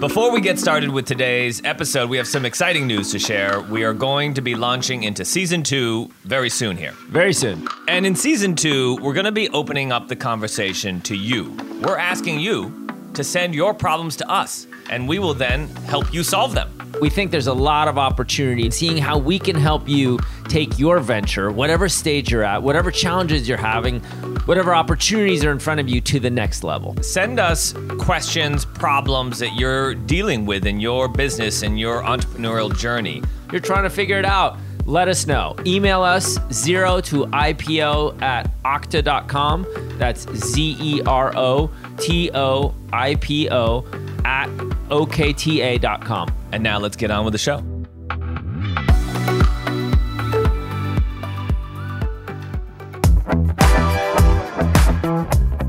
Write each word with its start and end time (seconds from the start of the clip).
Before 0.00 0.30
we 0.30 0.40
get 0.40 0.60
started 0.60 0.90
with 0.90 1.06
today's 1.06 1.60
episode, 1.64 2.08
we 2.08 2.18
have 2.18 2.28
some 2.28 2.44
exciting 2.44 2.86
news 2.86 3.10
to 3.10 3.18
share. 3.18 3.60
We 3.62 3.82
are 3.82 3.92
going 3.92 4.32
to 4.34 4.40
be 4.40 4.54
launching 4.54 5.02
into 5.02 5.24
season 5.24 5.64
two 5.64 6.08
very 6.22 6.50
soon 6.50 6.76
here. 6.76 6.92
Very 7.08 7.32
soon. 7.32 7.66
And 7.88 8.06
in 8.06 8.14
season 8.14 8.54
two, 8.54 8.96
we're 9.02 9.12
going 9.12 9.26
to 9.26 9.32
be 9.32 9.48
opening 9.48 9.90
up 9.90 10.06
the 10.06 10.14
conversation 10.14 11.00
to 11.00 11.16
you. 11.16 11.50
We're 11.82 11.98
asking 11.98 12.38
you 12.38 12.86
to 13.14 13.24
send 13.24 13.56
your 13.56 13.74
problems 13.74 14.14
to 14.18 14.30
us, 14.30 14.67
and 14.90 15.08
we 15.08 15.18
will 15.18 15.34
then 15.34 15.68
help 15.86 16.12
you 16.12 16.22
solve 16.22 16.54
them. 16.54 16.70
We 17.00 17.10
think 17.10 17.30
there's 17.30 17.46
a 17.46 17.54
lot 17.54 17.86
of 17.86 17.96
opportunity 17.96 18.66
in 18.66 18.72
seeing 18.72 18.96
how 18.96 19.18
we 19.18 19.38
can 19.38 19.54
help 19.54 19.88
you 19.88 20.18
take 20.48 20.78
your 20.78 20.98
venture, 20.98 21.50
whatever 21.50 21.88
stage 21.88 22.32
you're 22.32 22.42
at, 22.42 22.62
whatever 22.62 22.90
challenges 22.90 23.48
you're 23.48 23.56
having, 23.58 24.00
whatever 24.46 24.74
opportunities 24.74 25.44
are 25.44 25.52
in 25.52 25.58
front 25.58 25.78
of 25.78 25.88
you 25.88 26.00
to 26.00 26.18
the 26.18 26.30
next 26.30 26.64
level. 26.64 26.96
Send 27.02 27.38
us 27.38 27.72
questions, 27.98 28.64
problems 28.64 29.38
that 29.38 29.54
you're 29.54 29.94
dealing 29.94 30.44
with 30.44 30.66
in 30.66 30.80
your 30.80 31.06
business 31.06 31.62
and 31.62 31.78
your 31.78 32.02
entrepreneurial 32.02 32.76
journey. 32.76 33.22
You're 33.52 33.60
trying 33.60 33.84
to 33.84 33.90
figure 33.90 34.18
it 34.18 34.24
out. 34.24 34.58
Let 34.84 35.06
us 35.06 35.26
know. 35.26 35.54
Email 35.66 36.02
us 36.02 36.38
zero 36.50 37.00
to 37.02 37.26
IPO 37.26 38.22
at 38.22 38.50
okta.com. 38.62 39.66
That's 39.98 40.26
Z 40.34 40.76
E 40.80 41.02
R 41.02 41.36
O 41.36 41.70
T 41.98 42.30
O 42.32 42.74
I 42.90 43.16
P 43.16 43.50
O 43.50 43.84
at 44.28 44.48
OKTA.com. 44.90 46.28
And 46.52 46.62
now 46.62 46.78
let's 46.78 46.96
get 46.96 47.10
on 47.10 47.24
with 47.24 47.32
the 47.32 47.38
show. 47.38 47.64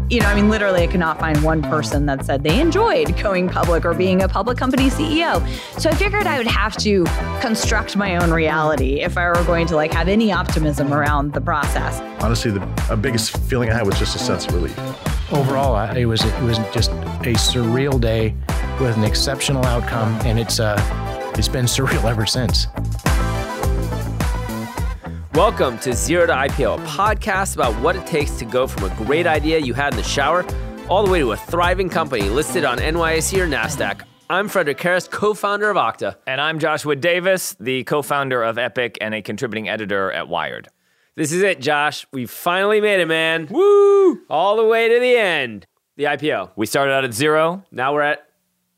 you 0.09 0.19
know, 0.19 0.25
I 0.25 0.33
mean, 0.33 0.49
literally, 0.49 0.81
I 0.81 0.87
could 0.87 0.99
not 0.99 1.19
find 1.19 1.41
one 1.43 1.61
person 1.61 2.07
that 2.07 2.25
said 2.25 2.41
they 2.41 2.59
enjoyed 2.59 3.15
going 3.21 3.47
public 3.47 3.85
or 3.85 3.93
being 3.93 4.23
a 4.23 4.27
public 4.27 4.57
company 4.57 4.89
CEO. 4.89 5.39
So 5.79 5.87
I 5.89 5.93
figured 5.93 6.25
I 6.25 6.39
would 6.39 6.47
have 6.47 6.75
to 6.77 7.05
construct 7.41 7.95
my 7.95 8.17
own 8.17 8.31
reality 8.31 9.01
if 9.01 9.19
I 9.19 9.27
were 9.27 9.43
going 9.43 9.67
to 9.67 9.75
like 9.75 9.93
have 9.93 10.07
any 10.07 10.31
optimism 10.31 10.91
around 10.93 11.33
the 11.33 11.41
process. 11.41 12.01
Honestly, 12.23 12.49
the 12.49 12.97
biggest 12.99 13.37
feeling 13.37 13.69
I 13.69 13.75
had 13.75 13.85
was 13.85 13.99
just 13.99 14.15
a 14.15 14.19
sense 14.19 14.47
of 14.47 14.55
relief. 14.55 14.75
Overall, 15.31 15.95
it 15.95 16.05
was 16.05 16.23
it 16.25 16.41
was 16.41 16.57
just 16.73 16.89
a 16.89 17.35
surreal 17.35 18.01
day 18.01 18.33
with 18.81 18.97
an 18.97 19.03
exceptional 19.03 19.63
outcome, 19.63 20.19
and 20.25 20.39
it's 20.39 20.59
uh, 20.59 20.75
it's 21.37 21.47
been 21.47 21.65
surreal 21.67 22.09
ever 22.09 22.25
since. 22.25 22.65
Welcome 25.35 25.77
to 25.79 25.93
Zero 25.93 26.25
to 26.25 26.33
IPO, 26.33 26.79
a 26.79 26.87
podcast 26.87 27.53
about 27.53 27.79
what 27.79 27.95
it 27.95 28.07
takes 28.07 28.39
to 28.39 28.45
go 28.45 28.65
from 28.65 28.91
a 28.91 28.95
great 29.05 29.27
idea 29.27 29.59
you 29.59 29.75
had 29.75 29.93
in 29.93 29.97
the 29.97 30.03
shower 30.03 30.43
all 30.89 31.05
the 31.05 31.11
way 31.11 31.19
to 31.19 31.31
a 31.33 31.37
thriving 31.37 31.89
company 31.89 32.23
listed 32.23 32.65
on 32.65 32.79
NYSE 32.79 33.37
or 33.37 33.47
NASDAQ. 33.47 34.01
I'm 34.31 34.49
Frederic 34.49 34.79
Kerrest, 34.79 35.11
co 35.11 35.35
founder 35.35 35.69
of 35.69 35.77
Okta. 35.77 36.15
And 36.25 36.41
I'm 36.41 36.57
Joshua 36.57 36.95
Davis, 36.95 37.55
the 37.59 37.83
co 37.83 38.01
founder 38.01 38.41
of 38.41 38.57
Epic 38.57 38.97
and 38.99 39.13
a 39.13 39.21
contributing 39.21 39.69
editor 39.69 40.11
at 40.11 40.27
Wired. 40.27 40.69
This 41.19 41.33
is 41.33 41.41
it, 41.41 41.59
Josh. 41.59 42.07
We 42.13 42.25
finally 42.25 42.79
made 42.79 43.01
it, 43.01 43.05
man. 43.05 43.47
Woo! 43.51 44.21
All 44.29 44.55
the 44.55 44.63
way 44.63 44.87
to 44.87 45.01
the 45.01 45.17
end. 45.17 45.67
The 45.97 46.05
IPO. 46.05 46.51
We 46.55 46.65
started 46.65 46.93
out 46.93 47.03
at 47.03 47.13
zero. 47.13 47.65
Now 47.73 47.93
we're 47.93 48.03
at 48.03 48.29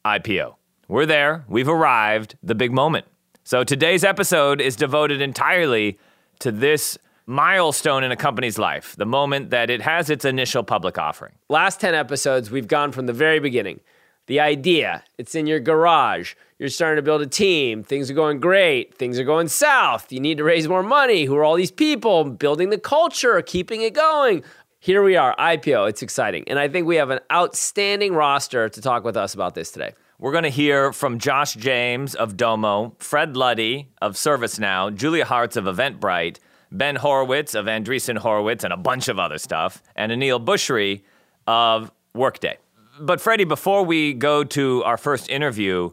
IPO. 0.03 0.55
We're 0.87 1.05
there. 1.05 1.45
We've 1.47 1.69
arrived. 1.69 2.37
The 2.41 2.55
big 2.55 2.71
moment. 2.71 3.05
So 3.43 3.63
today's 3.63 4.03
episode 4.03 4.59
is 4.59 4.75
devoted 4.75 5.21
entirely 5.21 5.99
to 6.39 6.51
this 6.51 6.97
milestone 7.27 8.03
in 8.03 8.11
a 8.11 8.15
company's 8.15 8.57
life, 8.57 8.95
the 8.97 9.05
moment 9.05 9.51
that 9.51 9.69
it 9.69 9.81
has 9.81 10.09
its 10.09 10.25
initial 10.25 10.63
public 10.63 10.97
offering. 10.97 11.33
Last 11.47 11.79
10 11.79 11.93
episodes, 11.93 12.49
we've 12.49 12.67
gone 12.67 12.91
from 12.91 13.05
the 13.05 13.13
very 13.13 13.39
beginning. 13.39 13.81
The 14.25 14.39
idea, 14.39 15.03
it's 15.19 15.35
in 15.35 15.45
your 15.45 15.59
garage. 15.59 16.33
You're 16.61 16.69
starting 16.69 16.97
to 16.97 17.01
build 17.01 17.23
a 17.23 17.25
team. 17.25 17.81
Things 17.81 18.11
are 18.11 18.13
going 18.13 18.39
great. 18.39 18.93
Things 18.93 19.17
are 19.17 19.23
going 19.23 19.47
south. 19.47 20.11
You 20.11 20.19
need 20.19 20.37
to 20.37 20.43
raise 20.43 20.67
more 20.67 20.83
money. 20.83 21.25
Who 21.25 21.35
are 21.35 21.43
all 21.43 21.55
these 21.55 21.71
people? 21.71 22.23
Building 22.23 22.69
the 22.69 22.77
culture, 22.77 23.41
keeping 23.41 23.81
it 23.81 23.95
going. 23.95 24.43
Here 24.77 25.01
we 25.01 25.15
are, 25.15 25.35
IPO. 25.37 25.89
It's 25.89 26.03
exciting. 26.03 26.43
And 26.45 26.59
I 26.59 26.67
think 26.67 26.85
we 26.85 26.97
have 26.97 27.09
an 27.09 27.19
outstanding 27.33 28.13
roster 28.13 28.69
to 28.69 28.79
talk 28.79 29.03
with 29.03 29.17
us 29.17 29.33
about 29.33 29.55
this 29.55 29.71
today. 29.71 29.93
We're 30.19 30.33
going 30.33 30.43
to 30.43 30.51
hear 30.51 30.93
from 30.93 31.17
Josh 31.17 31.55
James 31.55 32.13
of 32.13 32.37
Domo, 32.37 32.95
Fred 32.99 33.35
Luddy 33.35 33.89
of 33.99 34.13
ServiceNow, 34.13 34.93
Julia 34.93 35.25
Hartz 35.25 35.55
of 35.55 35.63
Eventbrite, 35.63 36.37
Ben 36.71 36.95
Horowitz 36.95 37.55
of 37.55 37.65
Andreessen 37.65 38.19
Horowitz, 38.19 38.63
and 38.63 38.71
a 38.71 38.77
bunch 38.77 39.07
of 39.07 39.17
other 39.17 39.39
stuff, 39.39 39.81
and 39.95 40.11
Aneel 40.11 40.45
Bhusri 40.45 41.01
of 41.47 41.91
Workday. 42.13 42.59
But 42.99 43.19
Freddie, 43.19 43.45
before 43.45 43.83
we 43.83 44.13
go 44.13 44.43
to 44.43 44.83
our 44.83 44.97
first 44.97 45.27
interview, 45.27 45.89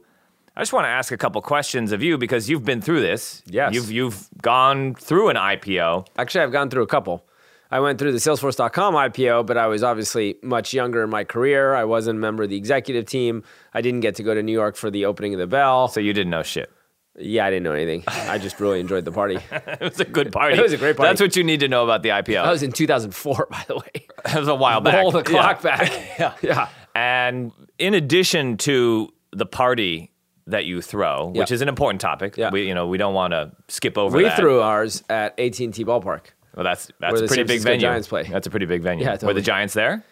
I 0.59 0.63
just 0.63 0.73
want 0.73 0.87
to 0.87 0.89
ask 0.89 1.13
a 1.13 1.17
couple 1.17 1.41
questions 1.41 1.93
of 1.93 2.03
you 2.03 2.19
because 2.19 2.51
you've 2.51 2.65
been 2.65 2.81
through 2.81 3.01
this. 3.01 3.45
Yes. 3.47 3.73
You've, 3.73 3.93
you've 3.93 4.29
gone 4.43 4.97
through 4.97 5.29
an 5.29 5.37
IPO. 5.37 6.09
Actually, 6.19 6.43
I've 6.43 6.51
gone 6.51 6.69
through 6.69 6.83
a 6.83 6.87
couple. 6.89 7.25
I 7.71 7.79
went 7.79 8.01
through 8.01 8.11
the 8.11 8.19
Salesforce.com 8.19 8.95
IPO, 8.95 9.47
but 9.47 9.57
I 9.57 9.69
was 9.69 9.85
obviously 9.85 10.35
much 10.43 10.75
younger 10.75 11.05
in 11.05 11.11
my 11.11 11.23
career. 11.23 11.77
I 11.77 11.85
wasn't 11.85 12.19
a 12.19 12.21
member 12.21 12.43
of 12.43 12.51
the 12.51 12.57
executive 12.57 13.07
team. 13.07 13.45
I 13.73 13.83
didn't 13.83 14.01
get 14.01 14.17
to 14.17 14.25
go 14.25 14.35
to 14.35 14.43
New 14.43 14.51
York 14.51 14.75
for 14.75 14.91
the 14.91 15.05
opening 15.05 15.33
of 15.33 15.39
the 15.39 15.47
bell. 15.47 15.87
So 15.87 16.01
you 16.01 16.13
didn't 16.13 16.31
know 16.31 16.43
shit. 16.43 16.73
Yeah, 17.17 17.47
I 17.47 17.51
didn't 17.51 17.63
know 17.63 17.75
anything. 17.75 18.03
I 18.09 18.39
just 18.39 18.59
really 18.59 18.81
enjoyed 18.81 19.05
the 19.05 19.13
party. 19.13 19.39
it 19.53 19.81
was 19.81 20.01
a 20.01 20.05
good 20.05 20.33
party. 20.33 20.59
It 20.59 20.63
was 20.63 20.73
a 20.73 20.77
great 20.77 20.97
party. 20.97 21.09
That's 21.09 21.21
what 21.21 21.37
you 21.37 21.45
need 21.45 21.61
to 21.61 21.69
know 21.69 21.85
about 21.85 22.03
the 22.03 22.09
IPO. 22.09 22.43
That 22.43 22.51
was 22.51 22.65
in 22.65 22.73
2004, 22.73 23.47
by 23.49 23.65
the 23.69 23.77
way. 23.77 24.07
That 24.25 24.41
was 24.41 24.49
a 24.49 24.57
while 24.57 24.81
back. 24.81 24.95
Roll 24.95 25.13
the 25.13 25.23
clock 25.23 25.63
yeah. 25.63 25.77
back. 25.77 26.19
yeah. 26.19 26.35
Yeah. 26.43 26.69
And 26.97 27.53
in 27.79 27.95
addition 27.95 28.57
to 28.59 29.15
the 29.33 29.47
party 29.47 30.11
that 30.49 30.65
you 30.65 30.81
throw, 30.83 31.29
which 31.35 31.51
is 31.53 31.61
an 31.63 31.69
important 31.69 32.01
topic, 32.01 32.37
Yeah. 32.37 32.51
we 32.51 32.67
you 32.67 32.75
know 32.75 32.87
we 32.87 32.99
don't 32.99 33.15
want 33.15 33.33
to 33.33 33.53
skip 33.69 33.97
over 33.97 34.17
We 34.17 34.25
that. 34.25 34.37
threw 34.37 34.61
ours 34.61 35.03
at 35.09 35.39
AT&T 35.39 35.85
Ballpark. 35.85 36.27
Well, 36.55 36.65
that's 36.65 36.91
that's 37.01 37.15
a 37.21 37.27
pretty 37.27 37.35
San 37.35 37.37
big 37.47 37.63
Francisco 37.63 37.71
venue. 37.71 37.87
Giants 37.87 38.09
play. 38.09 38.23
That's 38.25 38.47
a 38.47 38.51
pretty 38.51 38.67
big 38.67 38.83
venue. 38.83 39.05
Yeah, 39.05 39.17
Were 39.25 39.35
the 39.35 39.41
Giants 39.43 39.75
there? 39.75 40.03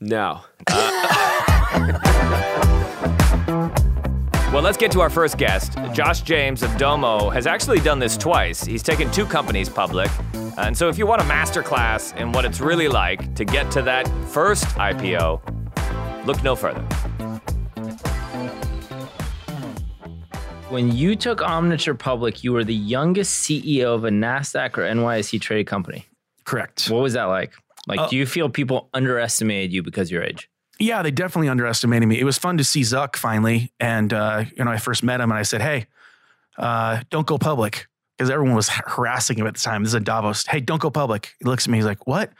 No. 0.00 0.40
Uh. 0.70 1.96
Well, 4.52 4.62
let's 4.62 4.76
get 4.76 4.90
to 4.92 5.00
our 5.00 5.10
first 5.10 5.38
guest. 5.38 5.78
Josh 5.92 6.22
James 6.22 6.64
of 6.64 6.76
Domo 6.76 7.30
has 7.30 7.46
actually 7.46 7.78
done 7.78 8.00
this 8.00 8.16
twice. 8.16 8.64
He's 8.64 8.82
taken 8.82 9.08
two 9.12 9.24
companies 9.24 9.68
public. 9.68 10.10
Uh, 10.34 10.50
and 10.62 10.76
so 10.76 10.88
if 10.88 10.98
you 10.98 11.06
want 11.06 11.22
a 11.22 11.24
masterclass 11.24 12.16
in 12.16 12.32
what 12.32 12.44
it's 12.44 12.58
really 12.60 12.88
like 12.88 13.32
to 13.36 13.44
get 13.44 13.70
to 13.70 13.82
that 13.82 14.08
first 14.26 14.64
IPO, 14.76 15.40
look 16.26 16.42
no 16.42 16.56
further. 16.56 16.84
When 20.70 20.94
you 20.96 21.16
took 21.16 21.40
Omniture 21.40 21.98
public, 21.98 22.44
you 22.44 22.52
were 22.52 22.62
the 22.62 22.72
youngest 22.72 23.42
CEO 23.42 23.92
of 23.92 24.04
a 24.04 24.08
NASDAQ 24.08 24.78
or 24.78 24.82
NYSE 24.82 25.40
traded 25.40 25.66
company. 25.66 26.06
Correct. 26.44 26.88
What 26.88 27.02
was 27.02 27.14
that 27.14 27.24
like? 27.24 27.54
Like, 27.88 28.08
do 28.08 28.16
you 28.16 28.24
feel 28.24 28.48
people 28.48 28.88
underestimated 28.94 29.72
you 29.72 29.82
because 29.82 30.08
of 30.08 30.12
your 30.12 30.22
age? 30.22 30.48
Yeah, 30.78 31.02
they 31.02 31.10
definitely 31.10 31.48
underestimated 31.48 32.08
me. 32.08 32.20
It 32.20 32.24
was 32.24 32.38
fun 32.38 32.56
to 32.58 32.62
see 32.62 32.82
Zuck 32.82 33.16
finally, 33.16 33.72
and 33.80 34.12
uh, 34.12 34.44
you 34.56 34.64
know, 34.64 34.70
I 34.70 34.76
first 34.76 35.02
met 35.02 35.20
him, 35.20 35.32
and 35.32 35.38
I 35.38 35.42
said, 35.42 35.60
"Hey, 35.60 35.86
uh, 36.56 37.00
don't 37.10 37.26
go 37.26 37.36
public," 37.36 37.88
because 38.16 38.30
everyone 38.30 38.54
was 38.54 38.68
harassing 38.68 39.38
him 39.38 39.48
at 39.48 39.54
the 39.54 39.60
time. 39.60 39.82
This 39.82 39.90
is 39.90 39.94
in 39.96 40.04
Davos. 40.04 40.46
Hey, 40.46 40.60
don't 40.60 40.80
go 40.80 40.88
public. 40.88 41.34
He 41.40 41.46
looks 41.46 41.66
at 41.66 41.70
me. 41.72 41.78
He's 41.78 41.84
like, 41.84 42.06
"What? 42.06 42.30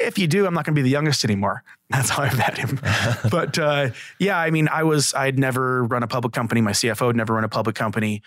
If 0.00 0.18
you 0.18 0.26
do, 0.26 0.46
I'm 0.46 0.54
not 0.54 0.64
going 0.64 0.74
to 0.74 0.78
be 0.78 0.82
the 0.82 0.90
youngest 0.90 1.24
anymore." 1.24 1.62
That's 1.90 2.10
how 2.10 2.22
I 2.22 2.34
met 2.34 2.58
him. 2.58 2.80
but 3.30 3.58
uh, 3.58 3.90
yeah, 4.18 4.38
I 4.38 4.50
mean, 4.50 4.68
I 4.68 4.82
was 4.82 5.14
I'd 5.14 5.38
never 5.38 5.84
run 5.84 6.02
a 6.02 6.08
public 6.08 6.32
company. 6.32 6.60
My 6.60 6.72
CFO 6.72 7.08
had 7.08 7.16
never 7.16 7.34
run 7.34 7.44
a 7.44 7.48
public 7.48 7.76
company. 7.76 8.22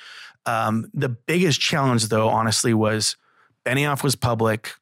Um, 0.46 0.90
the 0.94 1.10
biggest 1.10 1.60
challenge, 1.60 2.08
though, 2.08 2.30
honestly, 2.30 2.74
was 2.74 3.18
Benioff 3.66 4.04
was 4.04 4.16
public, 4.16 4.74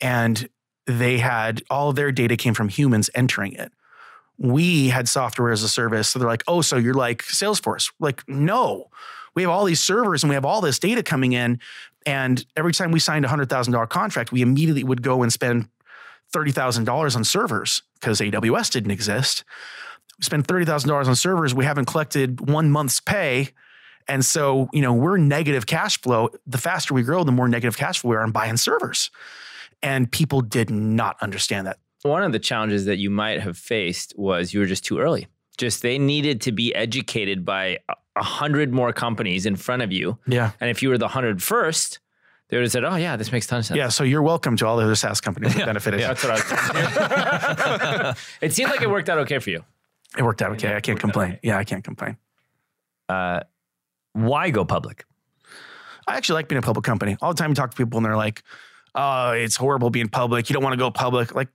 and 0.00 0.48
they 0.86 1.18
had 1.18 1.62
all 1.70 1.90
of 1.90 1.96
their 1.96 2.10
data 2.10 2.36
came 2.36 2.54
from 2.54 2.68
humans 2.68 3.10
entering 3.14 3.52
it. 3.52 3.72
We 4.38 4.88
had 4.88 5.08
software 5.08 5.52
as 5.52 5.62
a 5.62 5.68
service. 5.68 6.08
So 6.08 6.18
they're 6.18 6.28
like, 6.28 6.42
oh, 6.48 6.62
so 6.62 6.76
you're 6.76 6.94
like 6.94 7.22
Salesforce. 7.22 7.92
Like, 8.00 8.26
no, 8.26 8.88
we 9.34 9.42
have 9.42 9.50
all 9.50 9.64
these 9.64 9.80
servers 9.80 10.22
and 10.22 10.28
we 10.28 10.34
have 10.34 10.44
all 10.44 10.60
this 10.60 10.78
data 10.78 11.02
coming 11.02 11.32
in. 11.32 11.60
And 12.04 12.44
every 12.56 12.72
time 12.72 12.90
we 12.90 12.98
signed 12.98 13.24
a 13.24 13.28
$100,000 13.28 13.88
contract, 13.88 14.32
we 14.32 14.42
immediately 14.42 14.82
would 14.82 15.02
go 15.02 15.22
and 15.22 15.32
spend 15.32 15.68
$30,000 16.32 17.16
on 17.16 17.24
servers 17.24 17.82
because 18.00 18.20
AWS 18.20 18.70
didn't 18.70 18.90
exist. 18.90 19.44
We 20.18 20.24
spent 20.24 20.46
$30,000 20.46 21.06
on 21.06 21.14
servers. 21.16 21.54
We 21.54 21.64
haven't 21.64 21.86
collected 21.86 22.48
one 22.48 22.70
month's 22.70 23.00
pay. 23.00 23.50
And 24.08 24.24
so, 24.24 24.68
you 24.72 24.82
know, 24.82 24.92
we're 24.92 25.16
negative 25.16 25.66
cash 25.66 26.00
flow. 26.00 26.30
The 26.46 26.58
faster 26.58 26.92
we 26.94 27.02
grow, 27.02 27.22
the 27.24 27.32
more 27.32 27.48
negative 27.48 27.76
cash 27.76 28.00
flow 28.00 28.10
we 28.10 28.16
are 28.16 28.22
on 28.22 28.32
buying 28.32 28.56
servers. 28.56 29.10
And 29.82 30.10
people 30.10 30.40
did 30.40 30.70
not 30.70 31.16
understand 31.22 31.66
that. 31.66 31.78
One 32.02 32.22
of 32.24 32.32
the 32.32 32.38
challenges 32.40 32.84
that 32.86 32.98
you 32.98 33.10
might 33.10 33.40
have 33.40 33.56
faced 33.56 34.12
was 34.16 34.52
you 34.52 34.60
were 34.60 34.66
just 34.66 34.84
too 34.84 34.98
early. 34.98 35.28
Just 35.56 35.82
they 35.82 35.98
needed 35.98 36.40
to 36.42 36.52
be 36.52 36.74
educated 36.74 37.44
by 37.44 37.78
a- 37.88 37.94
a 38.16 38.22
hundred 38.22 38.72
more 38.74 38.92
companies 38.92 39.46
in 39.46 39.56
front 39.56 39.82
of 39.82 39.90
you. 39.92 40.18
Yeah. 40.26 40.50
And 40.60 40.68
if 40.68 40.82
you 40.82 40.88
were 40.90 40.98
the 40.98 41.08
hundred 41.08 41.42
first, 41.42 41.98
they 42.52 42.58
would 42.58 42.64
have 42.64 42.72
said, 42.72 42.84
"Oh 42.84 42.96
yeah, 42.96 43.16
this 43.16 43.32
makes 43.32 43.46
tons 43.46 43.64
of 43.64 43.66
sense." 43.68 43.78
Yeah. 43.78 43.88
So 43.88 44.04
you're 44.04 44.20
welcome 44.20 44.58
to 44.58 44.66
all 44.66 44.76
the 44.76 44.84
other 44.84 44.94
SaaS 44.94 45.22
companies 45.22 45.54
that 45.54 45.64
benefited. 45.72 46.00
That's 46.00 46.22
what 46.22 46.32
I 46.32 48.08
was. 48.10 48.16
it 48.42 48.52
seems 48.52 48.68
like 48.68 48.82
it 48.82 48.90
worked 48.90 49.08
out 49.08 49.16
okay 49.20 49.38
for 49.38 49.48
you. 49.48 49.64
It 50.18 50.22
worked 50.22 50.42
out 50.42 50.52
okay. 50.52 50.76
I 50.76 50.80
can't 50.80 51.00
complain. 51.00 51.38
Yeah, 51.42 51.56
I 51.56 51.64
can't 51.64 51.82
complain. 51.82 52.18
Uh, 53.08 53.40
why 54.12 54.50
go 54.50 54.66
public? 54.66 55.06
I 56.06 56.18
actually 56.18 56.34
like 56.34 56.48
being 56.48 56.58
a 56.58 56.62
public 56.62 56.84
company. 56.84 57.16
All 57.22 57.32
the 57.32 57.38
time 57.38 57.52
you 57.52 57.54
talk 57.54 57.70
to 57.70 57.76
people 57.76 57.96
and 57.96 58.04
they're 58.04 58.18
like, 58.18 58.42
oh, 58.94 59.30
it's 59.30 59.56
horrible 59.56 59.88
being 59.88 60.08
public. 60.08 60.50
You 60.50 60.52
don't 60.52 60.62
want 60.62 60.74
to 60.74 60.78
go 60.78 60.90
public. 60.90 61.34
Like 61.34 61.48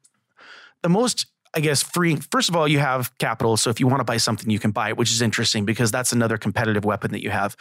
the 0.81 0.89
most, 0.89 1.27
I 1.57 1.59
guess, 1.59 1.81
free, 1.81 2.17
first 2.31 2.49
of 2.49 2.55
all, 2.55 2.67
you 2.67 2.77
have 2.77 3.17
capital. 3.17 3.57
So 3.57 3.71
if 3.71 3.79
you 3.79 3.87
want 3.87 3.99
to 3.99 4.03
buy 4.03 4.17
something, 4.17 4.47
you 4.51 4.59
can 4.59 4.69
buy 4.69 4.89
it, 4.89 4.97
which 4.97 5.09
is 5.09 5.23
interesting 5.23 5.65
because 5.65 5.89
that's 5.89 6.11
another 6.11 6.37
competitive 6.37 6.85
weapon 6.85 7.11
that 7.13 7.23
you 7.23 7.31
have. 7.31 7.57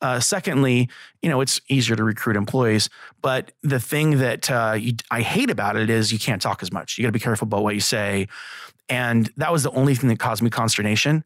Uh, 0.00 0.20
secondly, 0.20 0.88
you 1.22 1.28
know, 1.28 1.40
it's 1.40 1.60
easier 1.68 1.96
to 1.96 2.04
recruit 2.04 2.36
employees. 2.36 2.88
But 3.20 3.50
the 3.64 3.80
thing 3.80 4.18
that 4.18 4.48
uh, 4.48 4.76
you, 4.78 4.92
I 5.10 5.22
hate 5.22 5.50
about 5.50 5.74
it 5.74 5.90
is 5.90 6.12
you 6.12 6.20
can't 6.20 6.40
talk 6.40 6.62
as 6.62 6.70
much. 6.70 6.96
You 6.96 7.02
got 7.02 7.08
to 7.08 7.12
be 7.12 7.18
careful 7.18 7.46
about 7.46 7.64
what 7.64 7.74
you 7.74 7.80
say. 7.80 8.28
And 8.88 9.28
that 9.38 9.50
was 9.50 9.64
the 9.64 9.72
only 9.72 9.96
thing 9.96 10.08
that 10.10 10.20
caused 10.20 10.40
me 10.40 10.48
consternation. 10.48 11.24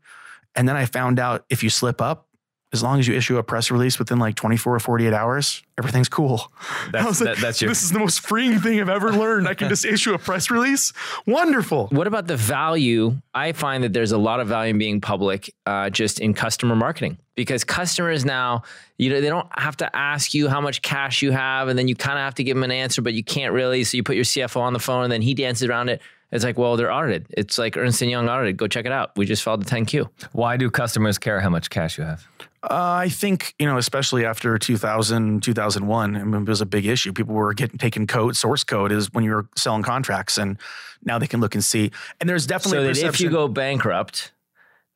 And 0.54 0.66
then 0.66 0.74
I 0.74 0.86
found 0.86 1.18
out 1.18 1.44
if 1.50 1.62
you 1.62 1.68
slip 1.68 2.00
up, 2.00 2.25
as 2.72 2.82
long 2.82 2.98
as 2.98 3.06
you 3.08 3.14
issue 3.14 3.38
a 3.38 3.42
press 3.42 3.70
release 3.70 3.98
within 3.98 4.18
like 4.18 4.34
24 4.34 4.74
or 4.74 4.78
48 4.80 5.12
hours, 5.12 5.62
everything's 5.78 6.08
cool. 6.08 6.50
That's- 6.86 7.04
I 7.04 7.08
was 7.08 7.20
like, 7.20 7.36
that- 7.36 7.40
that's 7.40 7.60
your- 7.62 7.68
this 7.68 7.82
is 7.82 7.92
the 7.92 7.98
most 7.98 8.20
freeing 8.20 8.58
thing 8.58 8.80
I've 8.80 8.88
ever 8.88 9.12
learned. 9.12 9.46
I 9.48 9.54
can 9.54 9.68
just 9.68 9.84
issue 9.84 10.12
a 10.14 10.18
press 10.18 10.50
release. 10.50 10.92
Wonderful. 11.26 11.86
What 11.88 12.06
about 12.06 12.26
the 12.26 12.36
value? 12.36 13.16
I 13.34 13.52
find 13.52 13.84
that 13.84 13.92
there's 13.92 14.12
a 14.12 14.18
lot 14.18 14.40
of 14.40 14.48
value 14.48 14.70
in 14.70 14.78
being 14.78 15.00
public, 15.00 15.52
uh, 15.64 15.90
just 15.90 16.20
in 16.20 16.34
customer 16.34 16.74
marketing, 16.76 17.18
because 17.34 17.64
customers 17.64 18.24
now, 18.24 18.62
you 18.98 19.10
know, 19.10 19.20
they 19.20 19.28
don't 19.28 19.48
have 19.58 19.76
to 19.78 19.96
ask 19.96 20.34
you 20.34 20.48
how 20.48 20.60
much 20.60 20.82
cash 20.82 21.22
you 21.22 21.30
have, 21.32 21.68
and 21.68 21.78
then 21.78 21.88
you 21.88 21.94
kind 21.94 22.18
of 22.18 22.24
have 22.24 22.34
to 22.34 22.44
give 22.44 22.56
them 22.56 22.64
an 22.64 22.70
answer, 22.72 23.00
but 23.02 23.14
you 23.14 23.22
can't 23.24 23.52
really. 23.52 23.84
So 23.84 23.96
you 23.96 24.02
put 24.02 24.16
your 24.16 24.24
CFO 24.24 24.60
on 24.60 24.72
the 24.72 24.78
phone, 24.80 25.04
and 25.04 25.12
then 25.12 25.22
he 25.22 25.34
dances 25.34 25.68
around 25.68 25.88
it. 25.88 26.00
It's 26.32 26.42
like, 26.44 26.58
well, 26.58 26.76
they're 26.76 26.90
audited. 26.90 27.26
It's 27.30 27.56
like 27.56 27.76
Ernst 27.76 28.02
and 28.02 28.10
Young 28.10 28.28
audited. 28.28 28.56
Go 28.56 28.66
check 28.66 28.84
it 28.84 28.90
out. 28.92 29.12
We 29.16 29.26
just 29.26 29.44
filed 29.44 29.64
the 29.64 29.70
10Q. 29.70 30.08
Why 30.32 30.56
do 30.56 30.68
customers 30.70 31.18
care 31.18 31.38
how 31.40 31.48
much 31.48 31.70
cash 31.70 31.98
you 31.98 32.04
have? 32.04 32.26
Uh, 32.68 32.98
I 33.04 33.08
think, 33.08 33.54
you 33.58 33.66
know, 33.66 33.78
especially 33.78 34.24
after 34.24 34.58
2000, 34.58 35.42
2001, 35.42 36.16
I 36.16 36.24
mean, 36.24 36.42
it 36.42 36.48
was 36.48 36.60
a 36.60 36.66
big 36.66 36.86
issue. 36.86 37.12
People 37.12 37.34
were 37.34 37.54
getting 37.54 37.78
taking 37.78 38.06
code, 38.06 38.36
source 38.36 38.64
code 38.64 38.90
is 38.90 39.12
when 39.12 39.22
you 39.24 39.30
were 39.30 39.46
selling 39.56 39.84
contracts, 39.84 40.36
and 40.36 40.58
now 41.04 41.18
they 41.18 41.28
can 41.28 41.40
look 41.40 41.54
and 41.54 41.64
see. 41.64 41.92
And 42.20 42.28
there's 42.28 42.46
definitely 42.46 42.78
So 42.78 43.00
a 43.00 43.04
that 43.04 43.14
if 43.14 43.20
you 43.20 43.30
go 43.30 43.46
bankrupt, 43.46 44.32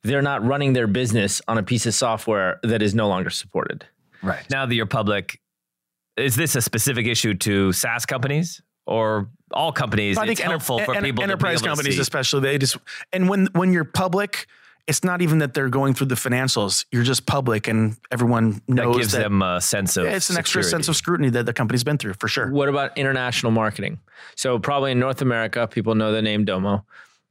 they're 0.02 0.22
not 0.22 0.44
running 0.44 0.72
their 0.72 0.88
business 0.88 1.40
on 1.46 1.58
a 1.58 1.62
piece 1.62 1.86
of 1.86 1.94
software 1.94 2.58
that 2.62 2.82
is 2.82 2.94
no 2.94 3.06
longer 3.08 3.30
supported. 3.30 3.84
Right. 4.22 4.48
Now 4.50 4.66
that 4.66 4.74
you're 4.74 4.86
public, 4.86 5.40
is 6.16 6.36
this 6.36 6.56
a 6.56 6.62
specific 6.62 7.06
issue 7.06 7.34
to 7.34 7.72
SaaS 7.72 8.04
companies 8.04 8.60
or 8.86 9.28
all 9.52 9.72
companies? 9.72 10.18
I 10.18 10.26
it's 10.26 10.40
enter- 10.40 10.50
helpful 10.50 10.80
for 10.80 10.94
en- 10.94 11.04
people 11.04 11.22
enterprise 11.22 11.58
to 11.58 11.64
be 11.64 11.68
able 11.68 11.76
to 11.76 11.82
companies, 11.82 11.96
see. 11.96 12.02
especially 12.02 12.40
they 12.40 12.58
just 12.58 12.76
and 13.12 13.28
when 13.28 13.46
when 13.52 13.72
you're 13.72 13.84
public, 13.84 14.46
it's 14.90 15.04
not 15.04 15.22
even 15.22 15.38
that 15.38 15.54
they're 15.54 15.68
going 15.70 15.94
through 15.94 16.08
the 16.08 16.16
financials. 16.16 16.84
You're 16.92 17.04
just 17.04 17.24
public, 17.24 17.68
and 17.68 17.96
everyone 18.10 18.60
knows 18.68 18.94
that 18.94 18.98
gives 19.00 19.12
that 19.12 19.22
them 19.22 19.40
a 19.40 19.60
sense 19.60 19.96
of 19.96 20.04
it's 20.06 20.28
an 20.30 20.36
extra 20.36 20.62
sense 20.64 20.88
of 20.88 20.96
scrutiny 20.96 21.30
that 21.30 21.46
the 21.46 21.52
company's 21.52 21.84
been 21.84 21.96
through 21.96 22.14
for 22.14 22.28
sure. 22.28 22.50
What 22.50 22.68
about 22.68 22.98
international 22.98 23.52
marketing? 23.52 24.00
So 24.36 24.58
probably 24.58 24.92
in 24.92 24.98
North 24.98 25.22
America, 25.22 25.66
people 25.68 25.94
know 25.94 26.12
the 26.12 26.20
name 26.22 26.44
Domo. 26.44 26.84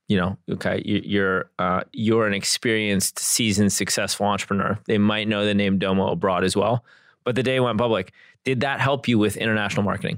You 0.08 0.18
know, 0.18 0.38
okay, 0.54 0.82
you- 0.86 1.02
you're 1.06 1.52
uh, 1.60 1.82
you're 1.94 2.26
an 2.26 2.34
experienced, 2.34 3.20
seasoned, 3.20 3.72
successful 3.74 4.26
entrepreneur. 4.26 4.80
They 4.86 4.98
might 4.98 5.28
know 5.28 5.46
the 5.46 5.54
name 5.54 5.78
Domo 5.78 6.08
abroad 6.12 6.44
as 6.44 6.56
well. 6.56 6.84
But 7.26 7.36
the 7.36 7.44
day 7.44 7.60
went 7.60 7.78
public, 7.78 8.12
did 8.46 8.62
that 8.62 8.80
help 8.80 9.08
you 9.08 9.20
with 9.20 9.38
international 9.38 9.84
marketing? 9.84 10.18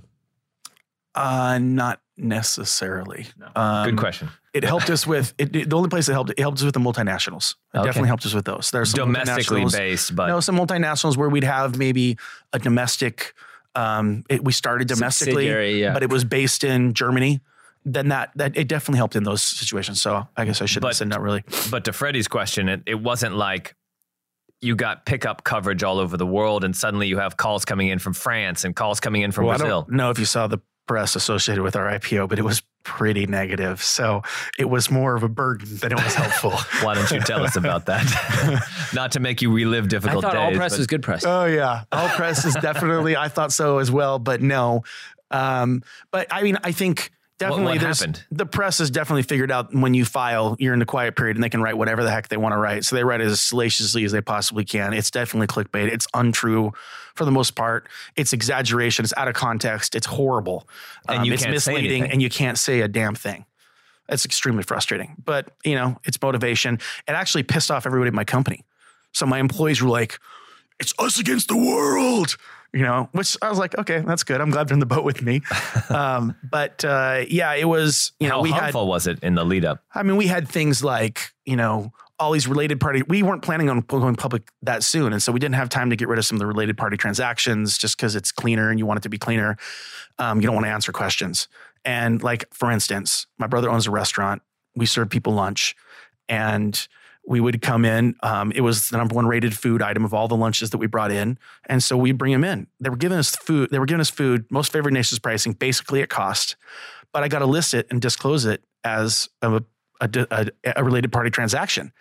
Uh, 1.15 1.59
not 1.61 1.99
necessarily. 2.15 3.25
Um, 3.55 3.89
Good 3.89 3.97
question. 3.97 4.29
It 4.53 4.63
helped 4.63 4.89
us 4.89 5.07
with 5.07 5.33
it, 5.37 5.55
it- 5.55 5.69
the 5.69 5.75
only 5.75 5.89
place 5.89 6.07
that 6.07 6.13
helped. 6.13 6.31
It 6.31 6.39
helped 6.39 6.57
us 6.59 6.63
with 6.65 6.73
the 6.73 6.79
multinationals. 6.79 7.55
It 7.73 7.77
Okay. 7.77 7.85
definitely 7.87 8.07
helped 8.09 8.25
us 8.25 8.33
with 8.33 8.45
those. 8.45 8.69
There's 8.71 8.91
some 8.91 9.13
Domestically 9.13 9.65
based, 9.71 10.15
but 10.15 10.27
no, 10.27 10.39
some 10.41 10.57
multinationals 10.57 11.15
where 11.15 11.29
we'd 11.29 11.43
have 11.45 11.77
maybe 11.77 12.17
a 12.53 12.59
domestic. 12.59 13.33
Um, 13.75 14.25
it, 14.29 14.43
we 14.43 14.51
started 14.51 14.89
domestically, 14.89 15.79
yeah. 15.79 15.93
but 15.93 16.03
it 16.03 16.09
was 16.09 16.25
based 16.25 16.63
in 16.65 16.93
Germany. 16.93 17.39
Then 17.85 18.09
that 18.09 18.31
that 18.35 18.55
it 18.57 18.67
definitely 18.67 18.97
helped 18.97 19.15
in 19.15 19.23
those 19.23 19.41
situations. 19.41 20.01
So 20.01 20.27
I 20.37 20.45
guess 20.45 20.61
I 20.61 20.65
should 20.65 20.83
have 20.83 20.95
said 20.95 21.07
not 21.07 21.21
really. 21.21 21.43
but 21.71 21.85
to 21.85 21.93
Freddie's 21.93 22.27
question, 22.27 22.67
it, 22.69 22.83
it 22.85 22.95
wasn't 23.01 23.35
like 23.35 23.75
you 24.59 24.75
got 24.75 25.05
pickup 25.07 25.43
coverage 25.43 25.81
all 25.81 25.97
over 25.97 26.15
the 26.17 26.25
world 26.27 26.63
and 26.63 26.75
suddenly 26.75 27.07
you 27.07 27.17
have 27.17 27.35
calls 27.37 27.65
coming 27.65 27.87
in 27.87 27.97
from 27.97 28.13
France 28.13 28.63
and 28.65 28.75
calls 28.75 28.99
coming 28.99 29.23
in 29.23 29.31
from 29.31 29.45
Well, 29.45 29.55
I 29.55 29.57
Brazil. 29.57 29.81
don't 29.83 29.93
know 29.95 30.11
if 30.11 30.19
you 30.19 30.25
saw 30.25 30.45
the 30.45 30.59
press 30.91 31.15
associated 31.15 31.63
with 31.63 31.77
our 31.77 31.89
IPO, 31.89 32.27
but 32.27 32.37
it 32.37 32.41
was 32.41 32.61
pretty 32.83 33.25
negative. 33.25 33.81
So 33.81 34.23
it 34.59 34.65
was 34.69 34.91
more 34.91 35.15
of 35.15 35.23
a 35.23 35.29
burden 35.29 35.77
than 35.77 35.93
it 35.93 36.03
was 36.03 36.13
helpful. 36.13 36.51
Why 36.85 36.95
don't 36.95 37.09
you 37.11 37.21
tell 37.21 37.43
us 37.45 37.55
about 37.55 37.85
that? 37.85 38.05
Not 38.93 39.13
to 39.13 39.21
make 39.21 39.41
you 39.41 39.53
relive 39.53 39.87
difficult 39.87 40.25
I 40.25 40.29
difficult 40.29 40.33
thought 40.33 40.49
days. 40.49 40.55
all 40.55 40.59
press 40.59 40.71
but- 40.73 40.77
was 40.79 40.87
good 40.87 41.01
press. 41.01 41.25
Oh 41.25 41.45
yeah, 41.45 41.83
all 41.93 42.09
press 42.09 42.43
is 42.43 42.55
definitely. 42.55 43.15
I 43.15 43.29
thought 43.29 43.53
so 43.53 43.77
as 43.77 43.89
well, 43.89 44.19
but 44.19 44.41
no. 44.41 44.83
Um, 45.29 45.81
but 46.11 46.27
I 46.29 46.43
mean, 46.43 46.57
I 46.61 46.73
think 46.73 47.09
definitely 47.41 47.73
what 47.73 47.81
there's 47.81 47.99
happened? 47.99 48.23
the 48.31 48.45
press 48.45 48.77
has 48.77 48.89
definitely 48.89 49.23
figured 49.23 49.51
out 49.51 49.73
when 49.73 49.93
you 49.93 50.05
file, 50.05 50.55
you're 50.59 50.73
in 50.73 50.79
the 50.79 50.85
quiet 50.85 51.15
period, 51.15 51.37
and 51.37 51.43
they 51.43 51.49
can 51.49 51.61
write 51.61 51.77
whatever 51.77 52.03
the 52.03 52.11
heck 52.11 52.29
they 52.29 52.37
want 52.37 52.53
to 52.53 52.57
write. 52.57 52.85
So 52.85 52.95
they 52.95 53.03
write 53.03 53.21
as 53.21 53.41
salaciously 53.41 54.03
as 54.05 54.11
they 54.11 54.21
possibly 54.21 54.63
can. 54.63 54.93
It's 54.93 55.11
definitely 55.11 55.47
clickbait. 55.47 55.91
It's 55.91 56.07
untrue 56.13 56.71
for 57.15 57.25
the 57.25 57.31
most 57.31 57.55
part. 57.55 57.87
It's 58.15 58.33
exaggeration. 58.33 59.03
It's 59.03 59.13
out 59.17 59.27
of 59.27 59.33
context. 59.33 59.95
It's 59.95 60.07
horrible. 60.07 60.67
Um, 61.09 61.17
And 61.17 61.25
you 61.25 61.33
it's 61.33 61.45
misleading, 61.45 62.05
and 62.05 62.21
you 62.21 62.29
can't 62.29 62.57
say 62.57 62.81
a 62.81 62.87
damn 62.87 63.15
thing. 63.15 63.45
It's 64.07 64.25
extremely 64.25 64.63
frustrating. 64.63 65.15
But 65.23 65.51
you 65.63 65.75
know, 65.75 65.99
it's 66.03 66.21
motivation. 66.21 66.75
It 67.07 67.11
actually 67.11 67.43
pissed 67.43 67.71
off 67.71 67.85
everybody 67.85 68.09
at 68.09 68.13
my 68.13 68.25
company. 68.25 68.65
So 69.13 69.25
my 69.25 69.39
employees 69.39 69.81
were 69.81 69.89
like, 69.89 70.19
it's 70.79 70.93
us 70.97 71.19
against 71.19 71.47
the 71.47 71.57
world, 71.57 72.37
you 72.73 72.83
know, 72.83 73.09
which 73.11 73.37
I 73.41 73.49
was 73.49 73.59
like, 73.59 73.77
okay, 73.77 73.99
that's 73.99 74.23
good. 74.23 74.39
I'm 74.39 74.49
glad 74.49 74.67
they're 74.67 74.75
in 74.75 74.79
the 74.79 74.85
boat 74.85 75.03
with 75.03 75.21
me. 75.21 75.41
um, 75.89 76.35
but 76.43 76.83
uh, 76.85 77.25
yeah, 77.27 77.53
it 77.53 77.65
was, 77.65 78.13
you 78.19 78.29
know, 78.29 78.37
How 78.37 78.41
we 78.41 78.51
had, 78.51 78.73
was 78.73 79.07
it 79.07 79.19
in 79.21 79.35
the 79.35 79.43
lead 79.43 79.65
up? 79.65 79.83
I 79.93 80.03
mean, 80.03 80.15
we 80.15 80.27
had 80.27 80.47
things 80.47 80.83
like, 80.83 81.33
you 81.45 81.55
know, 81.55 81.91
all 82.17 82.31
these 82.31 82.47
related 82.47 82.79
party. 82.79 83.01
We 83.07 83.23
weren't 83.23 83.41
planning 83.41 83.69
on 83.69 83.81
going 83.81 84.15
public 84.15 84.49
that 84.61 84.83
soon. 84.83 85.11
And 85.11 85.21
so 85.21 85.31
we 85.31 85.39
didn't 85.39 85.55
have 85.55 85.69
time 85.69 85.89
to 85.89 85.95
get 85.95 86.07
rid 86.07 86.19
of 86.19 86.25
some 86.25 86.35
of 86.35 86.39
the 86.39 86.45
related 86.45 86.77
party 86.77 86.95
transactions 86.95 87.77
just 87.77 87.97
because 87.97 88.15
it's 88.15 88.31
cleaner 88.31 88.69
and 88.69 88.79
you 88.79 88.85
want 88.85 88.99
it 88.99 89.03
to 89.03 89.09
be 89.09 89.17
cleaner. 89.17 89.57
Um, 90.19 90.39
you 90.39 90.45
don't 90.45 90.55
want 90.55 90.65
to 90.65 90.71
answer 90.71 90.91
questions. 90.91 91.47
And 91.83 92.21
like, 92.21 92.45
for 92.53 92.71
instance, 92.71 93.25
my 93.39 93.47
brother 93.47 93.69
owns 93.69 93.87
a 93.87 93.91
restaurant. 93.91 94.43
We 94.75 94.85
serve 94.85 95.09
people 95.09 95.33
lunch 95.33 95.75
and 96.29 96.87
we 97.27 97.39
would 97.39 97.61
come 97.61 97.85
in. 97.85 98.15
Um, 98.23 98.51
it 98.53 98.61
was 98.61 98.89
the 98.89 98.97
number 98.97 99.15
one 99.15 99.27
rated 99.27 99.55
food 99.55 99.81
item 99.81 100.03
of 100.03 100.13
all 100.13 100.27
the 100.27 100.35
lunches 100.35 100.71
that 100.71 100.77
we 100.79 100.87
brought 100.87 101.11
in. 101.11 101.37
And 101.67 101.83
so 101.83 101.95
we 101.95 102.11
bring 102.11 102.31
them 102.33 102.43
in. 102.43 102.67
They 102.79 102.89
were 102.89 102.95
giving 102.97 103.17
us 103.17 103.35
food. 103.35 103.69
They 103.71 103.79
were 103.79 103.85
giving 103.85 104.01
us 104.01 104.09
food, 104.09 104.45
most 104.49 104.71
favored 104.71 104.91
nations 104.93 105.19
pricing, 105.19 105.53
basically 105.53 106.01
at 106.01 106.09
cost. 106.09 106.55
But 107.13 107.23
I 107.23 107.27
got 107.27 107.39
to 107.39 107.45
list 107.45 107.73
it 107.73 107.87
and 107.91 108.01
disclose 108.01 108.45
it 108.45 108.63
as 108.83 109.29
a, 109.41 109.61
a, 110.01 110.09
a, 110.31 110.47
a 110.77 110.83
related 110.83 111.11
party 111.11 111.29
transaction. 111.29 111.91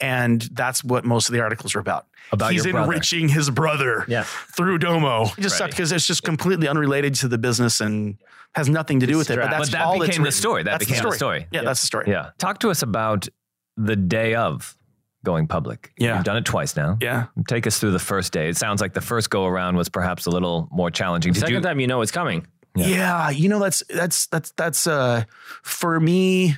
And 0.00 0.42
that's 0.52 0.82
what 0.82 1.04
most 1.04 1.28
of 1.28 1.34
the 1.34 1.40
articles 1.40 1.74
are 1.74 1.80
about. 1.80 2.06
About 2.32 2.52
He's 2.52 2.66
enriching 2.66 3.28
his 3.28 3.50
brother 3.50 4.04
Yeah. 4.08 4.24
through 4.56 4.78
Domo. 4.78 5.24
It 5.26 5.40
just 5.40 5.58
sucked 5.58 5.72
because 5.72 5.92
it's 5.92 6.06
just 6.06 6.22
completely 6.24 6.66
unrelated 6.68 7.14
to 7.16 7.28
the 7.28 7.38
business 7.38 7.80
and 7.80 8.16
has 8.54 8.68
nothing 8.68 9.00
to 9.00 9.06
do 9.06 9.18
with 9.18 9.30
it. 9.30 9.38
But 9.38 9.50
that's 9.50 9.70
But 9.70 9.78
that 9.78 9.84
all 9.84 10.00
became 10.00 10.22
the 10.22 10.32
story. 10.32 10.62
That 10.62 10.72
That's 10.78 10.86
became 10.86 11.02
the 11.04 11.12
story. 11.12 11.46
Yeah, 11.52 11.62
that's 11.62 11.80
the 11.80 11.86
story. 11.86 12.06
Yeah. 12.08 12.30
Talk 12.38 12.60
to 12.60 12.70
us 12.70 12.82
about 12.82 13.28
the 13.76 13.96
day 13.96 14.34
of 14.34 14.76
going 15.24 15.46
public. 15.46 15.92
Yeah. 15.96 16.16
You've 16.16 16.24
done 16.24 16.36
it 16.36 16.44
twice 16.44 16.76
now. 16.76 16.98
Yeah. 17.00 17.26
Take 17.48 17.66
us 17.66 17.78
through 17.78 17.92
the 17.92 17.98
first 17.98 18.32
day. 18.32 18.48
It 18.48 18.56
sounds 18.56 18.80
like 18.80 18.92
the 18.92 19.00
first 19.00 19.30
go 19.30 19.46
around 19.46 19.76
was 19.76 19.88
perhaps 19.88 20.26
a 20.26 20.30
little 20.30 20.68
more 20.70 20.90
challenging. 20.90 21.32
Did 21.32 21.40
Second 21.40 21.54
you? 21.56 21.60
time 21.60 21.80
you 21.80 21.86
know 21.86 22.02
it's 22.02 22.12
coming. 22.12 22.46
Yeah. 22.76 23.30
you 23.30 23.48
know 23.48 23.58
that's 23.58 23.82
that's 23.88 24.26
that's 24.26 24.50
that's 24.52 24.86
uh 24.86 25.24
for 25.62 25.98
me 25.98 26.56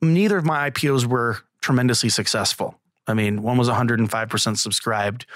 neither 0.00 0.36
of 0.36 0.44
my 0.44 0.70
IPOs 0.70 1.06
were 1.06 1.38
tremendously 1.60 2.08
successful. 2.08 2.78
I 3.06 3.14
mean, 3.14 3.42
one 3.42 3.56
was 3.56 3.68
105% 3.68 4.58
subscribed. 4.58 5.26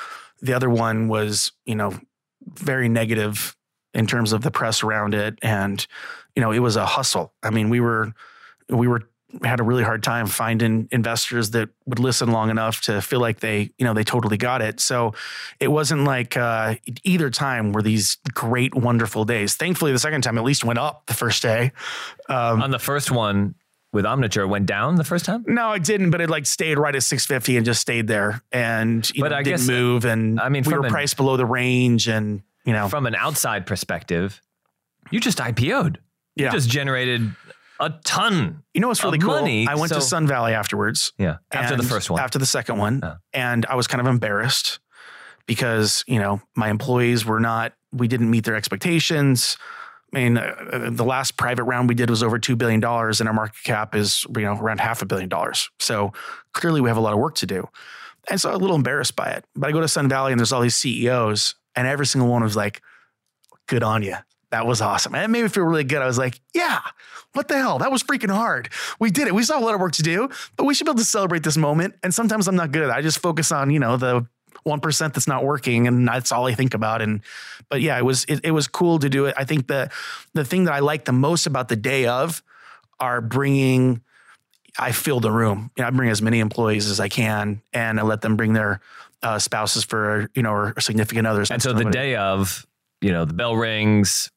The 0.42 0.52
other 0.52 0.68
one 0.68 1.08
was, 1.08 1.52
you 1.64 1.74
know, 1.74 1.98
very 2.54 2.88
negative 2.88 3.56
in 3.94 4.06
terms 4.06 4.32
of 4.32 4.42
the 4.42 4.50
press 4.50 4.82
around 4.82 5.14
it 5.14 5.38
and 5.42 5.84
you 6.34 6.42
know, 6.42 6.52
it 6.52 6.58
was 6.58 6.76
a 6.76 6.84
hustle. 6.84 7.32
I 7.42 7.50
mean, 7.50 7.70
we 7.70 7.80
were 7.80 8.12
we 8.68 8.86
were 8.86 9.08
had 9.42 9.58
a 9.58 9.62
really 9.64 9.82
hard 9.82 10.02
time 10.02 10.26
finding 10.26 10.88
investors 10.92 11.50
that 11.50 11.68
would 11.84 11.98
listen 11.98 12.30
long 12.30 12.48
enough 12.48 12.80
to 12.82 13.02
feel 13.02 13.20
like 13.20 13.40
they, 13.40 13.70
you 13.76 13.84
know, 13.84 13.92
they 13.92 14.04
totally 14.04 14.36
got 14.36 14.62
it. 14.62 14.78
So 14.80 15.14
it 15.58 15.68
wasn't 15.68 16.04
like 16.04 16.36
uh, 16.36 16.76
either 17.02 17.28
time 17.30 17.72
were 17.72 17.82
these 17.82 18.18
great, 18.34 18.74
wonderful 18.74 19.24
days. 19.24 19.54
Thankfully, 19.56 19.90
the 19.92 19.98
second 19.98 20.22
time 20.22 20.38
at 20.38 20.44
least 20.44 20.64
went 20.64 20.78
up 20.78 21.06
the 21.06 21.14
first 21.14 21.42
day. 21.42 21.72
Um, 22.28 22.62
On 22.62 22.70
the 22.70 22.78
first 22.78 23.10
one 23.10 23.56
with 23.92 24.04
Omniture, 24.04 24.42
it 24.42 24.46
went 24.46 24.66
down 24.66 24.94
the 24.94 25.04
first 25.04 25.24
time? 25.24 25.44
no, 25.48 25.68
I 25.70 25.78
didn't, 25.78 26.10
but 26.10 26.20
it 26.20 26.30
like 26.30 26.46
stayed 26.46 26.78
right 26.78 26.94
at 26.94 27.02
650 27.02 27.56
and 27.56 27.66
just 27.66 27.80
stayed 27.80 28.06
there 28.06 28.42
and 28.52 29.08
you 29.14 29.22
But 29.22 29.30
know, 29.30 29.36
I 29.38 29.42
didn't 29.42 29.58
guess, 29.60 29.68
move. 29.68 30.04
And 30.04 30.38
I 30.40 30.48
mean, 30.50 30.62
we 30.64 30.72
were 30.72 30.84
an- 30.84 30.90
priced 30.90 31.16
below 31.16 31.36
the 31.36 31.46
range 31.46 32.06
and, 32.06 32.42
you 32.64 32.72
know, 32.72 32.88
From 32.88 33.06
an 33.06 33.14
outside 33.16 33.66
perspective, 33.66 34.40
you 35.10 35.18
just 35.18 35.38
IPO'd. 35.38 35.98
yeah. 36.36 36.46
You 36.46 36.50
just 36.52 36.68
generated 36.68 37.34
a 37.80 37.92
ton. 38.04 38.62
You 38.74 38.80
know 38.80 38.88
what's 38.88 39.02
really 39.04 39.18
cool? 39.18 39.30
money, 39.30 39.66
I 39.66 39.74
went 39.74 39.92
to 39.92 40.00
Sun 40.00 40.26
Valley 40.26 40.52
afterwards. 40.52 41.12
Yeah, 41.18 41.38
after 41.52 41.76
the 41.76 41.82
first 41.82 42.10
one. 42.10 42.20
After 42.20 42.38
the 42.38 42.46
second 42.46 42.78
one. 42.78 43.00
Oh. 43.02 43.16
And 43.32 43.66
I 43.66 43.74
was 43.76 43.86
kind 43.86 44.00
of 44.00 44.06
embarrassed 44.06 44.78
because, 45.46 46.04
you 46.06 46.18
know, 46.18 46.40
my 46.54 46.68
employees 46.68 47.24
were 47.24 47.40
not, 47.40 47.72
we 47.92 48.08
didn't 48.08 48.30
meet 48.30 48.44
their 48.44 48.56
expectations. 48.56 49.56
I 50.14 50.18
mean, 50.18 50.38
uh, 50.38 50.90
the 50.90 51.04
last 51.04 51.36
private 51.36 51.64
round 51.64 51.88
we 51.88 51.94
did 51.94 52.10
was 52.10 52.22
over 52.22 52.38
$2 52.38 52.56
billion 52.56 52.82
and 52.82 53.28
our 53.28 53.34
market 53.34 53.62
cap 53.64 53.94
is, 53.94 54.24
you 54.34 54.42
know, 54.42 54.58
around 54.58 54.80
half 54.80 55.02
a 55.02 55.06
billion 55.06 55.28
dollars. 55.28 55.68
So 55.78 56.12
clearly 56.52 56.80
we 56.80 56.88
have 56.88 56.96
a 56.96 57.00
lot 57.00 57.12
of 57.12 57.18
work 57.18 57.34
to 57.36 57.46
do. 57.46 57.68
And 58.28 58.40
so 58.40 58.50
I'm 58.50 58.56
a 58.56 58.58
little 58.58 58.76
embarrassed 58.76 59.14
by 59.14 59.30
it. 59.30 59.44
But 59.54 59.68
I 59.68 59.72
go 59.72 59.80
to 59.80 59.88
Sun 59.88 60.08
Valley 60.08 60.32
and 60.32 60.40
there's 60.40 60.52
all 60.52 60.60
these 60.60 60.76
CEOs 60.76 61.54
and 61.74 61.86
every 61.86 62.06
single 62.06 62.30
one 62.30 62.42
was 62.42 62.56
like, 62.56 62.82
good 63.66 63.82
on 63.82 64.02
you. 64.02 64.16
That 64.50 64.66
was 64.66 64.80
awesome. 64.80 65.14
And 65.14 65.24
it 65.24 65.28
made 65.28 65.42
me 65.42 65.48
feel 65.48 65.64
really 65.64 65.84
good. 65.84 66.00
I 66.00 66.06
was 66.06 66.18
like, 66.18 66.40
yeah, 66.54 66.80
what 67.32 67.48
the 67.48 67.56
hell? 67.56 67.78
That 67.78 67.90
was 67.90 68.02
freaking 68.02 68.30
hard. 68.30 68.70
We 69.00 69.10
did 69.10 69.26
it. 69.26 69.34
We 69.34 69.42
still 69.42 69.56
have 69.56 69.62
a 69.62 69.66
lot 69.66 69.74
of 69.74 69.80
work 69.80 69.92
to 69.92 70.02
do, 70.02 70.28
but 70.56 70.64
we 70.64 70.74
should 70.74 70.84
be 70.84 70.90
able 70.90 70.98
to 70.98 71.04
celebrate 71.04 71.42
this 71.42 71.56
moment. 71.56 71.94
And 72.02 72.14
sometimes 72.14 72.46
I'm 72.48 72.56
not 72.56 72.72
good 72.72 72.82
at 72.82 72.88
it. 72.90 72.92
I 72.92 73.02
just 73.02 73.18
focus 73.18 73.50
on, 73.50 73.70
you 73.70 73.78
know, 73.80 73.96
the 73.96 74.26
1% 74.64 75.12
that's 75.12 75.28
not 75.28 75.44
working 75.44 75.86
and 75.86 76.06
that's 76.06 76.32
all 76.32 76.46
I 76.46 76.54
think 76.54 76.74
about. 76.74 77.02
And, 77.02 77.20
but 77.68 77.80
yeah, 77.80 77.98
it 77.98 78.04
was, 78.04 78.24
it, 78.24 78.40
it 78.44 78.50
was 78.52 78.68
cool 78.68 78.98
to 79.00 79.08
do 79.08 79.26
it. 79.26 79.34
I 79.36 79.44
think 79.44 79.66
the, 79.66 79.90
the 80.32 80.44
thing 80.44 80.64
that 80.64 80.74
I 80.74 80.78
like 80.78 81.04
the 81.04 81.12
most 81.12 81.46
about 81.46 81.68
the 81.68 81.76
day 81.76 82.06
of 82.06 82.42
are 83.00 83.20
bringing, 83.20 84.00
I 84.78 84.92
fill 84.92 85.20
the 85.20 85.30
room. 85.30 85.70
You 85.76 85.82
know, 85.82 85.88
I 85.88 85.90
bring 85.90 86.10
as 86.10 86.22
many 86.22 86.40
employees 86.40 86.88
as 86.88 87.00
I 87.00 87.08
can 87.08 87.62
and 87.72 87.98
I 87.98 88.02
let 88.02 88.20
them 88.20 88.36
bring 88.36 88.52
their 88.52 88.80
uh, 89.22 89.38
spouses 89.38 89.84
for, 89.84 90.30
you 90.34 90.42
know, 90.42 90.52
or 90.52 90.80
significant 90.80 91.26
others. 91.26 91.50
and 91.50 91.62
so 91.62 91.72
the 91.72 91.84
day 91.84 92.16
of, 92.16 92.66
you 93.00 93.12
know, 93.12 93.24
the 93.24 93.34
bell 93.34 93.56
rings, 93.56 94.30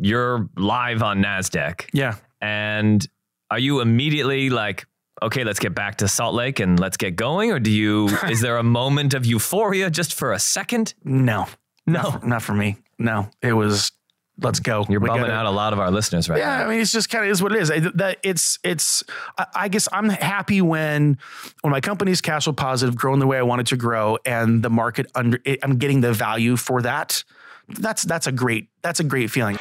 you're 0.00 0.48
live 0.56 1.02
on 1.02 1.22
NASDAQ. 1.22 1.88
Yeah. 1.92 2.16
And 2.40 3.06
are 3.50 3.58
you 3.58 3.80
immediately 3.80 4.50
like, 4.50 4.86
okay, 5.22 5.44
let's 5.44 5.58
get 5.58 5.74
back 5.74 5.96
to 5.98 6.08
Salt 6.08 6.34
Lake 6.34 6.58
and 6.60 6.78
let's 6.80 6.96
get 6.96 7.16
going? 7.16 7.50
Or 7.52 7.58
do 7.60 7.70
you, 7.70 8.08
is 8.28 8.40
there 8.40 8.56
a 8.56 8.62
moment 8.62 9.14
of 9.14 9.24
euphoria 9.26 9.90
just 9.90 10.14
for 10.14 10.32
a 10.32 10.38
second? 10.38 10.94
No, 11.04 11.46
No. 11.86 12.02
not 12.02 12.20
for, 12.20 12.26
not 12.26 12.42
for 12.42 12.54
me. 12.54 12.76
No, 12.98 13.28
it 13.42 13.52
was, 13.52 13.92
let's 14.40 14.60
go. 14.60 14.84
You're 14.88 15.00
We 15.00 15.08
bumming 15.08 15.22
gotta- 15.24 15.34
out 15.34 15.46
a 15.46 15.50
lot 15.50 15.72
of 15.72 15.78
our 15.78 15.90
listeners 15.90 16.28
right 16.28 16.38
Yeah, 16.38 16.58
now. 16.58 16.64
I 16.64 16.68
mean, 16.68 16.80
it's 16.80 16.92
just 16.92 17.10
kind 17.10 17.24
of 17.24 17.30
is 17.30 17.42
what 17.42 17.52
it 17.52 17.60
is. 17.60 17.70
I- 17.70 17.78
That 17.94 18.18
it's 18.22 18.58
it's. 18.64 19.02
I- 19.38 19.46
I 19.54 19.68
guess 19.68 19.88
I'm 19.92 20.08
happy 20.08 20.60
when 20.62 21.18
when 21.62 21.70
my 21.72 21.80
company's 21.80 22.20
cash 22.20 22.44
flow 22.44 22.52
positive, 22.52 22.94
growing 22.96 23.18
the 23.20 23.26
way 23.26 23.38
I 23.38 23.42
want 23.42 23.60
it 23.60 23.66
to 23.68 23.76
grow, 23.76 24.18
and 24.24 24.62
the 24.62 24.70
market 24.70 25.06
under. 25.14 25.38
I'm 25.62 25.76
getting 25.78 26.00
the 26.00 26.12
value 26.12 26.56
for 26.56 26.80
that. 26.82 27.24
That's 27.78 28.02
that's 28.02 28.26
a 28.26 28.32
great 28.32 28.68
that's 28.82 29.00
a 29.00 29.04
great 29.04 29.30
feeling. 29.30 29.58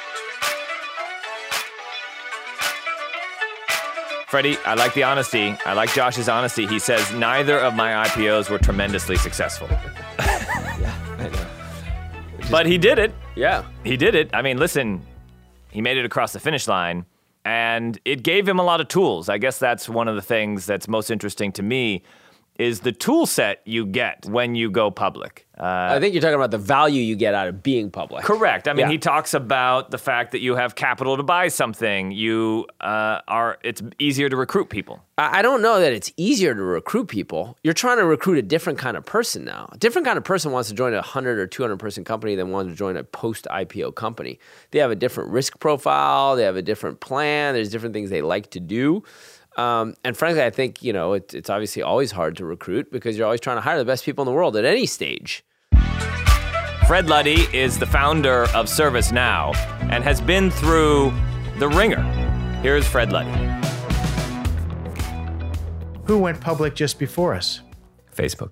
Freddie, 4.27 4.57
I 4.65 4.75
like 4.75 4.93
the 4.93 5.03
honesty. 5.03 5.57
I 5.65 5.73
like 5.73 5.93
Josh's 5.93 6.29
honesty. 6.29 6.65
He 6.65 6.79
says 6.79 7.11
neither 7.13 7.59
of 7.59 7.75
my 7.75 8.05
IPOs 8.07 8.49
were 8.49 8.59
tremendously 8.59 9.17
successful. 9.17 9.67
Yeah. 10.79 10.95
But 12.49 12.65
he 12.65 12.77
did 12.77 12.97
it. 12.97 13.13
Yeah. 13.35 13.65
He 13.83 13.95
did 13.95 14.15
it. 14.15 14.29
I 14.33 14.41
mean, 14.41 14.57
listen, 14.57 15.05
he 15.69 15.79
made 15.79 15.97
it 15.97 16.05
across 16.05 16.33
the 16.33 16.39
finish 16.39 16.67
line 16.67 17.05
and 17.45 17.99
it 18.05 18.23
gave 18.23 18.47
him 18.47 18.59
a 18.59 18.63
lot 18.63 18.81
of 18.81 18.87
tools. 18.87 19.29
I 19.29 19.37
guess 19.37 19.59
that's 19.59 19.87
one 19.87 20.07
of 20.07 20.15
the 20.15 20.21
things 20.21 20.65
that's 20.65 20.87
most 20.87 21.11
interesting 21.11 21.51
to 21.53 21.63
me 21.63 22.03
is 22.57 22.81
the 22.81 22.91
tool 22.91 23.25
set 23.25 23.61
you 23.65 23.85
get 23.85 24.25
when 24.25 24.55
you 24.55 24.69
go 24.69 24.91
public. 24.91 25.47
Uh, 25.57 25.89
I 25.91 25.99
think 25.99 26.13
you're 26.13 26.21
talking 26.21 26.35
about 26.35 26.51
the 26.51 26.57
value 26.57 27.01
you 27.01 27.15
get 27.15 27.33
out 27.33 27.47
of 27.47 27.61
being 27.61 27.91
public. 27.91 28.23
Correct. 28.23 28.67
I 28.67 28.73
mean, 28.73 28.85
Yeah. 28.87 28.91
he 28.91 28.97
talks 28.97 29.33
about 29.33 29.91
the 29.91 29.97
fact 29.97 30.31
that 30.31 30.41
you 30.41 30.55
have 30.55 30.73
capital 30.75 31.17
to 31.17 31.23
buy 31.23 31.49
something. 31.49 32.11
You 32.11 32.65
uh, 32.79 33.19
are. 33.27 33.57
It's 33.63 33.81
easier 33.99 34.27
to 34.27 34.35
recruit 34.35 34.69
people. 34.69 35.03
I 35.17 35.39
I 35.39 35.41
don't 35.43 35.61
know 35.61 35.79
that 35.79 35.93
it's 35.93 36.11
easier 36.17 36.53
to 36.55 36.61
recruit 36.61 37.07
people. 37.07 37.57
You're 37.63 37.73
trying 37.75 37.97
to 37.97 38.05
recruit 38.05 38.37
a 38.37 38.41
different 38.41 38.79
kind 38.79 38.97
of 38.97 39.05
person 39.05 39.43
now. 39.45 39.69
A 39.71 39.77
different 39.77 40.05
kind 40.05 40.17
of 40.17 40.23
person 40.23 40.51
wants 40.51 40.69
to 40.69 40.75
join 40.75 40.93
a 40.93 40.97
100 40.97 41.39
or 41.39 41.47
200 41.47 41.77
person 41.77 42.03
company 42.03 42.35
than 42.35 42.49
wants 42.51 42.71
to 42.71 42.75
join 42.75 42.97
a 42.97 43.03
post 43.03 43.47
IPO 43.51 43.95
company. 43.95 44.39
They 44.71 44.79
have 44.79 44.91
a 44.91 44.95
different 44.95 45.29
risk 45.31 45.59
profile, 45.59 46.35
they 46.35 46.43
have 46.43 46.55
a 46.57 46.61
different 46.61 46.99
plan, 47.01 47.53
there's 47.53 47.69
different 47.69 47.93
things 47.93 48.09
they 48.09 48.21
like 48.21 48.51
to 48.51 48.59
do. 48.59 49.03
Um, 49.61 49.93
and 50.03 50.17
frankly, 50.17 50.41
I 50.41 50.49
think, 50.49 50.81
you 50.81 50.91
know, 50.91 51.13
it, 51.13 51.35
it's 51.35 51.49
obviously 51.49 51.83
always 51.83 52.11
hard 52.11 52.35
to 52.37 52.45
recruit 52.45 52.91
because 52.91 53.15
you're 53.15 53.25
always 53.25 53.41
trying 53.41 53.57
to 53.57 53.61
hire 53.61 53.77
the 53.77 53.85
best 53.85 54.03
people 54.03 54.23
in 54.23 54.25
the 54.25 54.31
world 54.31 54.55
at 54.57 54.65
any 54.65 54.87
stage. 54.87 55.43
Fred 56.87 57.07
Luddy 57.07 57.47
is 57.53 57.77
the 57.77 57.85
founder 57.85 58.43
of 58.55 58.65
ServiceNow 58.65 59.55
and 59.91 60.03
has 60.03 60.19
been 60.19 60.49
through 60.49 61.13
the 61.59 61.69
ringer. 61.69 62.01
Here's 62.63 62.87
Fred 62.87 63.11
Luddy. 63.11 63.31
Who 66.05 66.17
went 66.17 66.41
public 66.41 66.73
just 66.73 66.97
before 66.97 67.35
us? 67.35 67.61
Facebook. 68.15 68.49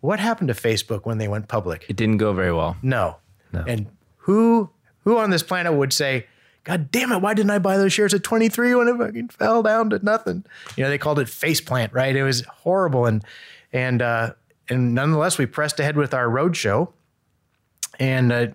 What 0.00 0.18
happened 0.18 0.48
to 0.48 0.54
Facebook 0.54 1.06
when 1.06 1.18
they 1.18 1.28
went 1.28 1.46
public? 1.46 1.86
It 1.88 1.96
didn't 1.96 2.18
go 2.18 2.32
very 2.32 2.52
well. 2.52 2.76
No. 2.82 3.18
And 3.52 3.86
who 4.16 4.70
who 5.04 5.18
on 5.18 5.30
this 5.30 5.42
planet 5.42 5.72
would 5.72 5.92
say, 5.92 6.26
God 6.68 6.90
damn 6.90 7.10
it, 7.12 7.22
why 7.22 7.32
didn't 7.32 7.50
I 7.50 7.58
buy 7.58 7.78
those 7.78 7.94
shares 7.94 8.12
at 8.12 8.22
23 8.22 8.74
when 8.74 8.88
it 8.88 8.96
fucking 8.98 9.28
fell 9.28 9.62
down 9.62 9.88
to 9.88 10.04
nothing? 10.04 10.44
You 10.76 10.84
know, 10.84 10.90
they 10.90 10.98
called 10.98 11.18
it 11.18 11.26
face 11.26 11.62
plant, 11.62 11.94
right? 11.94 12.14
It 12.14 12.22
was 12.22 12.42
horrible. 12.44 13.06
And 13.06 13.24
and 13.72 14.02
uh 14.02 14.34
and 14.68 14.94
nonetheless 14.94 15.38
we 15.38 15.46
pressed 15.46 15.80
ahead 15.80 15.96
with 15.96 16.12
our 16.12 16.26
roadshow 16.28 16.92
and 17.98 18.30
uh 18.30 18.46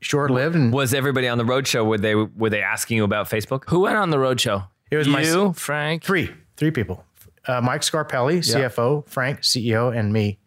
short 0.00 0.30
lived 0.30 0.54
and 0.54 0.72
Was 0.72 0.94
everybody 0.94 1.26
on 1.26 1.38
the 1.38 1.44
roadshow? 1.44 1.84
Were 1.84 1.98
they 1.98 2.14
were 2.14 2.50
they 2.50 2.62
asking 2.62 2.98
you 2.98 3.04
about 3.04 3.28
Facebook? 3.28 3.64
Who 3.68 3.80
went 3.80 3.96
on 3.96 4.10
the 4.10 4.16
roadshow? 4.18 4.68
It 4.90 4.96
was 4.98 5.08
you, 5.08 5.12
my- 5.48 5.52
Frank. 5.54 6.04
three, 6.04 6.30
three 6.56 6.70
people. 6.70 7.04
Uh, 7.48 7.60
Mike 7.60 7.80
Scarpelli, 7.82 8.38
CFO, 8.38 9.06
Frank, 9.08 9.40
CEO, 9.40 9.96
and 9.96 10.12
me. 10.12 10.38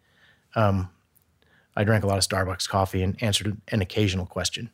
Um, 0.55 0.89
I 1.75 1.83
drank 1.83 2.03
a 2.03 2.07
lot 2.07 2.17
of 2.17 2.23
Starbucks 2.25 2.67
coffee 2.67 3.03
and 3.03 3.21
answered 3.21 3.55
an 3.69 3.81
occasional 3.81 4.25
question. 4.25 4.69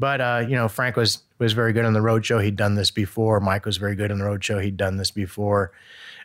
But 0.00 0.20
uh, 0.20 0.44
you 0.48 0.56
know, 0.56 0.66
Frank 0.68 0.96
was 0.96 1.22
was 1.40 1.52
very 1.54 1.72
good 1.72 1.84
on 1.84 1.92
the 1.94 2.00
roadshow. 2.00 2.42
He'd 2.42 2.56
done 2.56 2.74
this 2.76 2.90
before. 2.90 3.40
Mike 3.40 3.66
was 3.66 3.76
very 3.78 3.96
good 3.96 4.12
on 4.12 4.18
the 4.18 4.24
roadshow. 4.24 4.62
He'd 4.62 4.76
done 4.76 4.96
this 4.96 5.10
before. 5.10 5.72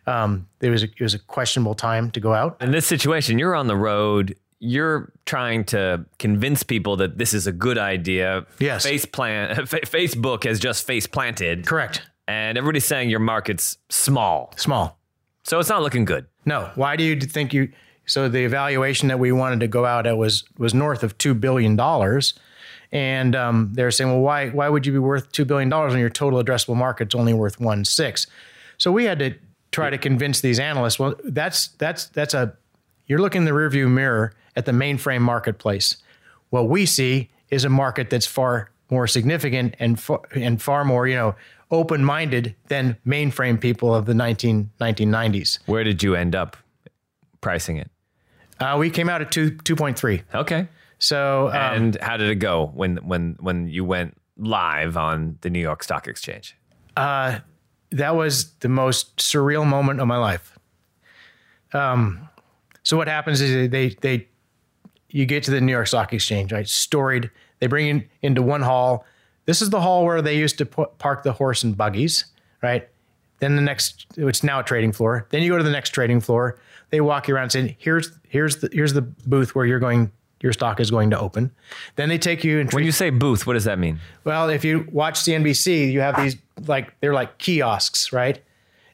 Um, 0.07 0.47
it 0.61 0.69
was 0.69 0.83
a, 0.83 0.85
it 0.85 1.01
was 1.01 1.13
a 1.15 1.19
questionable 1.19 1.73
time 1.73 2.11
to 2.11 2.19
go 2.19 2.33
out. 2.33 2.57
In 2.61 2.71
this 2.71 2.85
situation, 2.85 3.39
you're 3.39 3.55
on 3.55 3.65
the 3.67 3.75
road. 3.75 4.35
You're 4.59 5.11
trying 5.25 5.63
to 5.65 6.05
convince 6.19 6.61
people 6.63 6.95
that 6.97 7.17
this 7.17 7.33
is 7.33 7.47
a 7.47 7.51
good 7.51 7.77
idea. 7.77 8.45
Yes. 8.59 8.83
Face 8.83 9.05
plant. 9.05 9.67
Fa- 9.69 9.81
Facebook 9.81 10.43
has 10.43 10.59
just 10.59 10.85
face 10.85 11.07
planted, 11.07 11.65
Correct. 11.65 12.03
and 12.27 12.57
everybody's 12.57 12.85
saying 12.85 13.09
your 13.09 13.19
market's 13.19 13.77
small, 13.89 14.53
Small. 14.57 14.97
so 15.43 15.59
it's 15.59 15.69
not 15.69 15.81
looking 15.81 16.05
good. 16.05 16.25
No. 16.45 16.69
Why 16.75 16.95
do 16.95 17.03
you 17.03 17.19
think 17.19 17.53
you? 17.53 17.71
So 18.05 18.29
the 18.29 18.45
evaluation 18.45 19.07
that 19.09 19.17
we 19.19 19.31
wanted 19.31 19.59
to 19.61 19.67
go 19.67 19.85
out 19.85 20.05
at 20.05 20.17
was 20.17 20.43
was 20.57 20.73
north 20.73 21.03
of 21.03 21.17
two 21.17 21.33
billion 21.33 21.75
dollars, 21.75 22.33
and 22.95 23.35
um, 23.35 23.71
they're 23.73 23.91
saying, 23.91 24.09
well, 24.09 24.21
why 24.21 24.49
why 24.49 24.69
would 24.69 24.85
you 24.85 24.93
be 24.93 24.99
worth 24.99 25.29
two 25.33 25.43
billion 25.43 25.67
dollars 25.67 25.91
when 25.91 25.99
your 25.99 26.09
total 26.09 26.41
addressable 26.41 26.77
market's 26.77 27.13
only 27.13 27.33
worth 27.33 27.59
one 27.59 27.83
six? 27.83 28.25
So 28.77 28.89
we 28.89 29.03
had 29.03 29.19
to 29.19 29.35
try 29.73 29.89
to 29.89 29.97
convince 29.97 30.39
these 30.39 30.59
analysts. 30.59 30.97
Well, 30.97 31.15
that's 31.25 31.67
that's 31.67 32.05
that's 32.05 32.33
a 32.33 32.55
you're 33.07 33.19
looking 33.19 33.41
in 33.41 33.45
the 33.45 33.51
rearview 33.51 33.91
mirror 33.91 34.33
at 34.55 34.65
the 34.65 34.71
mainframe 34.71 35.19
marketplace. 35.19 35.97
What 36.51 36.69
we 36.69 36.85
see 36.85 37.29
is 37.49 37.65
a 37.65 37.69
market 37.69 38.09
that's 38.09 38.25
far 38.25 38.71
more 38.89 39.07
significant 39.07 39.75
and 39.77 39.99
far, 39.99 40.21
and 40.33 40.61
far 40.61 40.85
more 40.85 41.05
you 41.05 41.15
know 41.15 41.35
open 41.71 42.01
minded 42.01 42.55
than 42.69 42.95
mainframe 43.05 43.59
people 43.59 43.93
of 43.93 44.05
the 44.05 44.13
19, 44.13 44.69
1990s. 44.79 45.59
Where 45.65 45.83
did 45.83 46.01
you 46.01 46.15
end 46.15 46.33
up 46.33 46.55
pricing 47.41 47.75
it? 47.75 47.91
Uh, 48.61 48.77
we 48.79 48.89
came 48.89 49.09
out 49.09 49.21
at 49.21 49.33
two 49.33 49.57
two 49.57 49.75
point 49.75 49.99
three. 49.99 50.23
Okay. 50.33 50.69
So 50.99 51.47
um, 51.49 51.53
And 51.55 51.97
how 52.01 52.17
did 52.17 52.29
it 52.29 52.35
go 52.35 52.71
when 52.73 52.97
when 52.97 53.37
when 53.39 53.67
you 53.67 53.85
went 53.85 54.17
live 54.37 54.97
on 54.97 55.37
the 55.41 55.49
New 55.49 55.59
York 55.59 55.83
Stock 55.83 56.07
Exchange? 56.07 56.55
that 57.91 58.15
was 58.15 58.51
the 58.59 58.69
most 58.69 59.17
surreal 59.17 59.65
moment 59.65 59.99
of 59.99 60.07
my 60.07 60.17
life. 60.17 60.57
Um, 61.73 62.29
so 62.83 62.97
what 62.97 63.07
happens 63.07 63.41
is 63.41 63.69
they 63.69 63.89
they 64.01 64.27
you 65.09 65.25
get 65.25 65.43
to 65.43 65.51
the 65.51 65.61
New 65.61 65.71
York 65.71 65.87
Stock 65.87 66.13
Exchange, 66.13 66.51
right? 66.51 66.67
Storied. 66.67 67.29
They 67.59 67.67
bring 67.67 67.87
you 67.87 68.03
into 68.21 68.41
one 68.41 68.61
hall. 68.61 69.05
This 69.45 69.61
is 69.61 69.69
the 69.69 69.81
hall 69.81 70.05
where 70.05 70.21
they 70.21 70.37
used 70.37 70.57
to 70.57 70.65
pu- 70.65 70.87
park 70.97 71.23
the 71.23 71.31
horse 71.31 71.63
and 71.63 71.77
buggies, 71.77 72.25
right? 72.61 72.87
Then 73.39 73.55
the 73.55 73.61
next, 73.61 74.07
it's 74.17 74.43
now 74.43 74.59
a 74.59 74.63
trading 74.63 74.91
floor. 74.91 75.27
Then 75.29 75.43
you 75.43 75.51
go 75.51 75.57
to 75.57 75.63
the 75.63 75.71
next 75.71 75.91
trading 75.91 76.19
floor. 76.19 76.59
They 76.89 77.01
walk 77.01 77.27
you 77.27 77.35
around 77.35 77.51
saying, 77.51 77.75
"Here's 77.77 78.11
here's 78.27 78.57
the 78.57 78.69
here's 78.71 78.93
the 78.93 79.01
booth 79.01 79.55
where 79.55 79.65
you're 79.65 79.79
going. 79.79 80.11
Your 80.41 80.53
stock 80.53 80.79
is 80.79 80.91
going 80.91 81.09
to 81.11 81.19
open." 81.19 81.51
Then 81.95 82.09
they 82.09 82.17
take 82.17 82.43
you 82.43 82.59
and 82.59 82.71
When 82.73 82.83
you 82.83 82.91
say 82.91 83.09
booth, 83.09 83.45
what 83.47 83.53
does 83.53 83.63
that 83.65 83.79
mean? 83.79 83.99
well, 84.23 84.49
if 84.49 84.63
you 84.65 84.87
watch 84.91 85.19
CNBC, 85.21 85.91
you 85.91 86.01
have 86.01 86.21
these 86.21 86.35
like 86.67 86.93
they're 87.01 87.13
like 87.13 87.37
kiosks, 87.37 88.11
right? 88.13 88.41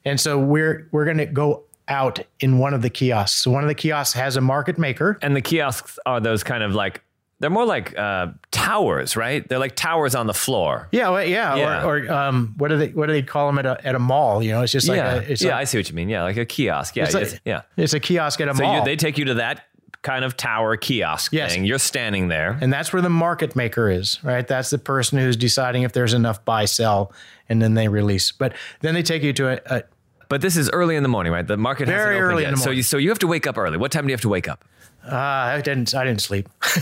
And 0.05 0.19
so 0.19 0.39
we're 0.39 0.88
we're 0.91 1.05
going 1.05 1.17
to 1.17 1.25
go 1.27 1.63
out 1.88 2.19
in 2.39 2.57
one 2.57 2.74
of 2.74 2.81
the 2.81 2.89
kiosks. 2.89 3.41
So 3.41 3.51
one 3.51 3.63
of 3.63 3.67
the 3.67 3.75
kiosks 3.75 4.13
has 4.15 4.38
a 4.38 4.41
market 4.41 4.77
maker. 4.77 5.19
And 5.21 5.36
the 5.36 5.41
kiosks 5.41 6.00
are 6.05 6.19
those 6.21 6.41
kind 6.43 6.63
of 6.63 6.74
like 6.74 7.01
They're 7.39 7.50
more 7.50 7.65
like 7.65 7.98
uh, 7.98 8.27
towers, 8.51 9.17
right? 9.17 9.45
They're 9.48 9.60
like 9.60 9.75
towers 9.75 10.15
on 10.15 10.27
the 10.27 10.33
floor. 10.33 10.88
Yeah, 10.91 11.10
well, 11.10 11.25
yeah, 11.25 11.55
Yeah. 11.55 11.83
Or, 11.86 11.98
or 12.05 12.12
um, 12.12 12.53
what 12.57 12.69
do 12.69 12.77
they 12.77 12.88
what 12.89 13.07
do 13.07 13.13
they 13.13 13.24
call 13.24 13.48
them 13.48 13.57
at 13.60 13.65
a 13.65 13.86
at 13.86 13.95
a 13.95 14.00
mall? 14.00 14.41
You 14.41 14.51
know, 14.51 14.62
it's 14.62 14.71
just 14.71 14.88
like 14.88 14.98
yeah, 14.98 15.15
a, 15.15 15.17
it's 15.21 15.41
yeah, 15.41 15.51
like, 15.51 15.62
I 15.62 15.63
see 15.65 15.79
what 15.79 15.89
you 15.89 15.95
mean. 15.95 16.07
Yeah, 16.07 16.24
like 16.24 16.38
a 16.38 16.45
kiosk. 16.45 16.95
Yeah, 16.95 17.05
It's 17.05 17.13
like- 17.13 17.41
yeah. 17.45 17.62
it's 17.77 17.93
a 17.93 18.00
kiosk 18.00 18.39
at 18.41 18.48
a 18.48 18.55
So 18.55 18.63
mall. 18.63 18.77
you, 18.79 18.86
they 18.86 18.95
take 18.95 19.17
you 19.17 19.25
to 19.25 19.33
that 19.36 19.65
kind 20.01 20.25
of 20.25 20.36
tower 20.36 20.75
kiosk 20.77 21.31
Yes. 21.31 21.53
thing. 21.53 21.63
You're 21.65 21.77
standing 21.79 22.27
there. 22.27 22.58
And 22.60 22.74
that's 22.74 22.91
where 22.91 23.01
the 23.03 23.10
market 23.10 23.55
maker 23.55 23.89
is, 23.89 24.20
right? 24.24 24.48
That's 24.48 24.70
the 24.72 24.77
person 24.79 25.20
who's 25.20 25.36
deciding 25.38 25.84
if 25.84 25.93
there's 25.93 26.13
enough 26.13 26.43
buy 26.43 26.65
sell, 26.65 27.13
and 27.50 27.62
then 27.62 27.75
they 27.75 27.88
release. 27.88 28.31
But 28.31 28.53
then 28.79 28.93
they 28.96 29.03
take 29.03 29.22
you 29.22 29.31
to 29.34 29.50
a, 29.50 29.77
a 29.77 29.84
But 30.27 30.41
this 30.41 30.58
is 30.58 30.70
early 30.72 30.96
in 30.96 31.03
the 31.03 31.10
morning, 31.10 31.31
right? 31.31 31.46
The 31.46 31.55
market 31.58 31.86
Very 31.88 32.00
hasn't 32.00 32.15
opened 32.15 32.31
early 32.31 32.41
yet. 32.43 32.50
in 32.50 32.55
the 32.55 32.60
So 32.62 32.65
morning. 32.65 32.77
you 32.77 32.84
so 32.84 32.98
you 32.98 33.10
have 33.10 33.20
to 33.20 33.27
wake 33.27 33.46
up 33.46 33.58
early. 33.58 33.77
What 33.77 33.91
time 33.91 34.03
do 34.05 34.08
you 34.10 34.13
have 34.13 34.22
to 34.22 34.29
wake 34.29 34.48
up? 34.48 34.65
uh, 35.05 35.15
I 35.15 35.62
didn't 35.62 35.93
I 35.96 36.03
didn't 36.03 36.22
sleep. 36.22 36.48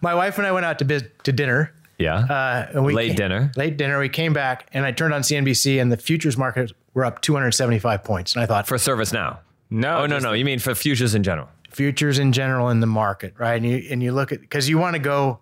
My 0.00 0.14
wife 0.14 0.38
and 0.38 0.46
I 0.46 0.52
went 0.52 0.66
out 0.66 0.78
to 0.80 0.84
biz, 0.84 1.04
to 1.24 1.32
dinner. 1.32 1.72
Yeah. 1.98 2.16
Uh, 2.18 2.68
and 2.74 2.84
we 2.84 2.92
Late 2.92 3.08
came- 3.08 3.16
dinner. 3.16 3.52
Late 3.56 3.76
dinner. 3.76 3.98
We 4.00 4.08
came 4.08 4.32
back, 4.32 4.66
and 4.72 4.84
I 4.84 4.90
turned 4.92 5.14
on 5.14 5.22
CNBC, 5.22 5.80
and 5.80 5.92
the 5.92 5.96
futures 5.96 6.36
markets 6.36 6.72
were 6.92 7.04
up 7.04 7.20
275 7.22 8.02
points. 8.04 8.34
And 8.34 8.42
I 8.42 8.46
thought, 8.46 8.66
for 8.66 8.78
service 8.78 9.12
now. 9.12 9.40
No, 9.70 9.98
Oh 9.98 10.06
no, 10.06 10.16
just 10.16 10.24
no. 10.24 10.32
You 10.32 10.44
mean 10.44 10.58
for 10.58 10.74
futures 10.74 11.14
in 11.14 11.22
general? 11.22 11.48
Futures 11.74 12.18
in 12.18 12.32
general 12.32 12.68
in 12.70 12.80
the 12.80 12.86
market, 12.86 13.34
right? 13.38 13.54
And 13.60 13.66
you 13.66 13.84
and 13.90 14.02
you 14.02 14.12
look 14.12 14.32
at 14.32 14.40
because 14.40 14.68
you 14.68 14.78
want 14.78 14.94
to 14.94 15.00
go, 15.00 15.40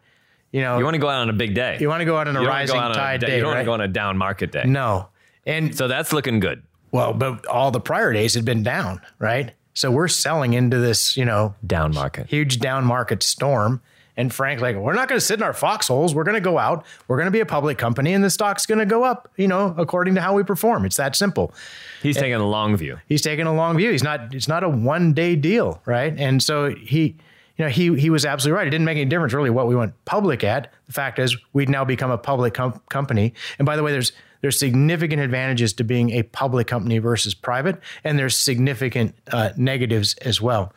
you 0.51 0.61
know, 0.61 0.79
You 0.79 0.85
want 0.85 0.95
to 0.95 1.01
go 1.01 1.09
out 1.09 1.21
on 1.23 1.31
a 1.31 1.33
big 1.35 1.55
day. 1.55 1.79
you 1.81 1.89
want 1.89 2.01
to 2.01 2.05
go 2.05 2.17
out 2.17 2.29
on 2.29 2.37
a 2.37 2.41
You 2.41 2.47
don't 2.47 2.53
wanna 2.55 2.67
go 2.67 2.73
rising 2.75 2.81
on 2.81 2.95
tide 2.95 3.21
day. 3.21 3.27
day, 3.29 3.37
You 3.37 3.43
don't 3.43 3.51
want 3.51 3.61
to 3.61 3.65
go 3.65 3.73
on 3.73 3.81
a 3.81 3.89
down 3.89 4.17
market 4.19 4.53
day. 4.53 4.65
no, 4.67 5.09
and 5.47 5.75
So 5.77 5.89
that's 5.89 6.13
looking 6.13 6.41
good. 6.41 6.63
well, 6.91 7.13
but 7.13 7.47
all 7.47 7.71
the 7.71 7.81
prior 7.81 8.13
days 8.13 8.35
had 8.35 8.45
been 8.45 8.63
down, 8.63 9.01
right? 9.19 9.53
So 9.75 9.91
we're 9.91 10.09
selling 10.09 10.53
into 10.53 10.79
this, 10.79 11.17
you 11.17 11.25
know, 11.25 11.55
Down 11.67 11.95
market. 11.95 12.27
huge 12.29 12.59
down 12.61 12.85
market 12.85 13.23
storm. 13.23 13.81
And 14.17 14.33
Frank 14.33 14.61
like, 14.61 14.77
we're 14.77 14.93
not 14.93 15.09
going 15.09 15.19
to 15.19 15.25
sit 15.25 15.39
in 15.39 15.43
our 15.43 15.55
foxholes. 15.55 16.15
We're 16.15 16.25
going 16.25 16.35
to 16.35 16.41
go 16.41 16.59
out. 16.59 16.85
We're 17.09 17.17
going 17.17 17.27
to 17.27 17.33
be 17.33 17.41
a 17.41 17.47
public 17.47 17.79
company, 17.79 18.13
and 18.13 18.23
the 18.23 18.31
stock's 18.31 18.67
going 18.67 18.79
to 18.79 18.87
go 18.87 19.05
up. 19.05 19.31
You 19.37 19.49
know, 19.49 19.75
according 19.79 20.15
to 20.17 20.21
how 20.21 20.35
we 20.35 20.43
perform. 20.43 20.85
It's 20.85 20.97
that 20.97 21.17
simple. 21.17 21.55
He's 22.03 22.17
taking 22.17 22.35
a 22.35 22.47
long 22.47 22.77
view. 22.77 22.99
He's 23.09 23.23
taking 23.23 23.47
a 23.47 23.55
long 23.55 23.77
view. 23.77 23.91
He's 23.91 24.03
not. 24.03 24.35
It's 24.35 24.49
not 24.49 24.65
a 24.65 24.69
one 24.69 25.15
day 25.15 25.35
deal, 25.37 25.81
right? 25.87 26.15
And 26.19 26.43
so 26.43 26.75
he, 26.75 27.17
you 27.57 27.65
know, 27.65 27.69
he 27.69 27.99
he 27.99 28.11
was 28.11 28.27
absolutely 28.27 28.59
right. 28.59 28.67
It 28.67 28.71
didn't 28.71 28.85
make 28.85 28.97
any 28.97 29.07
difference 29.07 29.33
really 29.33 29.51
what 29.51 29.67
we 29.67 29.75
went 29.75 29.93
public 30.05 30.45
at. 30.45 30.73
The 30.89 30.93
fact 30.93 31.19
is, 31.19 31.37
we'd 31.55 31.71
now 31.71 31.85
become 31.85 32.11
a 32.11 32.19
public 32.19 32.55
com- 32.55 32.81
company. 32.91 33.33
And 33.59 33.65
by 33.65 33.77
the 33.77 33.83
way, 33.83 33.93
there's 33.93 34.13
there's 34.43 34.59
significant 34.59 35.23
advantages 35.23 35.73
to 35.75 35.85
being 35.85 36.11
a 36.11 36.25
public 36.25 36.67
company 36.67 36.99
versus 36.99 37.33
private, 37.33 37.81
and 38.05 38.19
there's 38.19 38.39
significant 38.39 39.15
uh, 39.31 39.51
negatives 39.57 40.15
as 40.17 40.41
well. 40.41 40.75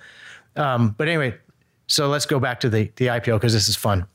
Um, 0.56 0.96
but 0.98 1.10
anyway, 1.10 1.36
so 1.88 2.08
let's 2.08 2.26
go 2.26 2.40
back 2.40 2.60
to 2.62 2.70
the 2.70 2.92
the 2.96 3.08
IPO 3.08 3.36
because 3.38 3.54
this 3.54 3.68
is 3.68 3.76
fun. 3.76 4.06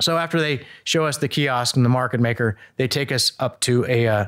So 0.00 0.18
after 0.18 0.40
they 0.40 0.66
show 0.82 1.06
us 1.06 1.18
the 1.18 1.28
kiosk 1.28 1.76
and 1.76 1.84
the 1.84 1.90
market 1.90 2.20
maker, 2.20 2.56
they 2.76 2.88
take 2.88 3.12
us 3.12 3.32
up 3.38 3.60
to 3.60 3.84
a 3.86 4.08
uh, 4.08 4.26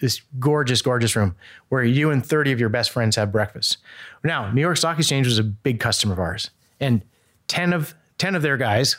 this 0.00 0.20
gorgeous, 0.38 0.82
gorgeous 0.82 1.14
room 1.14 1.36
where 1.68 1.84
you 1.84 2.10
and 2.10 2.26
30 2.26 2.52
of 2.52 2.60
your 2.60 2.68
best 2.68 2.90
friends 2.90 3.16
have 3.16 3.30
breakfast. 3.30 3.78
Now, 4.24 4.50
New 4.50 4.60
York 4.60 4.76
Stock 4.76 4.98
Exchange 4.98 5.26
was 5.26 5.38
a 5.38 5.44
big 5.44 5.80
customer 5.80 6.12
of 6.12 6.18
ours, 6.18 6.50
and 6.80 7.02
10 7.48 7.72
of 7.72 7.94
10 8.18 8.34
of 8.34 8.42
their 8.42 8.56
guys 8.56 8.96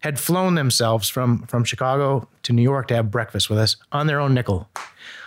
had 0.00 0.18
flown 0.18 0.54
themselves 0.54 1.08
from 1.08 1.42
from 1.46 1.64
Chicago 1.64 2.28
to 2.44 2.52
New 2.52 2.62
York 2.62 2.88
to 2.88 2.94
have 2.94 3.10
breakfast 3.10 3.50
with 3.50 3.58
us 3.58 3.76
on 3.92 4.06
their 4.06 4.20
own 4.20 4.34
nickel. 4.34 4.68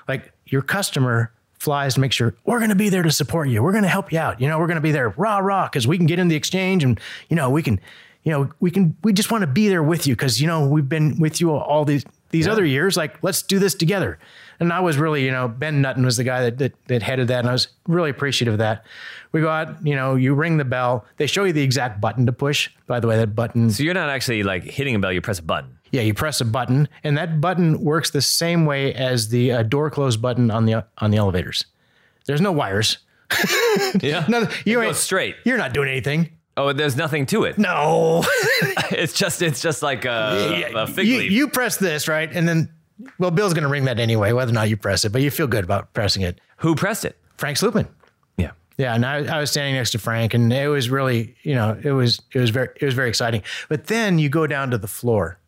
Like 0.07 0.33
your 0.45 0.61
customer 0.61 1.31
flies 1.61 1.93
to 1.93 1.99
make 1.99 2.11
sure 2.11 2.33
we're 2.43 2.57
going 2.57 2.69
to 2.69 2.75
be 2.75 2.89
there 2.89 3.03
to 3.03 3.11
support 3.11 3.47
you. 3.47 3.61
We're 3.61 3.71
going 3.71 3.83
to 3.83 3.89
help 3.89 4.11
you 4.11 4.17
out. 4.17 4.41
You 4.41 4.47
know, 4.47 4.57
we're 4.57 4.65
going 4.65 4.77
to 4.77 4.81
be 4.81 4.91
there 4.91 5.09
rah 5.09 5.37
rah 5.37 5.67
because 5.67 5.87
we 5.87 5.95
can 5.95 6.07
get 6.07 6.17
in 6.17 6.27
the 6.27 6.35
exchange 6.35 6.83
and 6.83 6.99
you 7.29 7.35
know 7.35 7.51
we 7.51 7.61
can, 7.61 7.79
you 8.23 8.31
know, 8.31 8.51
we 8.59 8.71
can. 8.71 8.95
We 9.03 9.13
just 9.13 9.31
want 9.31 9.41
to 9.41 9.47
be 9.47 9.67
there 9.69 9.83
with 9.83 10.05
you 10.07 10.15
because 10.15 10.39
you 10.39 10.47
know 10.47 10.67
we've 10.67 10.87
been 10.87 11.19
with 11.19 11.41
you 11.41 11.51
all 11.51 11.85
these 11.85 12.05
these 12.29 12.47
other 12.47 12.63
years. 12.65 12.95
Like 12.95 13.21
let's 13.23 13.41
do 13.41 13.59
this 13.59 13.75
together. 13.75 14.19
And 14.59 14.71
I 14.71 14.79
was 14.79 14.97
really, 14.97 15.25
you 15.25 15.31
know, 15.31 15.47
Ben 15.47 15.81
Nutton 15.81 16.05
was 16.05 16.17
the 16.17 16.23
guy 16.23 16.43
that, 16.43 16.59
that 16.59 16.73
that 16.87 17.01
headed 17.01 17.29
that, 17.29 17.39
and 17.39 17.49
I 17.49 17.53
was 17.53 17.67
really 17.87 18.11
appreciative 18.11 18.53
of 18.53 18.57
that. 18.59 18.85
We 19.31 19.41
go 19.41 19.49
out, 19.49 19.83
you 19.85 19.95
know, 19.95 20.15
you 20.15 20.33
ring 20.35 20.57
the 20.57 20.65
bell. 20.65 21.05
They 21.17 21.25
show 21.25 21.45
you 21.45 21.53
the 21.53 21.63
exact 21.63 21.99
button 21.99 22.25
to 22.27 22.31
push. 22.31 22.69
By 22.85 22.99
the 22.99 23.07
way, 23.07 23.17
that 23.17 23.33
button 23.33 23.71
So 23.71 23.81
you're 23.81 23.93
not 23.95 24.09
actually 24.09 24.43
like 24.43 24.63
hitting 24.63 24.93
a 24.93 24.99
bell. 24.99 25.11
You 25.11 25.21
press 25.21 25.39
a 25.39 25.43
button. 25.43 25.77
yeah, 25.91 26.01
you 26.01 26.13
press 26.13 26.41
a 26.41 26.45
button, 26.45 26.89
and 27.03 27.17
that 27.17 27.41
button 27.41 27.81
works 27.83 28.11
the 28.11 28.21
same 28.21 28.65
way 28.65 28.93
as 28.93 29.29
the 29.29 29.51
uh, 29.51 29.63
door 29.63 29.89
close 29.89 30.15
button 30.15 30.51
on 30.51 30.65
the 30.65 30.85
on 30.99 31.09
the 31.09 31.17
elevators. 31.17 31.65
There's 32.27 32.41
no 32.41 32.51
wires. 32.51 32.99
Yeah. 34.01 34.25
No, 34.29 34.47
you 34.65 34.81
it 34.81 34.87
ain't 34.87 34.95
straight. 34.95 35.35
You're 35.45 35.57
not 35.57 35.73
doing 35.73 35.89
anything. 35.89 36.29
Oh, 36.57 36.73
there's 36.73 36.97
nothing 36.97 37.25
to 37.27 37.43
it. 37.45 37.57
No, 37.57 38.23
It's 38.91 39.13
just 39.13 39.41
it's 39.41 39.61
just 39.61 39.81
like 39.81 40.05
a, 40.05 40.71
a 40.75 40.87
fig 40.87 41.07
you, 41.07 41.17
leaf. 41.19 41.31
you 41.31 41.47
press 41.47 41.77
this 41.77 42.07
right, 42.07 42.29
and 42.31 42.47
then 42.47 42.69
well, 43.17 43.31
Bill's 43.31 43.53
going 43.53 43.63
to 43.63 43.69
ring 43.69 43.85
that 43.85 43.99
anyway, 43.99 44.31
whether 44.31 44.51
or 44.51 44.53
not 44.53 44.69
you 44.69 44.77
press 44.77 45.05
it. 45.05 45.11
But 45.11 45.21
you 45.21 45.31
feel 45.31 45.47
good 45.47 45.63
about 45.63 45.93
pressing 45.93 46.21
it. 46.21 46.39
Who 46.57 46.75
pressed 46.75 47.05
it? 47.05 47.17
Frank 47.37 47.57
Slootman. 47.57 47.87
Yeah. 48.37 48.51
Yeah, 48.77 48.93
and 48.93 49.05
I, 49.05 49.37
I 49.37 49.39
was 49.39 49.49
standing 49.49 49.75
next 49.75 49.91
to 49.91 49.99
Frank, 49.99 50.33
and 50.33 50.51
it 50.51 50.67
was 50.67 50.89
really, 50.89 51.35
you 51.43 51.55
know, 51.55 51.79
it 51.81 51.91
was 51.91 52.21
it 52.33 52.39
was 52.39 52.49
very 52.49 52.69
it 52.79 52.85
was 52.85 52.93
very 52.93 53.09
exciting. 53.09 53.43
But 53.69 53.87
then 53.87 54.19
you 54.19 54.29
go 54.29 54.45
down 54.45 54.71
to 54.71 54.77
the 54.77 54.87
floor, 54.87 55.39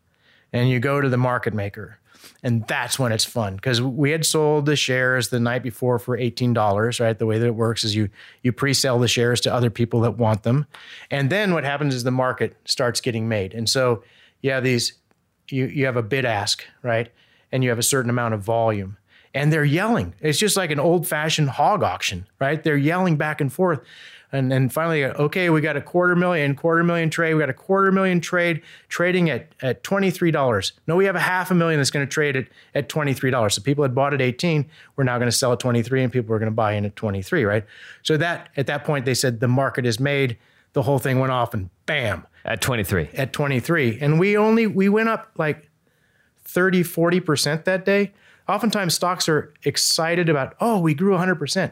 and 0.52 0.70
you 0.70 0.80
go 0.80 1.02
to 1.02 1.10
the 1.10 1.18
market 1.18 1.54
maker, 1.54 2.00
and 2.44 2.68
that's 2.68 3.00
when 3.00 3.12
it's 3.12 3.26
fun 3.26 3.56
because 3.56 3.82
we 3.82 4.12
had 4.12 4.26
sold 4.26 4.66
the 4.66 4.76
shares 4.76 5.30
the 5.30 5.40
night 5.40 5.64
before 5.64 5.98
for 5.98 6.18
eighteen 6.18 6.54
dollars. 6.54 7.00
Right, 7.00 7.18
the 7.18 7.26
way 7.26 7.40
that 7.40 7.48
it 7.48 7.56
works 7.56 7.84
is 7.84 7.96
you 7.96 8.10
you 8.42 8.52
pre-sell 8.52 9.00
the 9.00 9.08
shares 9.08 9.42
to 9.42 9.54
other 9.54 9.70
people 9.70 10.02
that 10.02 10.18
want 10.18 10.44
them, 10.44 10.68
and 11.10 11.30
then 11.30 11.54
what 11.54 11.64
happens 11.64 11.96
is 11.96 12.04
the 12.04 12.12
market 12.12 12.56
starts 12.66 13.02
getting 13.02 13.28
made, 13.28 13.54
and 13.54 13.70
so 13.70 14.04
you 14.42 14.52
have 14.52 14.64
these 14.64 14.94
you 15.50 15.66
you 15.66 15.86
have 15.86 15.98
a 15.98 16.04
bid 16.04 16.26
ask 16.26 16.66
right, 16.82 17.12
and 17.52 17.64
you 17.64 17.70
have 17.70 17.80
a 17.80 17.84
certain 17.84 18.10
amount 18.10 18.34
of 18.34 18.42
volume 18.42 18.98
and 19.34 19.52
they're 19.52 19.66
yelling. 19.66 20.14
It's 20.22 20.38
just 20.38 20.56
like 20.56 20.72
an 20.72 20.80
old 20.80 21.08
fashioned 21.08 21.50
hog 21.50 21.84
auction, 21.84 22.28
right? 22.40 22.62
They're 22.62 22.78
yelling 22.78 23.18
back 23.18 23.42
and 23.42 23.52
forth. 23.52 23.82
And 24.34 24.52
then 24.52 24.68
finally, 24.68 25.06
okay, 25.06 25.52
we 25.52 25.62
got 25.62 25.78
a 25.78 25.82
quarter 25.82 26.16
million, 26.16 26.56
quarter 26.56 26.84
million 26.84 27.12
trade. 27.12 27.36
We 27.36 27.40
got 27.40 27.52
a 27.52 27.54
quarter 27.54 27.92
million 27.92 28.20
trade 28.20 28.64
trading 28.90 29.30
at, 29.30 29.54
at 29.62 29.84
$23. 29.84 30.72
No, 30.88 30.96
we 30.96 31.06
have 31.06 31.16
a 31.16 31.20
half 31.20 31.52
a 31.52 31.54
million 31.54 31.80
that's 31.80 31.92
going 31.92 32.06
to 32.06 32.12
trade 32.12 32.36
at, 32.36 32.48
at 32.74 32.90
$23. 32.90 33.52
So 33.52 33.62
people 33.62 33.84
had 33.84 33.94
bought 33.94 34.12
at 34.12 34.22
18, 34.22 34.68
we're 34.96 35.04
now 35.04 35.20
going 35.20 35.30
to 35.30 35.36
sell 35.38 35.54
at 35.54 35.60
23 35.60 36.02
and 36.04 36.12
people 36.12 36.34
are 36.34 36.40
going 36.40 36.52
to 36.52 36.56
buy 36.56 36.74
in 36.74 36.84
at 36.84 36.96
23, 36.96 37.46
right? 37.46 37.64
So 38.02 38.18
that 38.18 38.50
at 38.58 38.66
that 38.66 38.86
point, 38.86 39.06
they 39.06 39.14
said 39.14 39.40
the 39.40 39.48
market 39.48 39.86
is 39.86 40.00
made. 40.00 40.36
The 40.74 40.82
whole 40.82 40.98
thing 40.98 41.20
went 41.20 41.32
off 41.32 41.54
and 41.54 41.70
bam, 41.86 42.26
At 42.44 42.60
23. 42.60 43.10
at 43.14 43.34
23. 43.34 44.00
And 44.02 44.20
we 44.20 44.36
only, 44.36 44.66
we 44.66 44.90
went 44.90 45.10
up 45.10 45.30
like 45.38 45.70
30, 46.46 46.84
40% 46.84 47.66
that 47.66 47.86
day. 47.86 48.14
Oftentimes 48.50 48.96
stocks 48.96 49.30
are 49.30 49.54
excited 49.62 50.28
about, 50.28 50.56
oh, 50.60 50.80
we 50.80 50.96
grew 50.96 51.16
100%. 51.16 51.72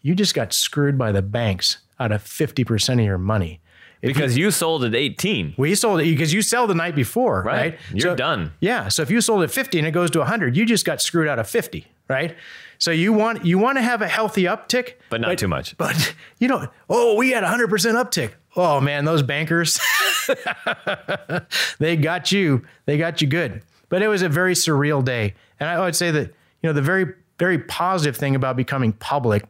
You 0.00 0.14
just 0.14 0.34
got 0.34 0.54
screwed 0.54 0.96
by 0.96 1.12
the 1.12 1.20
banks 1.20 1.76
out 2.00 2.10
of 2.12 2.24
50% 2.24 2.94
of 2.94 3.00
your 3.00 3.18
money. 3.18 3.60
Because 4.00 4.36
you 4.36 4.50
sold 4.50 4.82
at 4.84 4.94
18. 4.94 5.54
We 5.58 5.74
sold 5.74 6.00
it 6.00 6.04
because 6.04 6.32
you 6.32 6.40
sell 6.40 6.66
the 6.66 6.74
night 6.74 6.94
before, 6.94 7.42
right? 7.42 7.72
Right. 7.72 7.78
You're 7.92 8.16
done. 8.16 8.52
Yeah. 8.60 8.88
So 8.88 9.02
if 9.02 9.10
you 9.10 9.20
sold 9.20 9.42
at 9.42 9.50
50 9.50 9.78
and 9.78 9.86
it 9.86 9.90
goes 9.90 10.10
to 10.12 10.20
100, 10.20 10.56
you 10.56 10.64
just 10.64 10.86
got 10.86 11.02
screwed 11.02 11.28
out 11.28 11.38
of 11.38 11.46
50, 11.46 11.86
right? 12.08 12.34
So 12.78 12.90
you 12.90 13.12
want 13.12 13.44
you 13.44 13.58
want 13.58 13.76
to 13.76 13.82
have 13.82 14.00
a 14.00 14.08
healthy 14.08 14.44
uptick, 14.44 14.94
But 15.10 15.20
not 15.20 15.36
too 15.36 15.48
much. 15.48 15.76
But 15.76 16.14
you 16.38 16.48
know, 16.48 16.66
oh, 16.88 17.16
we 17.16 17.32
had 17.32 17.44
a 17.44 17.48
100% 17.48 17.68
uptick. 17.68 18.32
Oh 18.56 18.80
man, 18.80 19.04
those 19.04 19.22
bankers, 19.22 19.78
they 21.78 21.96
got 21.96 22.32
you. 22.32 22.64
They 22.86 22.96
got 22.96 23.20
you 23.20 23.28
good. 23.28 23.60
But 23.90 24.00
it 24.00 24.08
was 24.08 24.22
a 24.22 24.30
very 24.30 24.54
surreal 24.54 25.04
day. 25.04 25.34
And 25.58 25.68
I 25.68 25.78
would 25.78 25.94
say 25.94 26.10
that, 26.10 26.28
you 26.62 26.68
know, 26.68 26.72
the 26.72 26.80
very, 26.80 27.12
very 27.38 27.58
positive 27.58 28.16
thing 28.16 28.34
about 28.34 28.56
becoming 28.56 28.92
public 28.94 29.44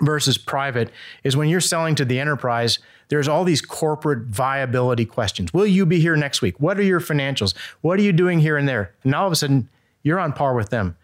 versus 0.00 0.38
private 0.38 0.90
is 1.22 1.36
when 1.36 1.48
you're 1.48 1.60
selling 1.60 1.94
to 1.94 2.04
the 2.04 2.18
enterprise, 2.18 2.78
there's 3.08 3.28
all 3.28 3.44
these 3.44 3.60
corporate 3.60 4.26
viability 4.26 5.04
questions. 5.04 5.52
Will 5.52 5.66
you 5.66 5.86
be 5.86 6.00
here 6.00 6.16
next 6.16 6.42
week? 6.42 6.58
What 6.58 6.78
are 6.78 6.82
your 6.82 7.00
financials? 7.00 7.54
What 7.82 7.98
are 7.98 8.02
you 8.02 8.12
doing 8.12 8.40
here 8.40 8.56
and 8.56 8.68
there? 8.68 8.94
And 9.04 9.14
all 9.14 9.26
of 9.26 9.32
a 9.32 9.36
sudden, 9.36 9.68
you're 10.02 10.18
on 10.18 10.32
par 10.32 10.54
with 10.54 10.70
them. 10.70 10.96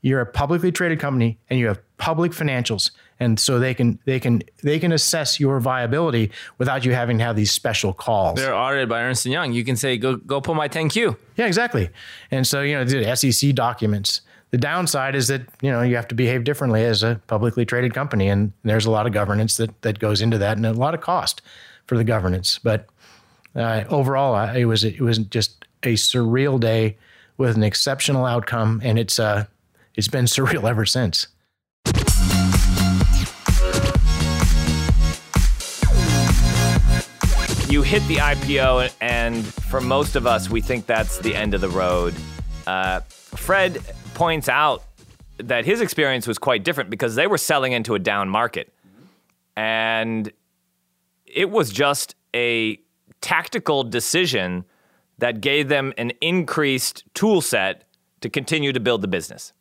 You're 0.00 0.20
a 0.20 0.26
publicly 0.26 0.70
traded 0.70 1.00
company 1.00 1.38
and 1.50 1.58
you 1.58 1.66
have 1.66 1.80
public 1.96 2.32
financials. 2.32 2.92
And 3.20 3.38
so 3.40 3.58
they 3.58 3.74
can 3.74 3.98
they 4.04 4.20
can 4.20 4.42
they 4.62 4.78
can 4.78 4.92
assess 4.92 5.40
your 5.40 5.58
viability 5.58 6.30
without 6.56 6.84
you 6.84 6.94
having 6.94 7.18
to 7.18 7.24
have 7.24 7.34
these 7.34 7.50
special 7.50 7.92
calls. 7.92 8.36
They're 8.36 8.54
audited 8.54 8.88
by 8.88 9.02
Ernst 9.02 9.26
and 9.26 9.32
Young. 9.32 9.52
You 9.52 9.64
can 9.64 9.74
say, 9.74 9.96
"Go, 9.96 10.16
go 10.16 10.40
pull 10.40 10.54
my 10.54 10.68
10Q." 10.68 11.16
Yeah, 11.36 11.46
exactly. 11.46 11.90
And 12.30 12.46
so, 12.46 12.62
you 12.62 12.74
know, 12.74 12.84
the 12.84 13.16
SEC 13.16 13.54
documents. 13.54 14.20
The 14.50 14.58
downside 14.58 15.14
is 15.14 15.28
that, 15.28 15.42
you 15.60 15.70
know, 15.70 15.82
you 15.82 15.96
have 15.96 16.08
to 16.08 16.14
behave 16.14 16.44
differently 16.44 16.82
as 16.82 17.02
a 17.02 17.20
publicly 17.26 17.66
traded 17.66 17.92
company. 17.92 18.28
And 18.28 18.52
there's 18.64 18.86
a 18.86 18.90
lot 18.90 19.06
of 19.06 19.12
governance 19.12 19.58
that, 19.58 19.82
that 19.82 19.98
goes 19.98 20.22
into 20.22 20.38
that 20.38 20.56
and 20.56 20.64
a 20.64 20.72
lot 20.72 20.94
of 20.94 21.02
cost 21.02 21.42
for 21.86 21.98
the 21.98 22.04
governance. 22.04 22.58
But 22.58 22.86
uh, 23.54 23.84
overall, 23.90 24.34
I, 24.34 24.58
it 24.58 24.64
was 24.64 24.84
it 24.84 25.00
was 25.00 25.18
just 25.18 25.66
a 25.82 25.94
surreal 25.94 26.58
day 26.58 26.96
with 27.36 27.56
an 27.56 27.62
exceptional 27.62 28.24
outcome. 28.24 28.80
And 28.82 28.98
it's 28.98 29.18
uh, 29.18 29.44
it's 29.94 30.08
been 30.08 30.24
surreal 30.26 30.68
ever 30.68 30.86
since. 30.86 31.26
You 37.70 37.82
hit 37.82 38.02
the 38.08 38.16
IPO, 38.16 38.90
and 39.02 39.44
for 39.44 39.82
most 39.82 40.16
of 40.16 40.26
us, 40.26 40.48
we 40.48 40.62
think 40.62 40.86
that's 40.86 41.18
the 41.18 41.36
end 41.36 41.52
of 41.52 41.60
the 41.60 41.68
road. 41.68 42.14
Uh, 42.66 43.00
Fred 43.00 43.82
points 44.18 44.48
out 44.48 44.82
that 45.38 45.64
his 45.64 45.80
experience 45.80 46.26
was 46.26 46.38
quite 46.38 46.64
different 46.64 46.90
because 46.90 47.14
they 47.14 47.28
were 47.28 47.38
selling 47.38 47.72
into 47.72 47.94
a 47.94 48.00
down 48.00 48.28
market. 48.28 48.72
And 49.56 50.32
it 51.24 51.50
was 51.50 51.70
just 51.70 52.16
a 52.34 52.80
tactical 53.20 53.84
decision 53.84 54.64
that 55.18 55.40
gave 55.40 55.68
them 55.68 55.92
an 55.96 56.10
increased 56.20 57.04
tool 57.14 57.40
set 57.40 57.84
to 58.20 58.28
continue 58.28 58.72
to 58.72 58.80
build 58.80 59.02
the 59.02 59.08
business. 59.08 59.52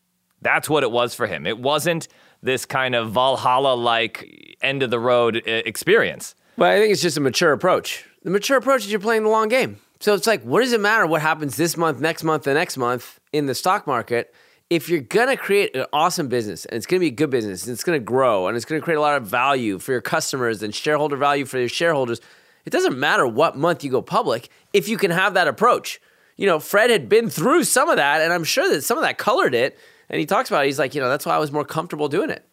That's 0.42 0.68
what 0.68 0.82
it 0.82 0.92
was 0.92 1.14
for 1.14 1.28
him. 1.28 1.46
It 1.46 1.60
wasn't 1.60 2.08
this 2.42 2.66
kind 2.66 2.96
of 2.96 3.12
Valhalla 3.12 3.76
like 3.76 4.58
end 4.62 4.82
of 4.82 4.90
the 4.90 5.00
road 5.00 5.38
uh, 5.38 5.52
experience. 5.66 6.34
But 6.58 6.70
I 6.70 6.80
think 6.80 6.92
it's 6.92 7.02
just 7.04 7.18
a 7.18 7.22
mature 7.22 7.52
approach. 7.52 8.06
The 8.24 8.32
mature 8.32 8.58
approach 8.58 8.82
is 8.86 8.92
you're 8.92 9.00
playing 9.00 9.24
the 9.24 9.30
long 9.30 9.50
game. 9.50 9.78
So 10.00 10.16
it's 10.16 10.28
like, 10.28 10.42
what 10.44 10.62
does 10.62 10.74
it 10.74 10.80
matter 10.80 11.06
what 11.06 11.22
happens 11.22 11.58
this 11.58 11.78
month, 11.78 12.00
next 12.00 12.24
month, 12.24 12.44
the 12.44 12.54
next 12.54 12.78
month 12.78 13.20
in 13.34 13.46
the 13.46 13.56
stock 13.56 13.88
market? 13.88 14.34
If 14.70 14.90
you're 14.90 15.00
gonna 15.00 15.38
create 15.38 15.76
an 15.76 15.86
awesome 15.94 16.28
business 16.28 16.66
and 16.66 16.76
it's 16.76 16.86
gonna 16.86 17.00
be 17.00 17.08
a 17.08 17.12
good 17.12 17.30
business 17.30 17.66
and 17.66 17.74
it's 17.74 17.84
gonna 17.84 18.00
grow 18.00 18.48
and 18.48 18.58
it's 18.58 18.66
gonna 18.66 18.82
create 18.82 18.98
a 18.98 19.02
lot 19.02 19.16
of 19.16 19.26
value 19.26 19.80
for 19.80 19.94
your 19.94 20.02
customers 20.02 20.62
and 20.62 20.76
shareholder 20.76 21.16
value 21.16 21.46
for 21.46 21.58
your 21.58 21.70
shareholders, 21.70 22.20
it 22.66 22.72
doesn't 22.72 23.00
matter 23.00 23.26
what 23.26 23.58
month 23.58 23.84
you 23.84 23.92
go 23.92 24.02
public 24.02 24.50
if 24.74 24.90
you 24.90 24.98
can 24.98 25.12
have 25.12 25.36
that 25.36 25.48
approach. 25.48 26.02
You 26.36 26.46
know, 26.46 26.60
Fred 26.60 26.90
had 26.90 27.08
been 27.10 27.30
through 27.30 27.64
some 27.64 27.90
of 27.90 27.96
that, 27.96 28.22
and 28.22 28.32
I'm 28.32 28.44
sure 28.44 28.70
that 28.70 28.84
some 28.84 28.98
of 28.98 29.04
that 29.04 29.18
colored 29.18 29.56
it. 29.56 29.78
And 30.10 30.20
he 30.20 30.26
talks 30.26 30.50
about 30.50 30.64
it. 30.64 30.68
He's 30.68 30.80
like, 30.80 30.94
you 30.94 31.02
know, 31.02 31.10
that's 31.10 31.26
why 31.26 31.36
I 31.36 31.40
was 31.40 31.52
more 31.52 31.66
comfortable 31.66 32.10
doing 32.10 32.30
it. 32.30 32.46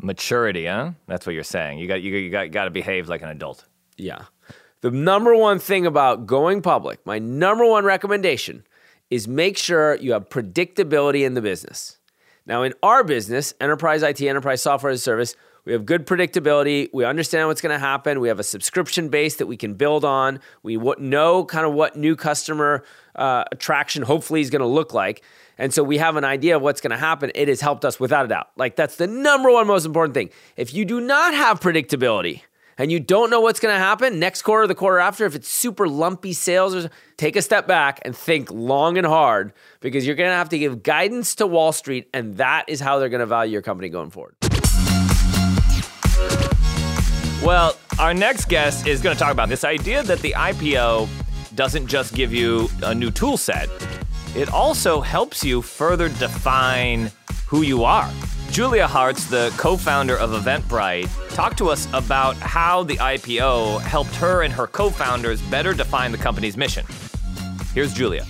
Maturity, 0.00 0.66
huh? 0.66 0.92
That's 1.06 1.26
what 1.26 1.34
you're 1.34 1.44
saying. 1.44 1.78
You 1.78 1.88
got 1.88 2.00
you, 2.00 2.14
you 2.16 2.30
got, 2.30 2.50
got 2.52 2.64
to 2.64 2.70
behave 2.70 3.08
like 3.08 3.22
an 3.22 3.28
adult. 3.28 3.66
Yeah. 3.96 4.24
The 4.80 4.90
number 4.90 5.34
one 5.34 5.58
thing 5.58 5.84
about 5.84 6.26
going 6.26 6.62
public, 6.62 7.04
my 7.04 7.18
number 7.18 7.66
one 7.66 7.84
recommendation 7.84 8.64
is 9.10 9.26
make 9.28 9.58
sure 9.58 9.96
you 9.96 10.12
have 10.12 10.28
predictability 10.28 11.24
in 11.24 11.34
the 11.34 11.42
business. 11.42 11.98
Now, 12.46 12.62
in 12.62 12.74
our 12.82 13.04
business, 13.04 13.52
enterprise 13.60 14.02
IT, 14.02 14.20
enterprise 14.22 14.62
software 14.62 14.92
as 14.92 15.00
a 15.00 15.02
service, 15.02 15.36
we 15.64 15.72
have 15.72 15.84
good 15.84 16.06
predictability. 16.06 16.88
We 16.92 17.04
understand 17.04 17.48
what's 17.48 17.60
going 17.60 17.74
to 17.74 17.78
happen. 17.78 18.20
We 18.20 18.28
have 18.28 18.40
a 18.40 18.44
subscription 18.44 19.08
base 19.08 19.36
that 19.36 19.46
we 19.46 19.56
can 19.56 19.74
build 19.74 20.04
on. 20.04 20.40
We 20.62 20.76
know 20.76 21.44
kind 21.44 21.66
of 21.66 21.74
what 21.74 21.96
new 21.96 22.16
customer 22.16 22.82
uh, 23.14 23.44
attraction 23.52 24.02
hopefully 24.02 24.40
is 24.40 24.48
going 24.48 24.60
to 24.60 24.66
look 24.66 24.94
like. 24.94 25.22
And 25.58 25.74
so 25.74 25.82
we 25.84 25.98
have 25.98 26.16
an 26.16 26.24
idea 26.24 26.56
of 26.56 26.62
what's 26.62 26.80
going 26.80 26.92
to 26.92 26.96
happen. 26.96 27.30
It 27.34 27.48
has 27.48 27.60
helped 27.60 27.84
us 27.84 28.00
without 28.00 28.24
a 28.24 28.28
doubt. 28.28 28.48
Like 28.56 28.76
that's 28.76 28.96
the 28.96 29.06
number 29.06 29.50
one 29.50 29.66
most 29.66 29.84
important 29.84 30.14
thing. 30.14 30.30
If 30.56 30.72
you 30.72 30.86
do 30.86 31.00
not 31.00 31.34
have 31.34 31.60
predictability 31.60 32.42
and 32.80 32.90
you 32.90 32.98
don't 32.98 33.28
know 33.28 33.42
what's 33.42 33.60
going 33.60 33.74
to 33.74 33.78
happen 33.78 34.18
next 34.18 34.40
quarter, 34.40 34.66
the 34.66 34.74
quarter 34.74 34.98
after, 35.00 35.26
if 35.26 35.34
it's 35.34 35.50
super 35.50 35.86
lumpy 35.86 36.32
sales, 36.32 36.88
take 37.18 37.36
a 37.36 37.42
step 37.42 37.66
back 37.66 38.00
and 38.06 38.16
think 38.16 38.50
long 38.50 38.96
and 38.96 39.06
hard 39.06 39.52
because 39.80 40.06
you're 40.06 40.16
going 40.16 40.30
to 40.30 40.34
have 40.34 40.48
to 40.48 40.58
give 40.58 40.82
guidance 40.82 41.34
to 41.34 41.46
Wall 41.46 41.72
Street, 41.72 42.08
and 42.14 42.38
that 42.38 42.64
is 42.70 42.80
how 42.80 42.98
they're 42.98 43.10
going 43.10 43.20
to 43.20 43.26
value 43.26 43.52
your 43.52 43.60
company 43.60 43.90
going 43.90 44.08
forward. 44.08 44.34
Well, 47.44 47.76
our 47.98 48.14
next 48.14 48.48
guest 48.48 48.86
is 48.86 49.02
going 49.02 49.14
to 49.14 49.20
talk 49.20 49.32
about 49.32 49.50
this 49.50 49.64
idea 49.64 50.02
that 50.04 50.20
the 50.20 50.32
IPO 50.32 51.06
doesn't 51.54 51.86
just 51.86 52.14
give 52.14 52.32
you 52.32 52.70
a 52.82 52.94
new 52.94 53.10
tool 53.10 53.36
set, 53.36 53.68
it 54.34 54.48
also 54.48 55.02
helps 55.02 55.44
you 55.44 55.60
further 55.60 56.08
define 56.08 57.10
who 57.46 57.60
you 57.60 57.84
are. 57.84 58.10
Julia 58.50 58.86
Hartz, 58.86 59.26
the 59.26 59.52
co 59.56 59.76
founder 59.76 60.16
of 60.16 60.30
Eventbrite, 60.30 61.08
talked 61.34 61.56
to 61.58 61.68
us 61.68 61.86
about 61.92 62.36
how 62.36 62.82
the 62.82 62.96
IPO 62.96 63.80
helped 63.82 64.14
her 64.16 64.42
and 64.42 64.52
her 64.52 64.66
co 64.66 64.90
founders 64.90 65.40
better 65.42 65.72
define 65.72 66.10
the 66.12 66.18
company's 66.18 66.56
mission. 66.56 66.84
Here's 67.74 67.94
Julia. 67.94 68.26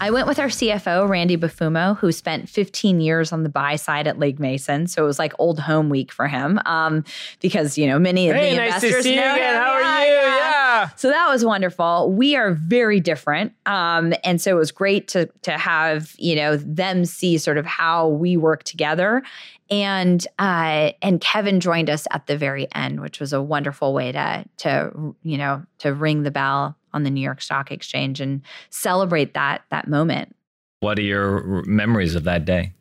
I 0.00 0.10
went 0.10 0.26
with 0.26 0.38
our 0.38 0.48
CFO, 0.48 1.08
Randy 1.08 1.38
Befumo, 1.38 1.96
who 1.96 2.12
spent 2.12 2.46
15 2.50 3.00
years 3.00 3.32
on 3.32 3.42
the 3.42 3.48
buy 3.48 3.76
side 3.76 4.06
at 4.06 4.18
Legg 4.18 4.38
Mason. 4.38 4.86
So 4.86 5.02
it 5.02 5.06
was 5.06 5.18
like 5.18 5.32
old 5.38 5.58
home 5.60 5.88
week 5.88 6.12
for 6.12 6.28
him 6.28 6.60
um, 6.66 7.04
because, 7.40 7.78
you 7.78 7.86
know, 7.86 7.98
many 7.98 8.28
of 8.28 8.36
Hey, 8.36 8.50
the 8.50 8.56
nice 8.56 8.80
to 8.80 8.86
investors 8.88 9.04
see 9.04 9.14
you 9.14 9.20
again. 9.20 9.54
him. 9.54 9.62
How 9.62 9.72
are 9.72 10.04
you? 10.04 10.12
Yeah. 10.12 10.63
So 10.96 11.08
that 11.08 11.28
was 11.28 11.44
wonderful. 11.44 12.12
We 12.12 12.36
are 12.36 12.52
very 12.52 13.00
different. 13.00 13.52
Um, 13.66 14.14
and 14.24 14.40
so 14.40 14.50
it 14.50 14.58
was 14.58 14.72
great 14.72 15.08
to, 15.08 15.26
to 15.42 15.52
have, 15.52 16.14
you 16.18 16.36
know, 16.36 16.56
them 16.56 17.04
see 17.04 17.38
sort 17.38 17.58
of 17.58 17.66
how 17.66 18.08
we 18.08 18.36
work 18.36 18.64
together. 18.64 19.22
And 19.70 20.26
uh, 20.38 20.92
and 21.00 21.20
Kevin 21.20 21.60
joined 21.60 21.88
us 21.88 22.06
at 22.10 22.26
the 22.26 22.36
very 22.36 22.68
end, 22.74 23.00
which 23.00 23.18
was 23.18 23.32
a 23.32 23.40
wonderful 23.40 23.94
way 23.94 24.12
to 24.12 24.44
to 24.58 25.14
you 25.22 25.38
know 25.38 25.64
to 25.78 25.94
ring 25.94 26.22
the 26.22 26.30
bell 26.30 26.76
on 26.92 27.02
the 27.02 27.10
New 27.10 27.22
York 27.22 27.40
Stock 27.40 27.70
Exchange 27.70 28.20
and 28.20 28.42
celebrate 28.68 29.32
that 29.34 29.62
that 29.70 29.88
moment. 29.88 30.36
What 30.80 30.98
are 30.98 31.02
your 31.02 31.62
memories 31.64 32.14
of 32.14 32.24
that 32.24 32.44
day? 32.44 32.72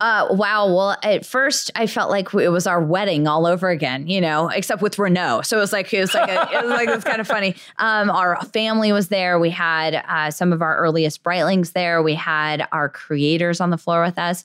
Uh, 0.00 0.26
wow. 0.30 0.66
Well, 0.66 0.96
at 1.02 1.26
first 1.26 1.70
I 1.74 1.86
felt 1.86 2.10
like 2.10 2.32
it 2.32 2.48
was 2.48 2.66
our 2.66 2.82
wedding 2.82 3.28
all 3.28 3.46
over 3.46 3.68
again, 3.68 4.08
you 4.08 4.18
know, 4.18 4.48
except 4.48 4.80
with 4.80 4.98
Renault. 4.98 5.42
So 5.42 5.58
it 5.58 5.60
was 5.60 5.74
like, 5.74 5.92
it 5.92 6.00
was 6.00 6.14
like, 6.14 6.30
a, 6.30 6.48
it 6.56 6.62
was 6.62 6.70
like, 6.70 6.88
it 6.88 6.94
was 6.94 7.04
kind 7.04 7.20
of 7.20 7.26
funny. 7.26 7.54
Um, 7.78 8.10
our 8.10 8.42
family 8.46 8.92
was 8.92 9.08
there. 9.08 9.38
We 9.38 9.48
had 9.50 10.04
uh, 10.06 10.30
some 10.30 10.52
of 10.52 10.60
our 10.60 10.76
earliest 10.76 11.22
Britelings 11.22 11.72
there. 11.72 12.02
We 12.02 12.14
had 12.14 12.66
our 12.72 12.88
creators 12.88 13.60
on 13.60 13.70
the 13.70 13.78
floor 13.78 14.02
with 14.02 14.18
us. 14.18 14.44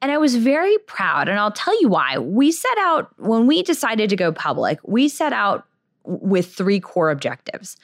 And 0.00 0.12
I 0.12 0.18
was 0.18 0.36
very 0.36 0.78
proud. 0.86 1.28
And 1.28 1.38
I'll 1.38 1.50
tell 1.50 1.78
you 1.80 1.88
why. 1.88 2.18
We 2.18 2.52
set 2.52 2.78
out, 2.78 3.10
when 3.18 3.46
we 3.46 3.62
decided 3.62 4.10
to 4.10 4.16
go 4.16 4.32
public, 4.32 4.78
we 4.84 5.08
set 5.08 5.32
out 5.32 5.66
with 6.04 6.52
three 6.52 6.78
core 6.78 7.10
objectives 7.10 7.76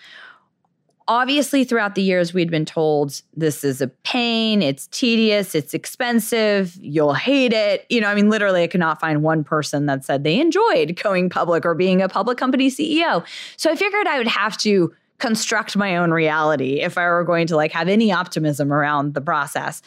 obviously 1.06 1.64
throughout 1.64 1.94
the 1.94 2.02
years 2.02 2.32
we'd 2.32 2.50
been 2.50 2.64
told 2.64 3.20
this 3.36 3.62
is 3.62 3.80
a 3.80 3.88
pain 3.88 4.62
it's 4.62 4.86
tedious 4.88 5.54
it's 5.54 5.74
expensive 5.74 6.76
you'll 6.80 7.14
hate 7.14 7.52
it. 7.52 7.84
You 7.88 8.00
know 8.00 8.08
i 8.08 8.14
mean 8.14 8.30
literally 8.30 8.62
i 8.62 8.66
could 8.66 8.80
not 8.80 9.00
find 9.00 9.22
one 9.22 9.44
person 9.44 9.86
that 9.86 10.04
said 10.04 10.24
they 10.24 10.40
enjoyed 10.40 10.98
going 11.02 11.28
public 11.28 11.66
or 11.66 11.74
being 11.74 12.00
a 12.00 12.08
public 12.08 12.38
company 12.38 12.70
ceo 12.70 13.24
so 13.56 13.70
i 13.70 13.76
figured 13.76 14.06
i 14.06 14.18
would 14.18 14.26
have 14.26 14.56
to 14.58 14.92
construct 15.18 15.76
my 15.76 15.96
own 15.96 16.10
reality 16.10 16.80
if 16.80 16.96
i 16.98 17.06
were 17.06 17.24
going 17.24 17.46
to 17.46 17.56
like 17.56 17.72
have 17.72 17.88
any 17.88 18.12
optimism 18.12 18.72
around 18.72 19.14
the 19.14 19.20
process. 19.20 19.82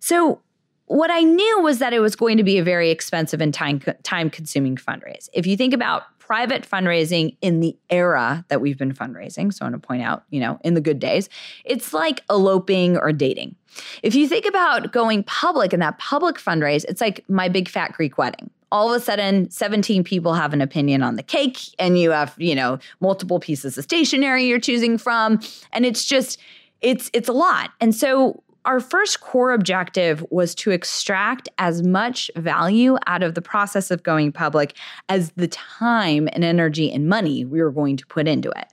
So 0.00 0.40
what 0.86 1.10
I 1.10 1.20
knew 1.22 1.60
was 1.60 1.78
that 1.78 1.92
it 1.92 2.00
was 2.00 2.14
going 2.16 2.36
to 2.36 2.44
be 2.44 2.58
a 2.58 2.64
very 2.64 2.90
expensive 2.90 3.40
and 3.40 3.52
time 3.54 3.80
time 4.02 4.30
consuming 4.30 4.76
fundraise. 4.76 5.28
If 5.32 5.46
you 5.46 5.56
think 5.56 5.72
about 5.72 6.04
private 6.18 6.68
fundraising 6.68 7.36
in 7.42 7.60
the 7.60 7.76
era 7.90 8.44
that 8.48 8.60
we've 8.60 8.78
been 8.78 8.92
fundraising, 8.92 9.52
so 9.52 9.64
I 9.64 9.68
want 9.68 9.82
to 9.82 9.86
point 9.86 10.02
out, 10.02 10.24
you 10.30 10.40
know, 10.40 10.58
in 10.64 10.74
the 10.74 10.80
good 10.80 10.98
days, 10.98 11.28
it's 11.64 11.92
like 11.92 12.22
eloping 12.30 12.96
or 12.96 13.12
dating. 13.12 13.56
If 14.02 14.14
you 14.14 14.28
think 14.28 14.46
about 14.46 14.92
going 14.92 15.24
public 15.24 15.72
and 15.72 15.82
that 15.82 15.98
public 15.98 16.36
fundraise, 16.36 16.84
it's 16.88 17.00
like 17.00 17.24
my 17.28 17.48
big 17.48 17.68
fat 17.68 17.92
Greek 17.92 18.16
wedding. 18.16 18.50
All 18.72 18.92
of 18.92 19.00
a 19.00 19.04
sudden, 19.04 19.50
17 19.50 20.02
people 20.02 20.34
have 20.34 20.52
an 20.52 20.60
opinion 20.60 21.02
on 21.02 21.16
the 21.16 21.22
cake, 21.22 21.58
and 21.78 21.98
you 21.98 22.10
have, 22.10 22.34
you 22.38 22.54
know, 22.54 22.78
multiple 23.00 23.38
pieces 23.38 23.78
of 23.78 23.84
stationery 23.84 24.46
you're 24.46 24.58
choosing 24.58 24.98
from. 24.98 25.40
And 25.72 25.86
it's 25.86 26.04
just, 26.04 26.40
it's 26.80 27.10
it's 27.12 27.28
a 27.28 27.32
lot. 27.32 27.70
And 27.80 27.94
so 27.94 28.42
our 28.64 28.80
first 28.80 29.20
core 29.20 29.52
objective 29.52 30.24
was 30.30 30.54
to 30.56 30.70
extract 30.70 31.48
as 31.58 31.82
much 31.82 32.30
value 32.36 32.96
out 33.06 33.22
of 33.22 33.34
the 33.34 33.42
process 33.42 33.90
of 33.90 34.02
going 34.02 34.32
public 34.32 34.76
as 35.08 35.32
the 35.32 35.48
time 35.48 36.28
and 36.32 36.44
energy 36.44 36.90
and 36.92 37.08
money 37.08 37.44
we 37.44 37.62
were 37.62 37.70
going 37.70 37.96
to 37.96 38.06
put 38.06 38.26
into 38.26 38.50
it. 38.50 38.66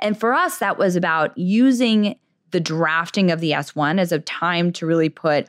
And 0.00 0.18
for 0.18 0.34
us, 0.34 0.58
that 0.58 0.78
was 0.78 0.96
about 0.96 1.36
using 1.38 2.16
the 2.50 2.60
drafting 2.60 3.30
of 3.30 3.40
the 3.40 3.52
S1 3.52 4.00
as 4.00 4.12
a 4.12 4.20
time 4.20 4.72
to 4.72 4.86
really 4.86 5.08
put 5.08 5.48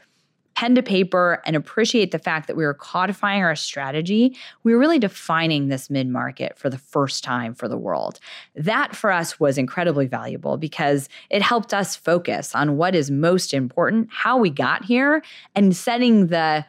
pen 0.58 0.74
to 0.74 0.82
paper 0.82 1.40
and 1.46 1.56
appreciate 1.56 2.10
the 2.10 2.18
fact 2.18 2.48
that 2.48 2.56
we 2.56 2.66
were 2.66 2.74
codifying 2.74 3.44
our 3.44 3.56
strategy, 3.56 4.36
we 4.64 4.74
were 4.74 4.80
really 4.80 4.98
defining 4.98 5.68
this 5.68 5.88
mid 5.88 6.08
market 6.08 6.58
for 6.58 6.68
the 6.68 6.80
first 6.80 7.24
time 7.24 7.54
for 7.54 7.68
the 7.68 7.78
world. 7.78 8.20
That 8.56 8.96
for 8.96 9.12
us 9.12 9.40
was 9.40 9.60
incredibly 9.60 10.08
valuable 10.08 10.58
because 10.58 11.10
it 11.30 11.44
helped 11.44 11.76
us 11.76 11.96
focus 11.96 12.56
on 12.56 12.76
what 12.76 12.96
is 12.96 13.12
most 13.12 13.54
important, 13.54 14.10
how 14.12 14.36
we 14.36 14.50
got 14.50 14.84
here, 14.84 15.22
and 15.54 15.76
setting 15.76 16.28
the 16.28 16.66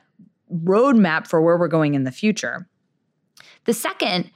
roadmap 0.52 1.26
for 1.26 1.40
where 1.40 1.56
we're 1.56 1.66
going 1.66 1.94
in 1.94 2.04
the 2.04 2.12
future. 2.12 2.68
The 3.64 3.72
second 3.72 4.30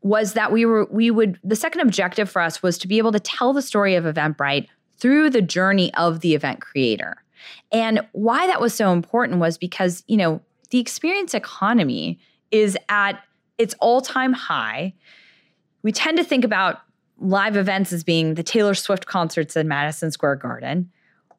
was 0.00 0.32
that 0.32 0.50
we 0.50 0.66
were 0.66 0.86
we 0.90 1.12
would 1.12 1.38
the 1.44 1.54
second 1.54 1.82
objective 1.82 2.28
for 2.28 2.42
us 2.42 2.60
was 2.60 2.76
to 2.78 2.88
be 2.88 2.98
able 2.98 3.12
to 3.12 3.20
tell 3.20 3.52
the 3.52 3.62
story 3.62 3.94
of 3.94 4.02
Eventbrite 4.02 4.66
through 4.96 5.30
the 5.30 5.42
journey 5.42 5.94
of 5.94 6.20
the 6.20 6.34
event 6.34 6.60
creator. 6.60 7.23
And 7.72 8.06
why 8.12 8.46
that 8.46 8.60
was 8.60 8.74
so 8.74 8.92
important 8.92 9.40
was 9.40 9.58
because, 9.58 10.04
you 10.06 10.16
know, 10.16 10.40
the 10.70 10.78
experience 10.78 11.34
economy 11.34 12.18
is 12.50 12.76
at 12.88 13.22
its 13.58 13.74
all 13.80 14.00
time 14.00 14.32
high. 14.32 14.94
We 15.82 15.92
tend 15.92 16.18
to 16.18 16.24
think 16.24 16.44
about 16.44 16.80
live 17.18 17.56
events 17.56 17.92
as 17.92 18.04
being 18.04 18.34
the 18.34 18.42
Taylor 18.42 18.74
Swift 18.74 19.06
concerts 19.06 19.56
in 19.56 19.68
Madison 19.68 20.10
Square 20.10 20.36
Garden. 20.36 20.90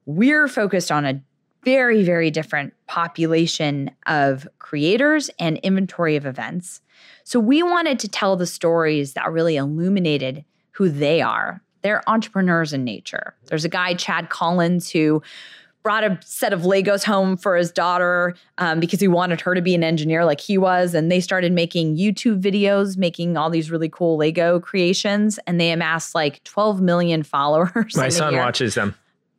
We're 0.06 0.48
focused 0.48 0.92
on 0.92 1.06
a 1.06 1.22
very, 1.64 2.04
very 2.04 2.30
different 2.30 2.74
population 2.88 3.90
of 4.06 4.48
creators 4.60 5.30
and 5.40 5.58
inventory 5.58 6.16
of 6.16 6.26
events. 6.26 6.82
So 7.24 7.40
we 7.40 7.64
wanted 7.64 8.00
to 8.00 8.08
tell 8.08 8.36
the 8.36 8.46
stories 8.46 9.14
that 9.14 9.32
really 9.32 9.58
illuminated 9.58 10.46
who 10.72 10.90
they 10.90 11.22
are. 11.22 11.62
They're 11.82 12.04
entrepreneurs 12.08 12.72
in 12.72 12.84
nature. 12.84 13.36
There's 13.46 13.66
a 13.66 13.70
guy, 13.70 13.96
Chad 13.96 14.30
Collins, 14.30 14.92
who 14.92 15.24
brought 15.86 16.04
a 16.04 16.18
set 16.26 16.52
of 16.52 16.62
Legos 16.62 17.04
home 17.04 17.38
for 17.38 17.56
his 17.56 17.72
daughter 17.72 18.34
um, 18.58 18.80
because 18.80 19.00
he 19.00 19.08
wanted 19.08 19.40
her 19.40 19.54
to 19.54 19.62
be 19.62 19.76
an 19.76 19.84
engineer 19.84 20.26
like 20.26 20.42
he 20.42 20.58
was. 20.58 20.96
And 20.96 21.12
they 21.12 21.20
started 21.20 21.52
making 21.52 21.96
YouTube 21.96 22.42
videos, 22.42 22.98
making 22.98 23.38
all 23.38 23.52
these 23.52 23.70
really 23.70 23.88
cool 23.88 24.18
Lego 24.18 24.60
creations. 24.60 25.38
And 25.46 25.62
they 25.62 25.70
amassed 25.70 26.16
like 26.16 26.44
12 26.44 26.82
million 26.82 27.22
followers. 27.22 27.96
My 27.96 28.10
son 28.10 28.34
year. 28.34 28.42
watches 28.42 28.74
them. 28.74 28.96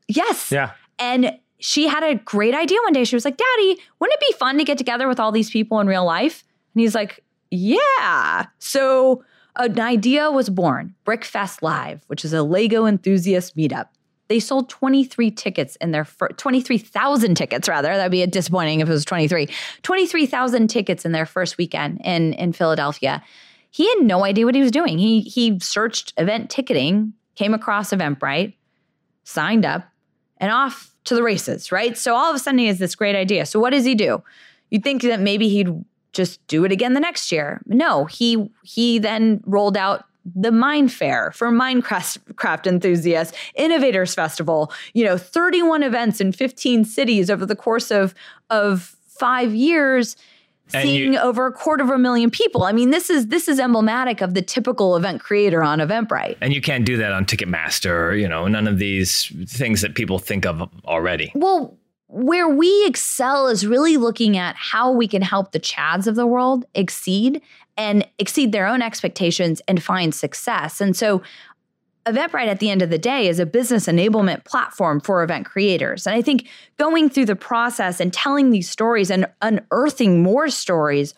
Yes. 0.06 0.52
Yeah. 0.52 0.70
And 1.00 1.36
she 1.58 1.88
had 1.88 2.04
a 2.04 2.14
great 2.14 2.54
idea 2.54 2.78
one 2.84 2.92
day. 2.92 3.02
She 3.02 3.16
was 3.16 3.24
like, 3.24 3.36
Daddy, 3.36 3.80
wouldn't 3.98 4.14
it 4.14 4.32
be 4.32 4.38
fun 4.38 4.56
to 4.58 4.62
get 4.62 4.78
together 4.78 5.08
with 5.08 5.18
all 5.18 5.32
these 5.32 5.50
people 5.50 5.80
in 5.80 5.88
real 5.88 6.04
life? 6.04 6.44
And 6.74 6.80
he's 6.80 6.94
like, 6.94 7.24
Yeah. 7.50 8.46
So 8.60 9.24
an 9.56 9.80
idea 9.80 10.30
was 10.30 10.48
born 10.48 10.94
Brickfest 11.04 11.60
Live, 11.62 12.04
which 12.06 12.24
is 12.24 12.32
a 12.32 12.44
Lego 12.44 12.86
enthusiast 12.86 13.56
meetup. 13.56 13.88
They 14.28 14.40
sold 14.40 14.68
23 14.68 15.30
tickets 15.30 15.76
in 15.76 15.92
their 15.92 16.04
fir- 16.04 16.28
23,000 16.28 17.34
tickets 17.36 17.68
rather. 17.68 17.88
That'd 17.88 18.10
be 18.10 18.26
disappointing 18.26 18.80
if 18.80 18.88
it 18.88 18.92
was 18.92 19.04
23. 19.04 19.48
23,000 19.82 20.68
tickets 20.68 21.04
in 21.04 21.12
their 21.12 21.26
first 21.26 21.58
weekend 21.58 22.00
in 22.04 22.32
in 22.34 22.52
Philadelphia. 22.52 23.22
He 23.70 23.88
had 23.88 24.02
no 24.02 24.24
idea 24.24 24.46
what 24.46 24.54
he 24.54 24.62
was 24.62 24.70
doing. 24.70 24.98
He 24.98 25.20
he 25.20 25.58
searched 25.60 26.14
event 26.16 26.50
ticketing, 26.50 27.12
came 27.34 27.54
across 27.54 27.90
Eventbrite, 27.90 28.54
signed 29.24 29.66
up, 29.66 29.84
and 30.38 30.50
off 30.50 30.94
to 31.04 31.14
the 31.14 31.22
races, 31.22 31.70
right? 31.70 31.96
So 31.96 32.14
all 32.14 32.30
of 32.30 32.36
a 32.36 32.38
sudden 32.38 32.58
he 32.58 32.66
has 32.66 32.78
this 32.78 32.94
great 32.94 33.14
idea. 33.14 33.46
So 33.46 33.60
what 33.60 33.70
does 33.70 33.84
he 33.84 33.94
do? 33.94 34.22
You'd 34.70 34.82
think 34.82 35.02
that 35.02 35.20
maybe 35.20 35.48
he'd 35.48 35.68
just 36.12 36.44
do 36.46 36.64
it 36.64 36.72
again 36.72 36.94
the 36.94 37.00
next 37.00 37.30
year. 37.30 37.60
No, 37.66 38.06
he 38.06 38.50
he 38.64 38.98
then 38.98 39.42
rolled 39.44 39.76
out 39.76 40.05
the 40.34 40.50
MineFaire 40.50 41.34
for 41.34 41.50
Minecraft 41.50 42.36
craft 42.36 42.66
enthusiasts, 42.66 43.36
Innovators 43.54 44.14
Festival, 44.14 44.72
you 44.94 45.04
know, 45.04 45.16
31 45.16 45.82
events 45.82 46.20
in 46.20 46.32
15 46.32 46.84
cities 46.84 47.30
over 47.30 47.46
the 47.46 47.56
course 47.56 47.90
of 47.90 48.14
of 48.50 48.96
5 49.18 49.54
years. 49.54 50.16
Seeing 50.68 51.12
you- 51.12 51.18
over 51.20 51.46
a 51.46 51.52
quarter 51.52 51.84
of 51.84 51.90
a 51.90 51.98
million 51.98 52.28
people. 52.28 52.64
I 52.64 52.72
mean, 52.72 52.90
this 52.90 53.08
is 53.08 53.28
this 53.28 53.46
is 53.46 53.60
emblematic 53.60 54.20
of 54.20 54.34
the 54.34 54.42
typical 54.42 54.96
event 54.96 55.22
creator 55.22 55.62
on 55.62 55.78
Eventbrite. 55.78 56.36
And 56.40 56.52
you 56.52 56.60
can't 56.60 56.84
do 56.84 56.96
that 56.96 57.12
on 57.12 57.24
Ticketmaster, 57.24 58.20
you 58.20 58.28
know, 58.28 58.48
none 58.48 58.66
of 58.66 58.78
these 58.78 59.32
things 59.46 59.80
that 59.82 59.94
people 59.94 60.18
think 60.18 60.44
of 60.44 60.68
already. 60.84 61.30
Well, 61.36 61.78
where 62.08 62.48
we 62.48 62.84
excel 62.84 63.46
is 63.46 63.64
really 63.64 63.96
looking 63.96 64.36
at 64.36 64.56
how 64.56 64.90
we 64.90 65.06
can 65.06 65.22
help 65.22 65.52
the 65.52 65.60
Chads 65.60 66.08
of 66.08 66.16
the 66.16 66.26
world 66.26 66.64
exceed 66.74 67.42
and 67.76 68.06
exceed 68.18 68.52
their 68.52 68.66
own 68.66 68.82
expectations 68.82 69.60
and 69.68 69.82
find 69.82 70.14
success. 70.14 70.80
And 70.80 70.96
so, 70.96 71.22
Eventbrite 72.06 72.46
at 72.46 72.60
the 72.60 72.70
end 72.70 72.82
of 72.82 72.90
the 72.90 72.98
day 72.98 73.26
is 73.26 73.40
a 73.40 73.46
business 73.46 73.86
enablement 73.86 74.44
platform 74.44 75.00
for 75.00 75.24
event 75.24 75.44
creators. 75.44 76.06
And 76.06 76.14
I 76.14 76.22
think 76.22 76.48
going 76.78 77.10
through 77.10 77.24
the 77.24 77.34
process 77.34 77.98
and 77.98 78.12
telling 78.12 78.50
these 78.50 78.70
stories 78.70 79.10
and 79.10 79.26
unearthing 79.42 80.22
more 80.22 80.48
stories 80.48 81.14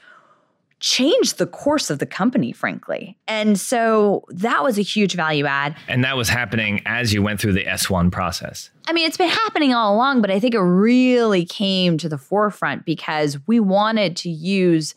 changed 0.81 1.38
the 1.38 1.47
course 1.47 1.90
of 1.90 1.99
the 1.99 2.07
company, 2.07 2.53
frankly. 2.53 3.18
And 3.27 3.59
so 3.59 4.25
that 4.29 4.62
was 4.62 4.79
a 4.79 4.83
huge 4.83 5.14
value 5.14 5.44
add. 5.44 5.77
And 5.88 6.05
that 6.05 6.16
was 6.16 6.29
happening 6.29 6.81
as 6.87 7.12
you 7.12 7.23
went 7.23 7.40
through 7.40 7.55
the 7.55 7.64
S1 7.64 8.12
process. 8.12 8.71
I 8.87 8.92
mean, 8.92 9.07
it's 9.07 9.16
been 9.16 9.29
happening 9.29 9.75
all 9.75 9.94
along, 9.94 10.21
but 10.21 10.31
I 10.31 10.38
think 10.38 10.55
it 10.55 10.61
really 10.61 11.44
came 11.44 11.99
to 11.99 12.09
the 12.09 12.18
forefront 12.18 12.85
because 12.85 13.38
we 13.47 13.61
wanted 13.61 14.16
to 14.18 14.31
use 14.31 14.94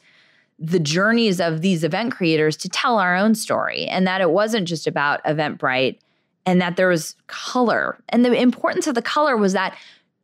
the 0.61 0.79
journeys 0.79 1.41
of 1.41 1.61
these 1.61 1.83
event 1.83 2.11
creators 2.13 2.55
to 2.55 2.69
tell 2.69 2.99
our 2.99 3.15
own 3.15 3.33
story 3.33 3.85
and 3.85 4.05
that 4.05 4.21
it 4.21 4.29
wasn't 4.29 4.67
just 4.67 4.85
about 4.85 5.23
Eventbrite 5.23 5.97
and 6.45 6.61
that 6.61 6.77
there 6.77 6.87
was 6.87 7.15
color. 7.25 7.97
And 8.09 8.23
the 8.23 8.39
importance 8.39 8.85
of 8.85 8.93
the 8.93 9.01
color 9.01 9.35
was 9.35 9.53
that 9.53 9.75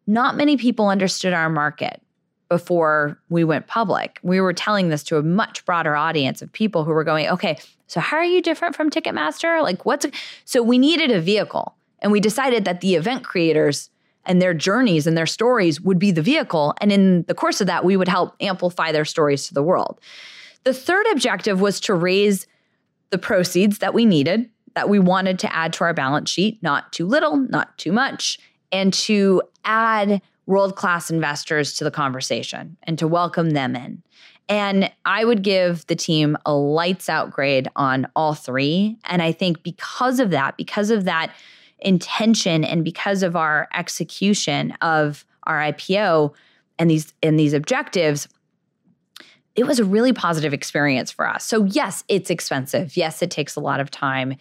not 0.05 0.37
many 0.37 0.55
people 0.55 0.89
understood 0.89 1.33
our 1.33 1.49
market 1.49 2.01
before 2.49 3.19
we 3.29 3.43
went 3.43 3.67
public. 3.67 4.19
We 4.21 4.39
were 4.39 4.53
telling 4.53 4.89
this 4.89 5.03
to 5.05 5.17
a 5.17 5.23
much 5.23 5.65
broader 5.65 5.95
audience 5.95 6.41
of 6.41 6.51
people 6.53 6.83
who 6.83 6.91
were 6.91 7.03
going, 7.03 7.27
okay, 7.29 7.57
so 7.87 7.99
how 7.99 8.17
are 8.17 8.23
you 8.23 8.41
different 8.41 8.75
from 8.75 8.89
Ticketmaster? 8.89 9.61
Like, 9.63 9.85
what's 9.85 10.05
so 10.45 10.61
we 10.61 10.77
needed 10.77 11.11
a 11.11 11.19
vehicle, 11.19 11.75
and 11.99 12.11
we 12.11 12.19
decided 12.19 12.63
that 12.65 12.81
the 12.81 12.95
event 12.95 13.23
creators 13.23 13.89
and 14.27 14.41
their 14.41 14.53
journeys 14.53 15.07
and 15.07 15.17
their 15.17 15.25
stories 15.25 15.81
would 15.81 15.97
be 15.97 16.11
the 16.11 16.21
vehicle. 16.21 16.75
And 16.79 16.91
in 16.91 17.23
the 17.23 17.33
course 17.33 17.61
of 17.61 17.67
that, 17.67 17.83
we 17.83 17.97
would 17.97 18.07
help 18.07 18.35
amplify 18.39 18.91
their 18.91 19.05
stories 19.05 19.47
to 19.47 19.53
the 19.53 19.63
world. 19.63 19.99
The 20.63 20.73
third 20.73 21.05
objective 21.11 21.61
was 21.61 21.79
to 21.81 21.95
raise 21.95 22.45
the 23.09 23.17
proceeds 23.17 23.79
that 23.79 23.93
we 23.93 24.05
needed, 24.05 24.49
that 24.75 24.89
we 24.89 24.99
wanted 24.99 25.39
to 25.39 25.55
add 25.55 25.73
to 25.73 25.85
our 25.85 25.93
balance 25.93 26.29
sheet, 26.29 26.61
not 26.61 26.91
too 26.91 27.07
little, 27.07 27.37
not 27.37 27.77
too 27.77 27.91
much, 27.91 28.37
and 28.71 28.93
to 28.93 29.41
add 29.63 30.21
world 30.45 30.75
class 30.75 31.09
investors 31.09 31.73
to 31.73 31.83
the 31.83 31.91
conversation 31.91 32.77
and 32.83 32.99
to 32.99 33.07
welcome 33.07 33.51
them 33.51 33.75
in. 33.75 34.03
And 34.49 34.91
I 35.05 35.25
would 35.25 35.41
give 35.41 35.85
the 35.87 35.95
team 35.95 36.37
a 36.45 36.53
lights 36.53 37.09
out 37.09 37.31
grade 37.31 37.67
on 37.75 38.07
all 38.15 38.33
three. 38.33 38.97
And 39.05 39.21
I 39.21 39.31
think 39.31 39.61
because 39.63 40.19
of 40.19 40.31
that, 40.31 40.55
because 40.57 40.89
of 40.89 41.03
that 41.03 41.33
intention 41.79 42.63
and 42.63 42.83
because 42.83 43.23
of 43.23 43.35
our 43.35 43.67
execution 43.73 44.71
of 44.81 45.25
our 45.43 45.59
IPO 45.59 46.33
and 46.79 46.89
these 46.89 47.13
and 47.23 47.39
these 47.39 47.53
objectives, 47.53 48.27
it 49.55 49.65
was 49.65 49.79
a 49.79 49.85
really 49.85 50.13
positive 50.13 50.53
experience 50.53 51.11
for 51.11 51.27
us. 51.27 51.43
So 51.43 51.63
yes, 51.65 52.03
it's 52.07 52.29
expensive. 52.29 52.95
Yes, 52.95 53.21
it 53.21 53.31
takes 53.31 53.55
a 53.55 53.59
lot 53.59 53.79
of 53.79 53.89
time. 53.89 54.35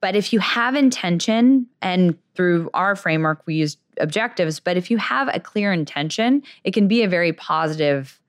But 0.00 0.14
if 0.14 0.32
you 0.32 0.40
have 0.40 0.74
intention, 0.74 1.66
and 1.80 2.16
through 2.34 2.70
our 2.74 2.94
framework, 2.94 3.42
we 3.46 3.54
use 3.54 3.76
objectives, 3.98 4.60
but 4.60 4.76
if 4.76 4.90
you 4.90 4.98
have 4.98 5.28
a 5.32 5.40
clear 5.40 5.72
intention, 5.72 6.42
it 6.64 6.74
can 6.74 6.86
be 6.86 7.02
a 7.02 7.08
very 7.08 7.32
positive 7.32 8.20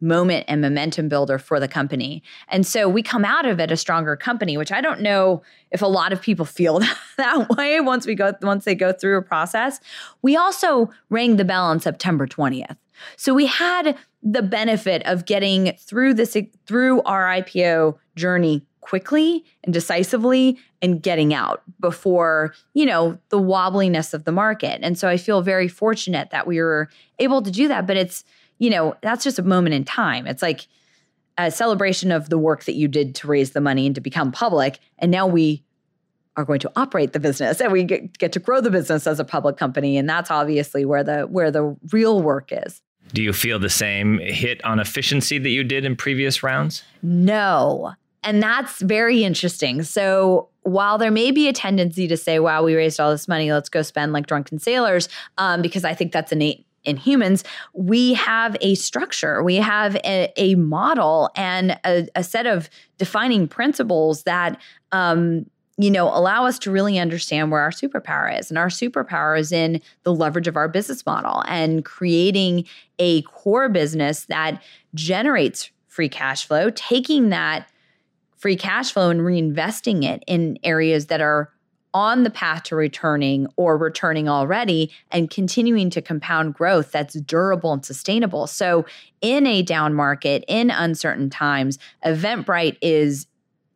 moment 0.00 0.44
and 0.48 0.60
momentum 0.60 1.08
builder 1.08 1.38
for 1.38 1.58
the 1.58 1.68
company. 1.68 2.22
And 2.48 2.66
so 2.66 2.88
we 2.88 3.02
come 3.02 3.24
out 3.24 3.46
of 3.46 3.60
it 3.60 3.70
a 3.70 3.76
stronger 3.76 4.16
company, 4.16 4.56
which 4.56 4.72
I 4.72 4.80
don't 4.80 5.00
know 5.00 5.42
if 5.70 5.82
a 5.82 5.86
lot 5.86 6.12
of 6.12 6.22
people 6.22 6.44
feel 6.44 6.80
that 7.16 7.48
way 7.50 7.80
once 7.80 8.06
we 8.06 8.14
go 8.14 8.32
once 8.42 8.64
they 8.64 8.74
go 8.74 8.92
through 8.92 9.18
a 9.18 9.22
process. 9.22 9.80
We 10.22 10.36
also 10.36 10.90
rang 11.10 11.36
the 11.36 11.44
bell 11.44 11.64
on 11.64 11.80
September 11.80 12.26
20th. 12.26 12.76
So 13.16 13.32
we 13.34 13.46
had 13.46 13.96
the 14.22 14.42
benefit 14.42 15.02
of 15.06 15.24
getting 15.24 15.72
through 15.78 16.14
this 16.14 16.36
through 16.66 17.02
our 17.02 17.26
IPO 17.26 17.96
journey 18.16 18.64
quickly 18.80 19.44
and 19.64 19.74
decisively 19.74 20.58
and 20.80 21.02
getting 21.02 21.34
out 21.34 21.62
before, 21.78 22.54
you 22.72 22.86
know, 22.86 23.18
the 23.28 23.38
wobbliness 23.38 24.14
of 24.14 24.24
the 24.24 24.32
market. 24.32 24.80
And 24.82 24.98
so 24.98 25.08
I 25.08 25.18
feel 25.18 25.42
very 25.42 25.68
fortunate 25.68 26.30
that 26.30 26.46
we 26.46 26.58
were 26.60 26.88
able 27.18 27.42
to 27.42 27.50
do 27.50 27.68
that, 27.68 27.86
but 27.86 27.98
it's, 27.98 28.24
you 28.58 28.70
know, 28.70 28.94
that's 29.02 29.24
just 29.24 29.38
a 29.38 29.42
moment 29.42 29.74
in 29.74 29.84
time. 29.84 30.26
It's 30.26 30.42
like 30.42 30.66
a 31.36 31.50
celebration 31.50 32.10
of 32.10 32.28
the 32.28 32.38
work 32.38 32.64
that 32.64 32.74
you 32.74 32.88
did 32.88 33.14
to 33.16 33.26
raise 33.26 33.52
the 33.52 33.60
money 33.60 33.86
and 33.86 33.94
to 33.94 34.00
become 34.00 34.32
public. 34.32 34.80
And 34.98 35.10
now 35.10 35.26
we 35.26 35.64
are 36.36 36.44
going 36.44 36.60
to 36.60 36.72
operate 36.76 37.12
the 37.12 37.20
business 37.20 37.60
and 37.60 37.72
we 37.72 37.84
get, 37.84 38.18
get 38.18 38.32
to 38.32 38.38
grow 38.38 38.60
the 38.60 38.70
business 38.70 39.06
as 39.06 39.18
a 39.18 39.24
public 39.24 39.56
company. 39.56 39.96
And 39.96 40.08
that's 40.08 40.30
obviously 40.30 40.84
where 40.84 41.02
the 41.02 41.22
where 41.22 41.50
the 41.50 41.76
real 41.90 42.22
work 42.22 42.50
is. 42.52 42.82
Do 43.12 43.22
you 43.22 43.32
feel 43.32 43.58
the 43.58 43.70
same 43.70 44.18
hit 44.18 44.64
on 44.64 44.78
efficiency 44.78 45.38
that 45.38 45.48
you 45.48 45.64
did 45.64 45.84
in 45.84 45.96
previous 45.96 46.42
rounds? 46.42 46.82
No. 47.02 47.94
And 48.22 48.42
that's 48.42 48.80
very 48.82 49.24
interesting. 49.24 49.82
So 49.82 50.48
while 50.62 50.98
there 50.98 51.10
may 51.10 51.30
be 51.30 51.48
a 51.48 51.52
tendency 51.52 52.06
to 52.08 52.16
say, 52.16 52.38
wow, 52.38 52.62
we 52.62 52.74
raised 52.74 53.00
all 53.00 53.10
this 53.10 53.26
money, 53.26 53.50
let's 53.50 53.68
go 53.68 53.82
spend 53.82 54.12
like 54.12 54.26
drunken 54.26 54.58
sailors, 54.58 55.08
um, 55.38 55.62
because 55.62 55.84
I 55.84 55.94
think 55.94 56.12
that's 56.12 56.32
innate 56.32 56.66
in 56.88 56.96
humans, 56.96 57.44
we 57.74 58.14
have 58.14 58.56
a 58.60 58.74
structure, 58.74 59.42
we 59.42 59.56
have 59.56 59.96
a, 59.96 60.32
a 60.36 60.54
model 60.54 61.30
and 61.36 61.78
a, 61.84 62.08
a, 62.16 62.24
set 62.24 62.46
of 62.46 62.70
defining 62.96 63.46
principles 63.46 64.22
that 64.24 64.60
um, 64.92 65.46
you 65.80 65.92
know, 65.92 66.08
allow 66.08 66.44
us 66.44 66.58
to 66.58 66.72
really 66.72 66.98
understand 66.98 67.52
where 67.52 67.60
our 67.60 67.70
superpower 67.70 68.36
is. 68.36 68.50
And 68.50 68.58
our 68.58 68.66
superpower 68.66 69.38
is 69.38 69.52
in 69.52 69.80
the 70.02 70.12
leverage 70.12 70.48
of 70.48 70.56
our 70.56 70.68
business 70.68 71.06
model 71.06 71.44
and 71.46 71.84
creating 71.84 72.64
a 72.98 73.22
core 73.22 73.68
business 73.68 74.24
that 74.24 74.60
generates 74.94 75.70
free 75.86 76.08
cash 76.08 76.46
flow, 76.46 76.70
taking 76.70 77.28
that 77.28 77.70
free 78.36 78.56
cash 78.56 78.92
flow 78.92 79.08
and 79.10 79.20
reinvesting 79.20 80.04
it 80.04 80.24
in 80.26 80.58
areas 80.64 81.06
that 81.06 81.20
are 81.20 81.52
on 81.94 82.22
the 82.22 82.30
path 82.30 82.64
to 82.64 82.76
returning 82.76 83.46
or 83.56 83.76
returning 83.76 84.28
already 84.28 84.90
and 85.10 85.30
continuing 85.30 85.90
to 85.90 86.02
compound 86.02 86.54
growth 86.54 86.92
that's 86.92 87.14
durable 87.20 87.72
and 87.72 87.84
sustainable. 87.84 88.46
So, 88.46 88.84
in 89.20 89.46
a 89.46 89.62
down 89.62 89.94
market, 89.94 90.44
in 90.46 90.70
uncertain 90.70 91.28
times, 91.30 91.78
Eventbrite 92.04 92.76
is 92.80 93.26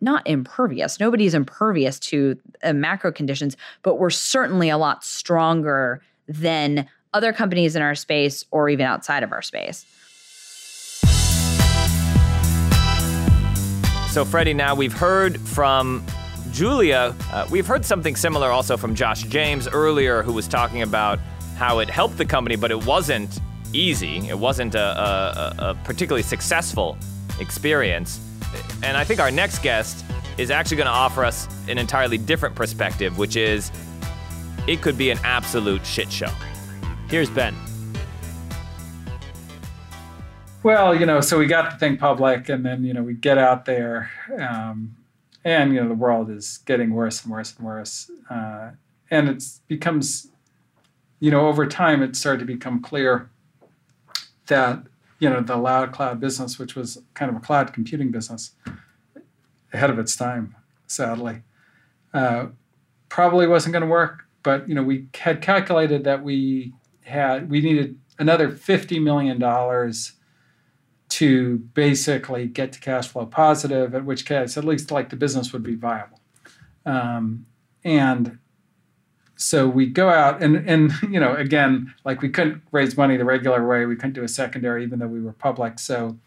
not 0.01 0.27
impervious. 0.27 1.01
Nobody's 1.01 1.35
impervious 1.35 1.99
to 2.01 2.39
uh, 2.63 2.73
macro 2.73 3.13
conditions, 3.13 3.57
but 3.83 3.97
we're 3.97 4.11
certainly 4.11 4.69
a 4.69 4.79
lot 4.79 5.05
stronger 5.05 6.03
than 6.29 6.87
other 7.13 7.33
companies 7.33 7.77
in 7.77 7.83
our 7.83 7.95
space 7.95 8.45
or 8.51 8.69
even 8.69 8.87
outside 8.87 9.23
of 9.23 9.33
our 9.33 9.43
space. 9.43 9.87
So, 14.11 14.27
Freddie, 14.27 14.55
now 14.55 14.75
we've 14.75 14.93
heard 14.93 15.41
from 15.41 16.05
Julia. 16.53 17.15
Uh, 17.33 17.47
we've 17.51 17.67
heard 17.67 17.85
something 17.85 18.15
similar 18.15 18.51
also 18.51 18.77
from 18.77 18.95
Josh 18.95 19.23
James 19.25 19.67
earlier, 19.67 20.23
who 20.23 20.33
was 20.33 20.47
talking 20.47 20.83
about 20.83 21.19
how 21.57 21.79
it 21.79 21.89
helped 21.89 22.19
the 22.19 22.25
company, 22.25 22.57
but 22.57 22.71
it 22.71 22.85
wasn't 22.85 23.41
easy. 23.73 24.29
It 24.29 24.39
wasn't 24.39 24.75
a, 24.75 24.81
a, 24.81 25.55
a 25.71 25.75
particularly 25.85 26.23
successful 26.23 26.97
experience. 27.41 28.21
And 28.83 28.97
I 28.97 29.05
think 29.05 29.21
our 29.21 29.31
next 29.31 29.63
guest 29.63 30.05
is 30.39 30.51
actually 30.51 30.77
going 30.77 30.87
to 30.87 30.93
offer 30.93 31.25
us 31.25 31.49
an 31.69 31.79
entirely 31.79 32.19
different 32.19 32.55
perspective, 32.55 33.19
which 33.19 33.37
is 33.37 33.71
it 34.67 34.83
could 34.83 34.99
be 34.99 35.11
an 35.11 35.19
absolute 35.25 35.85
shit 35.85 36.11
show. 36.13 36.31
Here's 37.09 37.31
Ben. 37.31 37.55
Well, 40.63 40.95
you 40.95 41.07
know, 41.07 41.21
so 41.21 41.39
we 41.39 41.47
got 41.47 41.73
the 41.73 41.79
thing 41.79 41.97
public, 41.97 42.49
and 42.49 42.65
then 42.65 42.85
you 42.85 42.95
know 42.95 43.03
we 43.03 43.15
get 43.15 43.37
out 43.37 43.65
there, 43.65 44.11
um, 44.39 44.95
and 45.45 45.75
you 45.75 45.81
know 45.81 45.89
the 45.89 45.95
world 45.95 46.31
is 46.31 46.59
getting 46.67 46.93
worse 46.93 47.23
and 47.23 47.33
worse 47.33 47.55
and 47.57 47.67
worse, 47.67 48.11
uh, 48.31 48.71
and 49.11 49.29
it 49.29 49.45
becomes, 49.69 50.29
you 51.21 51.31
know, 51.31 51.47
over 51.49 51.67
time 51.67 52.03
it 52.03 52.17
started 52.17 52.41
to 52.41 52.45
become 52.45 52.81
clear 52.81 53.31
that 54.47 54.83
you 55.19 55.29
know 55.29 55.41
the 55.41 55.57
Loudcloud 55.57 56.21
business, 56.21 56.59
which 56.59 56.75
was 56.75 57.03
kind 57.15 57.31
of 57.31 57.37
a 57.37 57.41
cloud 57.41 57.73
computing 57.73 58.11
business, 58.11 58.53
ahead 59.73 59.91
of 59.91 59.99
its 59.99 60.17
time, 60.17 60.55
sadly, 60.87 61.43
uh, 62.15 62.47
probably 63.09 63.47
wasn't 63.47 63.73
going 63.73 63.83
to 63.83 63.89
work. 63.89 64.25
But 64.43 64.69
you 64.69 64.75
know, 64.75 64.83
we 64.83 65.07
had 65.15 65.43
calculated 65.43 66.05
that 66.05 66.23
we 66.23 66.73
had 67.03 67.51
we 67.51 67.61
needed 67.61 67.99
another 68.19 68.51
fifty 68.51 68.99
million 68.99 69.39
dollars 69.39 70.13
to 71.13 71.59
basically 71.75 72.47
get 72.47 72.73
to 72.73 72.81
cash 72.81 73.09
flow 73.09 73.27
positive, 73.27 73.95
at 73.95 74.07
which 74.07 74.25
case 74.25 74.57
at 74.57 74.65
least 74.65 74.91
like 74.91 75.11
the 75.11 75.17
business 75.17 75.53
would 75.53 75.63
be 75.63 75.75
viable. 75.75 76.21
Um, 76.87 77.45
and 77.85 78.39
so 79.37 79.69
we 79.69 79.87
go 79.87 80.09
out 80.09 80.43
and 80.43 80.57
and 80.69 80.93
you 81.11 81.21
know 81.21 81.35
again 81.35 81.93
like 82.05 82.23
we 82.23 82.31
couldn't 82.31 82.63
raise 82.73 82.97
money 82.97 83.19
the 83.19 83.27
regular 83.27 83.67
way. 83.67 83.85
We 83.85 83.97
couldn't 83.97 84.15
do 84.15 84.25
a 84.25 84.29
secondary 84.29 84.85
even 84.85 85.01
though 85.01 85.07
we 85.07 85.21
were 85.21 85.35
public. 85.35 85.79
So 85.79 86.19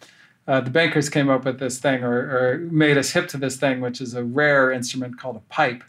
uh, 0.47 0.61
the 0.61 0.69
bankers 0.69 1.09
came 1.09 1.29
up 1.29 1.45
with 1.45 1.59
this 1.59 1.79
thing 1.79 2.03
or, 2.03 2.13
or, 2.13 2.57
made 2.69 2.99
us 2.99 3.09
hip 3.09 3.27
to 3.29 3.37
this 3.37 3.57
thing 3.57 3.81
which 3.81 3.99
is 3.99 4.13
a 4.13 4.23
rare 4.23 4.71
instrument 4.71 5.17
called 5.19 5.35
a 5.35 5.39
pipe 5.51 5.83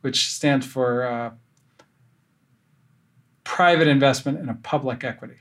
which 0.00 0.32
stands 0.32 0.64
for 0.64 1.04
uh, 1.04 1.30
private 3.44 3.86
investment 3.86 4.38
in 4.38 4.48
a 4.48 4.54
public 4.54 5.04
equity 5.04 5.36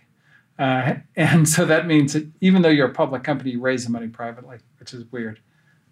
uh, 0.59 0.95
and 1.15 1.47
so 1.47 1.65
that 1.65 1.87
means 1.87 2.13
that 2.13 2.27
even 2.41 2.61
though 2.61 2.69
you're 2.69 2.89
a 2.89 2.93
public 2.93 3.23
company, 3.23 3.51
you 3.51 3.61
raise 3.61 3.85
the 3.85 3.91
money 3.91 4.07
privately, 4.07 4.57
which 4.79 4.93
is 4.93 5.05
weird. 5.11 5.39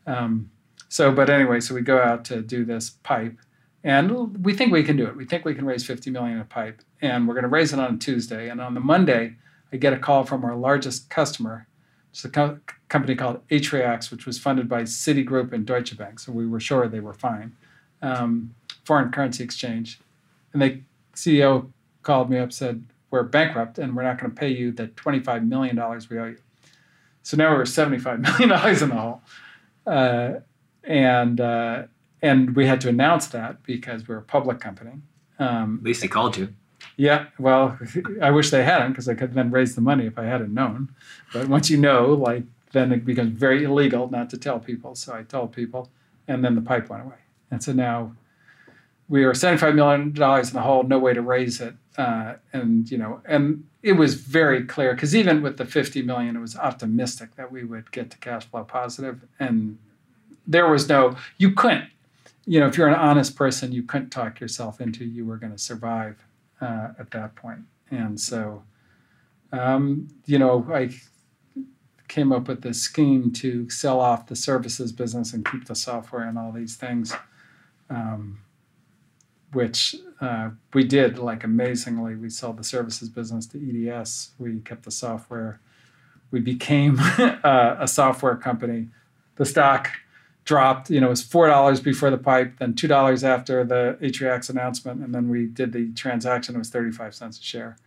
Um, 0.08 0.49
so, 0.89 1.12
but 1.12 1.30
anyway, 1.30 1.60
so 1.60 1.75
we 1.75 1.82
go 1.82 1.99
out 1.99 2.25
to 2.25 2.41
do 2.41 2.63
this 2.63 2.89
pipe, 2.89 3.38
and 3.84 4.43
we 4.45 4.54
think 4.54 4.71
we 4.71 4.84
can 4.84 4.97
do 4.97 5.08
it. 5.08 5.15
We 5.15 5.25
think 5.25 5.45
we 5.45 5.56
can 5.56 5.65
raise 5.65 5.86
50 5.86 6.10
million 6.12 6.39
a 6.39 6.45
pipe, 6.45 6.82
and 7.01 7.28
we're 7.28 7.34
going 7.34 7.43
to 7.43 7.49
raise 7.49 7.73
it 7.73 7.80
on 7.80 7.95
a 7.95 7.97
Tuesday. 7.97 8.49
And 8.49 8.62
on 8.62 8.73
the 8.73 8.80
Monday, 8.80 9.36
I 9.71 9.78
get 9.78 9.93
a 9.93 9.99
call 9.99 10.23
from 10.23 10.45
our 10.45 10.56
largest 10.56 11.10
customer, 11.10 11.67
it's 12.12 12.23
a 12.23 12.30
co- 12.30 12.60
company 12.88 13.13
called 13.13 13.45
Atriax, 13.49 14.10
which 14.10 14.25
was 14.25 14.39
funded 14.39 14.69
by 14.69 14.84
Citigroup 14.84 15.51
and 15.51 15.65
Deutsche 15.65 15.97
Bank. 15.97 16.19
So 16.19 16.32
we 16.32 16.47
were 16.47 16.62
sure 16.62 16.88
they 16.88 17.01
were 17.01 17.13
fine. 17.13 17.58
Um, 18.01 18.56
foreign 18.86 19.12
currency 19.12 19.43
exchange, 19.43 19.99
and 20.54 20.62
the 20.62 20.82
CEO 21.13 21.71
called 22.04 22.30
me 22.30 22.38
up, 22.38 22.54
said, 22.54 22.86
we're 23.15 23.23
bankrupt 23.23 23.80
and 23.80 23.95
we're 23.95 24.04
not 24.04 24.19
going 24.19 24.30
to 24.30 24.38
pay 24.38 24.49
you 24.49 24.73
the 24.73 24.88
$25 24.89 25.47
million 25.47 25.78
we 26.10 26.19
owe 26.19 26.25
you. 26.25 26.38
So 27.23 27.38
now 27.38 27.56
we're 27.56 27.63
$75 27.63 28.19
million 28.39 28.84
in 28.84 28.89
the 28.89 28.95
hole. 28.95 29.21
Uh, 29.88 30.41
and, 30.84 31.39
uh, 31.39 31.84
and 32.21 32.56
we 32.56 32.67
had 32.67 32.82
to 32.82 32.89
announce 32.89 33.28
that 33.28 33.63
because 33.63 34.06
we're 34.06 34.17
a 34.17 34.21
public 34.21 34.60
company. 34.60 34.91
Um, 35.39 35.78
At 35.80 35.86
least 35.86 36.01
they 36.01 36.10
called 36.10 36.36
you. 36.36 36.54
Yeah, 36.97 37.28
well, 37.39 37.80
I 38.21 38.32
wish 38.32 38.49
they 38.49 38.63
hadn't 38.63 38.91
because 38.91 39.08
I 39.08 39.13
could 39.15 39.34
then 39.34 39.49
raise 39.49 39.75
the 39.75 39.82
money 39.82 40.06
if 40.06 40.19
I 40.19 40.25
hadn't 40.25 40.54
known. 40.54 40.93
But 41.32 41.47
once 41.47 41.69
you 41.69 41.78
know, 41.78 42.08
like, 42.13 42.43
then 42.73 42.91
it 42.91 43.06
becomes 43.06 43.39
very 43.39 43.63
illegal 43.63 44.10
not 44.10 44.30
to 44.32 44.38
tell 44.38 44.60
people. 44.60 44.95
So 44.95 45.13
I 45.13 45.23
told 45.23 45.54
people, 45.54 45.89
and 46.28 46.43
then 46.43 46.56
the 46.56 46.62
pipe 46.62 46.89
went 46.89 47.04
away. 47.04 47.15
And 47.49 47.63
so 47.63 47.71
now 47.71 48.13
we 49.08 49.23
are 49.23 49.32
$75 49.32 49.75
million 49.75 50.08
in 50.10 50.54
the 50.54 50.62
hole, 50.62 50.84
no 50.84 50.99
way 50.99 51.13
to 51.13 51.21
raise 51.21 51.62
it. 51.62 51.75
Uh, 51.98 52.36
and, 52.52 52.92
you 52.92 52.98
know, 52.98 53.22
and 53.26 53.66
it 53.82 53.94
was 53.94 54.16
very 54.16 54.64
clear 54.66 54.94
because 54.94 55.16
even 55.16 55.42
with 55.42 55.58
the 55.58 55.66
50 55.66 56.02
million, 56.02 56.36
it 56.36 56.40
was 56.40 56.56
optimistic 56.58 57.36
that 57.36 57.52
we 57.52 57.64
would 57.64 57.92
get 57.92 58.12
to 58.12 58.18
cash 58.18 58.46
flow 58.46 58.64
positive. 58.64 59.22
And 59.40 59.78
there 60.46 60.70
was 60.70 60.90
no, 60.90 61.16
you 61.38 61.52
couldn't, 61.52 61.90
you 62.46 62.60
know, 62.60 62.68
if 62.68 62.78
you're 62.78 62.88
an 62.88 62.96
honest 62.96 63.36
person, 63.36 63.72
you 63.72 63.84
couldn't 63.84 64.10
talk 64.10 64.40
yourself 64.40 64.82
into 64.82 65.06
you 65.06 65.26
were 65.26 65.38
going 65.38 65.54
to 65.54 65.58
survive 65.58 66.24
uh, 66.62 66.90
at 67.00 67.12
that 67.12 67.36
point. 67.36 67.62
And 67.90 68.20
so, 68.20 68.64
um, 69.52 70.10
you 70.26 70.38
know, 70.38 70.68
I 70.74 70.92
came 72.08 72.32
up 72.32 72.48
with 72.48 72.62
this 72.62 72.82
scheme 72.82 73.32
to 73.32 73.70
sell 73.70 74.00
off 74.00 74.28
the 74.28 74.36
services 74.36 74.92
business 74.92 75.34
and 75.34 75.50
keep 75.50 75.66
the 75.66 75.76
software 75.76 76.24
and 76.24 76.38
all 76.38 76.52
these 76.52 76.76
things. 76.76 77.16
Um, 77.90 78.40
which 79.56 79.96
uh, 80.20 80.50
we 80.74 80.84
did 80.84 81.18
like 81.18 81.44
amazingly. 81.44 82.15
We 82.15 82.30
sold 82.30 82.58
the 82.58 82.63
services 82.63 83.10
business 83.10 83.48
to 83.48 83.89
EDS. 83.89 84.32
We 84.38 84.60
kept 84.60 84.84
the 84.84 84.91
software. 84.91 85.60
We 86.32 86.41
became 86.41 86.98
uh, 87.00 87.78
a 87.80 87.88
software 87.88 88.36
company. 88.36 88.89
The 89.38 89.46
stock 89.46 89.89
dropped. 90.44 90.89
You 90.89 91.00
know, 91.00 91.08
it 91.08 91.12
was 91.12 91.24
four 91.24 91.48
dollars 91.48 91.80
before 91.80 92.12
the 92.12 92.18
pipe, 92.18 92.60
then 92.60 92.74
two 92.74 92.88
dollars 92.88 93.24
after 93.24 93.63
the 93.63 93.98
Atriax 94.02 94.50
announcement, 94.50 95.02
and 95.02 95.15
then 95.15 95.30
we 95.30 95.46
did 95.46 95.72
the 95.72 95.91
transaction. 95.94 96.56
It 96.56 96.60
was 96.60 96.70
thirty-five 96.70 97.15
cents 97.15 97.39
a 97.39 97.44
share. 97.44 97.78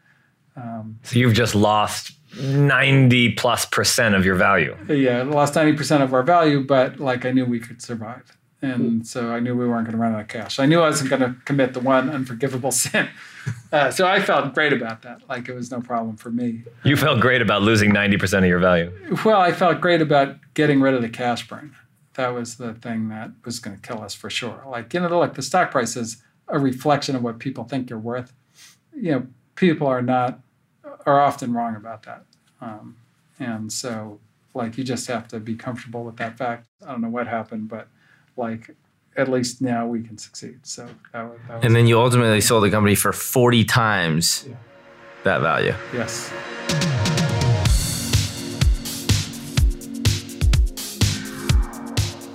Um, 0.56 0.98
so 1.02 1.18
you've 1.18 1.34
just 1.34 1.54
lost 1.54 2.12
ninety 2.40 3.32
plus 3.32 3.66
percent 3.66 4.14
of 4.14 4.24
your 4.24 4.34
value. 4.34 4.76
Yeah, 4.88 5.22
lost 5.22 5.54
ninety 5.54 5.76
percent 5.76 6.02
of 6.02 6.14
our 6.14 6.22
value, 6.22 6.64
but 6.64 6.98
like 6.98 7.26
I 7.26 7.30
knew 7.30 7.44
we 7.44 7.60
could 7.60 7.82
survive 7.82 8.37
and 8.60 9.06
so 9.06 9.32
I 9.32 9.38
knew 9.38 9.54
we 9.54 9.68
weren't 9.68 9.84
going 9.84 9.96
to 9.96 10.02
run 10.02 10.14
out 10.14 10.20
of 10.20 10.28
cash. 10.28 10.58
I 10.58 10.66
knew 10.66 10.80
I 10.80 10.88
wasn't 10.88 11.10
going 11.10 11.22
to 11.22 11.36
commit 11.44 11.74
the 11.74 11.80
one 11.80 12.10
unforgivable 12.10 12.72
sin. 12.72 13.08
Uh, 13.72 13.90
so 13.90 14.06
I 14.06 14.20
felt 14.20 14.52
great 14.52 14.72
about 14.72 15.02
that. 15.02 15.22
Like 15.28 15.48
it 15.48 15.54
was 15.54 15.70
no 15.70 15.80
problem 15.80 16.16
for 16.16 16.30
me. 16.30 16.64
You 16.84 16.96
felt 16.96 17.20
great 17.20 17.40
about 17.40 17.62
losing 17.62 17.92
ninety 17.92 18.16
percent 18.16 18.44
of 18.44 18.48
your 18.48 18.58
value. 18.58 18.92
Well, 19.24 19.40
I 19.40 19.52
felt 19.52 19.80
great 19.80 20.02
about 20.02 20.36
getting 20.54 20.80
rid 20.80 20.94
of 20.94 21.02
the 21.02 21.08
cash 21.08 21.46
burn. 21.46 21.74
That 22.14 22.34
was 22.34 22.56
the 22.56 22.74
thing 22.74 23.08
that 23.10 23.30
was 23.44 23.60
going 23.60 23.76
to 23.76 23.82
kill 23.82 24.02
us 24.02 24.12
for 24.12 24.28
sure. 24.28 24.64
Like 24.68 24.92
you 24.92 25.00
know, 25.00 25.08
look, 25.08 25.34
the 25.34 25.42
stock 25.42 25.70
price 25.70 25.96
is 25.96 26.22
a 26.48 26.58
reflection 26.58 27.14
of 27.14 27.22
what 27.22 27.38
people 27.38 27.64
think 27.64 27.90
you're 27.90 27.98
worth. 27.98 28.32
You 28.94 29.12
know, 29.12 29.26
people 29.54 29.86
are 29.86 30.02
not 30.02 30.40
are 31.06 31.20
often 31.20 31.52
wrong 31.52 31.76
about 31.76 32.02
that, 32.02 32.24
um, 32.60 32.96
and 33.38 33.72
so 33.72 34.20
like 34.52 34.76
you 34.76 34.84
just 34.84 35.06
have 35.06 35.28
to 35.28 35.38
be 35.38 35.54
comfortable 35.54 36.04
with 36.04 36.16
that 36.16 36.36
fact. 36.36 36.66
I 36.84 36.90
don't 36.90 37.00
know 37.00 37.08
what 37.08 37.28
happened, 37.28 37.68
but 37.68 37.88
like 38.38 38.74
at 39.16 39.28
least 39.28 39.60
now 39.60 39.86
we 39.86 40.00
can 40.02 40.16
succeed. 40.16 40.60
So 40.62 40.88
that, 41.12 41.22
was, 41.24 41.38
that 41.48 41.56
was 41.56 41.64
and 41.64 41.74
then 41.74 41.86
you 41.86 41.98
ultimately 41.98 42.40
sold 42.40 42.62
the 42.62 42.70
company 42.70 42.94
for 42.94 43.12
40 43.12 43.64
times 43.64 44.46
yeah. 44.48 44.54
that 45.24 45.40
value. 45.40 45.74
Yes. 45.92 46.32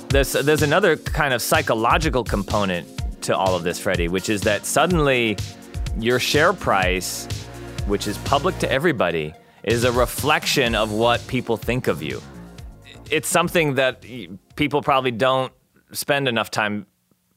There's, 0.10 0.34
there's 0.34 0.62
another 0.62 0.98
kind 0.98 1.34
of 1.34 1.42
psychological 1.42 2.24
component 2.24 2.88
to 3.24 3.36
all 3.36 3.56
of 3.56 3.64
this, 3.64 3.80
Freddie, 3.80 4.10
which 4.10 4.30
is 4.30 4.42
that 4.42 4.66
suddenly 4.66 5.38
your 5.98 6.20
share 6.20 6.54
price, 6.54 7.26
which 7.88 8.08
is 8.08 8.18
public 8.20 8.60
to 8.60 8.72
everybody, 8.72 9.34
is 9.64 9.86
a 9.86 9.92
reflection 9.92 10.76
of 10.76 10.92
what 10.92 11.26
people 11.28 11.56
think 11.56 11.88
of 11.88 12.04
you. 12.04 12.22
It's 13.10 13.30
something 13.30 13.76
that 13.76 14.06
people 14.56 14.82
probably 14.82 15.12
don't 15.12 15.52
spend 15.94 16.28
enough 16.28 16.52
time 16.52 16.86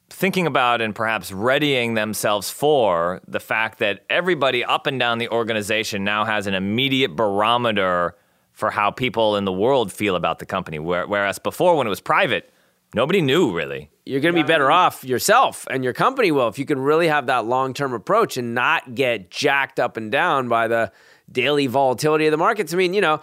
thinking 0.09 0.47
about 0.47 0.81
and 0.81 0.95
perhaps 0.95 1.31
readying 1.31 1.93
themselves 1.93 2.49
for 2.49 3.21
the 3.27 3.39
fact 3.39 3.79
that 3.79 4.05
everybody 4.09 4.63
up 4.63 4.87
and 4.87 4.99
down 4.99 5.17
the 5.17 5.29
organization 5.29 6.03
now 6.03 6.25
has 6.25 6.47
an 6.47 6.53
immediate 6.53 7.15
barometer 7.15 8.15
for 8.53 8.71
how 8.71 8.89
people 8.89 9.35
in 9.35 9.45
the 9.45 9.51
world 9.51 9.91
feel 9.91 10.15
about 10.15 10.39
the 10.39 10.45
company. 10.45 10.79
Whereas 10.79 11.39
before, 11.39 11.75
when 11.75 11.85
it 11.85 11.89
was 11.89 12.01
private, 12.01 12.51
nobody 12.95 13.21
knew 13.21 13.55
really. 13.55 13.91
You're 14.05 14.21
going 14.21 14.33
to 14.33 14.41
be 14.41 14.47
better 14.47 14.71
off 14.71 15.03
yourself 15.03 15.67
and 15.69 15.83
your 15.83 15.93
company 15.93 16.31
will 16.31 16.47
if 16.47 16.57
you 16.57 16.65
can 16.65 16.79
really 16.79 17.09
have 17.09 17.27
that 17.27 17.45
long 17.45 17.73
term 17.73 17.93
approach 17.93 18.37
and 18.37 18.55
not 18.55 18.95
get 18.95 19.29
jacked 19.29 19.79
up 19.79 19.97
and 19.97 20.11
down 20.11 20.47
by 20.47 20.67
the 20.67 20.91
daily 21.29 21.67
volatility 21.67 22.25
of 22.25 22.31
the 22.31 22.37
markets. 22.37 22.73
I 22.73 22.77
mean, 22.77 22.93
you 22.93 23.01
know, 23.01 23.19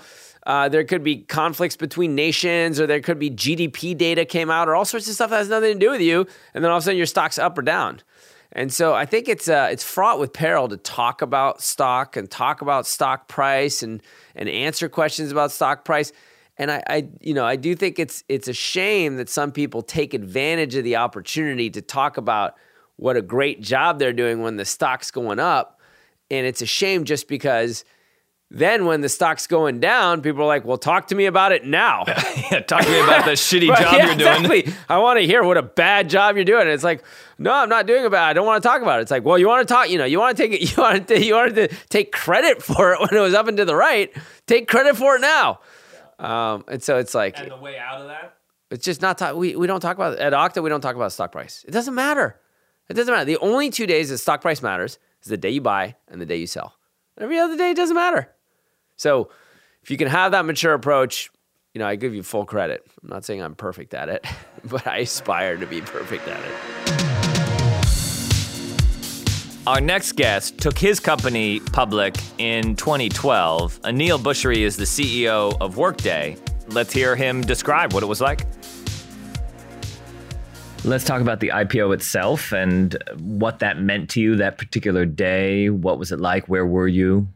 uh, 0.47 0.69
there 0.69 0.85
could 0.85 1.03
be 1.03 1.19
conflicts 1.19 1.77
between 1.77 2.15
nations, 2.15 2.79
or 2.79 2.87
there 2.87 3.01
could 3.01 3.19
be 3.19 3.31
GDP 3.31 3.97
data 3.97 4.25
came 4.25 4.51
out, 4.51 4.69
or 4.69 4.75
all 4.75 4.85
sorts 4.85 5.09
of 5.09 5.15
stuff 5.15 5.31
that 5.31 5.39
has 5.39 5.49
nothing 5.49 5.75
to 5.75 5.79
do 5.79 5.91
with 5.91 6.03
you. 6.03 6.27
And 6.53 6.63
then 6.63 6.71
all 6.71 6.77
of 6.77 6.83
a 6.83 6.85
sudden, 6.85 6.99
your 6.99 7.07
stock's 7.07 7.39
up 7.39 7.57
or 7.57 7.63
down. 7.63 8.01
And 8.53 8.73
so 8.73 8.95
I 8.95 9.05
think 9.05 9.29
it's 9.29 9.49
uh, 9.49 9.69
it's 9.71 9.83
fraught 9.83 10.21
with 10.21 10.33
peril 10.33 10.69
to 10.69 10.77
talk 10.77 11.23
about 11.23 11.61
stock 11.61 12.17
and 12.17 12.31
talk 12.31 12.61
about 12.61 12.87
stock 12.87 13.27
price 13.27 13.83
and 13.83 14.03
and 14.37 14.49
answer 14.49 14.89
questions 14.89 15.33
about 15.33 15.51
stock 15.51 15.85
price. 15.85 16.13
And 16.57 16.71
I, 16.71 16.83
I 16.89 17.09
you 17.21 17.35
know 17.35 17.45
I 17.45 17.57
do 17.57 17.75
think 17.75 17.99
it's 17.99 18.23
it's 18.29 18.47
a 18.47 18.53
shame 18.53 19.17
that 19.17 19.29
some 19.29 19.51
people 19.51 19.83
take 19.83 20.15
advantage 20.15 20.77
of 20.77 20.85
the 20.85 20.97
opportunity 20.97 21.69
to 21.71 21.83
talk 21.83 22.17
about 22.17 22.55
what 22.97 23.17
a 23.17 23.23
great 23.23 23.61
job 23.61 23.99
they're 23.99 24.13
doing 24.13 24.41
when 24.41 24.57
the 24.57 24.65
stock's 24.65 25.11
going 25.11 25.41
up. 25.41 25.81
And 26.31 26.47
it's 26.47 26.63
a 26.63 26.67
shame 26.67 27.05
just 27.05 27.27
because 27.27 27.85
then 28.51 28.87
when 28.87 29.01
the 29.01 29.09
stock's 29.09 29.47
going 29.47 29.81
down, 29.81 30.23
people 30.23 30.43
are 30.43 30.47
like, 30.47 30.65
well, 30.65 30.79
talk 30.79 31.09
to 31.09 31.15
me 31.15 31.27
about 31.27 31.51
it 31.53 31.65
now. 31.65 32.05
yeah, 32.07 32.61
talk 32.61 32.83
to 32.83 32.89
me 32.91 33.01
about 33.01 33.25
the 33.25 33.33
shitty 33.33 33.69
Right, 33.69 33.83
job 33.83 33.93
yeah, 33.95 34.07
you're 34.07 34.17
doing. 34.17 34.45
Exactly. 34.45 34.75
I 34.89 34.99
want 34.99 35.19
to 35.19 35.27
hear 35.27 35.43
what 35.43 35.57
a 35.57 35.63
bad 35.63 36.09
job 36.09 36.37
you're 36.37 36.45
doing. 36.45 36.63
And 36.63 36.71
it's 36.71 36.85
like, 36.85 37.03
no, 37.39 37.53
I'm 37.53 37.69
not 37.69 37.87
doing 37.87 38.05
a 38.05 38.11
bad. 38.11 38.29
I 38.29 38.33
don't 38.33 38.47
want 38.47 38.63
to 38.63 38.69
talk 38.69 38.81
about 38.83 39.01
it. 39.01 39.03
It's 39.03 39.11
like, 39.11 39.25
well, 39.25 39.39
you 39.39 39.49
want 39.49 39.67
to 39.67 39.75
talk. 39.75 39.91
You 39.91 39.99
know, 39.99 40.05
you 40.05 40.21
want 40.21 40.37
to 40.37 40.43
take 40.43 40.53
it. 40.53 40.71
You 40.77 40.83
want 40.83 41.09
to. 41.09 41.25
You 41.25 41.35
wanted 41.35 41.55
to 41.57 41.77
take 41.89 42.13
credit 42.13 42.63
for 42.63 42.93
it 42.93 43.01
when 43.01 43.11
it 43.13 43.21
was 43.21 43.35
up 43.35 43.49
and 43.49 43.57
to 43.57 43.65
the 43.65 43.75
right. 43.75 44.15
Take 44.47 44.69
credit 44.69 44.97
for 44.97 45.17
it 45.17 45.21
now. 45.21 45.61
Um, 46.19 46.65
and 46.69 46.83
so 46.83 46.99
it's 46.99 47.15
like 47.15 47.39
and 47.39 47.51
the 47.51 47.57
way 47.57 47.77
out 47.77 48.01
of 48.01 48.07
that? 48.07 48.37
it's 48.71 48.85
just 48.85 49.03
not 49.03 49.19
talk. 49.19 49.35
We 49.37 49.57
we 49.57 49.67
don't 49.67 49.81
talk 49.81 49.97
about 49.97 50.19
at 50.19 50.33
Okta. 50.33 50.63
We 50.63 50.71
don't 50.71 50.81
talk 50.81 50.95
about 50.97 51.13
stock 51.13 51.33
price. 51.33 51.65
It 51.67 51.73
doesn't 51.73 51.95
matter. 51.95 52.41
It 52.89 52.95
doesn't 52.95 53.13
matter. 53.13 53.25
The 53.25 53.39
only 53.39 53.71
two 53.71 53.87
days 53.87 54.11
that 54.11 54.19
stock 54.19 54.43
price 54.43 54.63
matters 54.63 54.99
is 55.23 55.29
the 55.29 55.37
day 55.37 55.51
you 55.51 55.61
buy 55.61 55.97
and 56.09 56.21
the 56.21 56.27
day 56.27 56.37
you 56.37 56.47
sell. 56.47 56.75
Every 57.19 57.39
other 57.39 57.57
day 57.57 57.71
it 57.71 57.77
doesn't 57.77 57.97
matter. 57.97 58.34
So 58.97 59.31
if 59.83 59.91
you 59.91 59.97
can 59.97 60.09
have 60.09 60.33
that 60.33 60.45
mature 60.45 60.75
approach, 60.75 61.31
you 61.73 61.79
know 61.79 61.87
I 61.87 61.97
give 61.97 62.15
you 62.15 62.23
full 62.23 62.45
credit. 62.45 62.87
I'm 63.03 63.09
not 63.11 63.25
saying 63.25 63.43
I'm 63.43 63.55
perfect 63.55 63.95
at 63.95 64.09
it, 64.09 64.25
but 64.65 64.87
I 64.87 64.99
aspire 64.99 65.57
to 65.57 65.67
be 65.67 65.81
perfect 65.81 66.27
at 66.29 66.41
it. 66.41 67.05
Our 69.67 69.81
next 69.81 70.13
guest 70.13 70.59
took 70.59 70.79
his 70.79 71.01
company 71.01 71.59
public 71.59 72.17
in 72.37 72.77
2012. 72.77 73.81
Aneel 73.81 74.19
Bhusri 74.19 74.59
is 74.59 74.77
the 74.77 74.85
CEO 74.85 75.57
of 75.59 75.79
Workday. 75.79 76.37
Let's 76.69 76.93
hear 76.93 77.17
him 77.17 77.41
describe 77.41 77.95
what 77.95 78.03
it 78.03 78.07
was 78.07 78.21
like. 78.21 78.47
Let's 80.85 81.03
talk 81.03 81.23
about 81.23 81.41
the 81.41 81.49
IPO 81.49 81.95
itself 81.95 82.53
and 82.53 82.95
what 83.19 83.61
that 83.61 83.79
meant 83.81 84.11
to 84.11 84.21
you 84.21 84.37
that 84.37 84.59
particular 84.59 85.07
day. 85.07 85.71
What 85.71 85.99
was 85.99 86.13
it 86.13 86.21
like? 86.21 86.47
Where 86.47 86.67
were 86.67 86.89
you? 86.89 87.27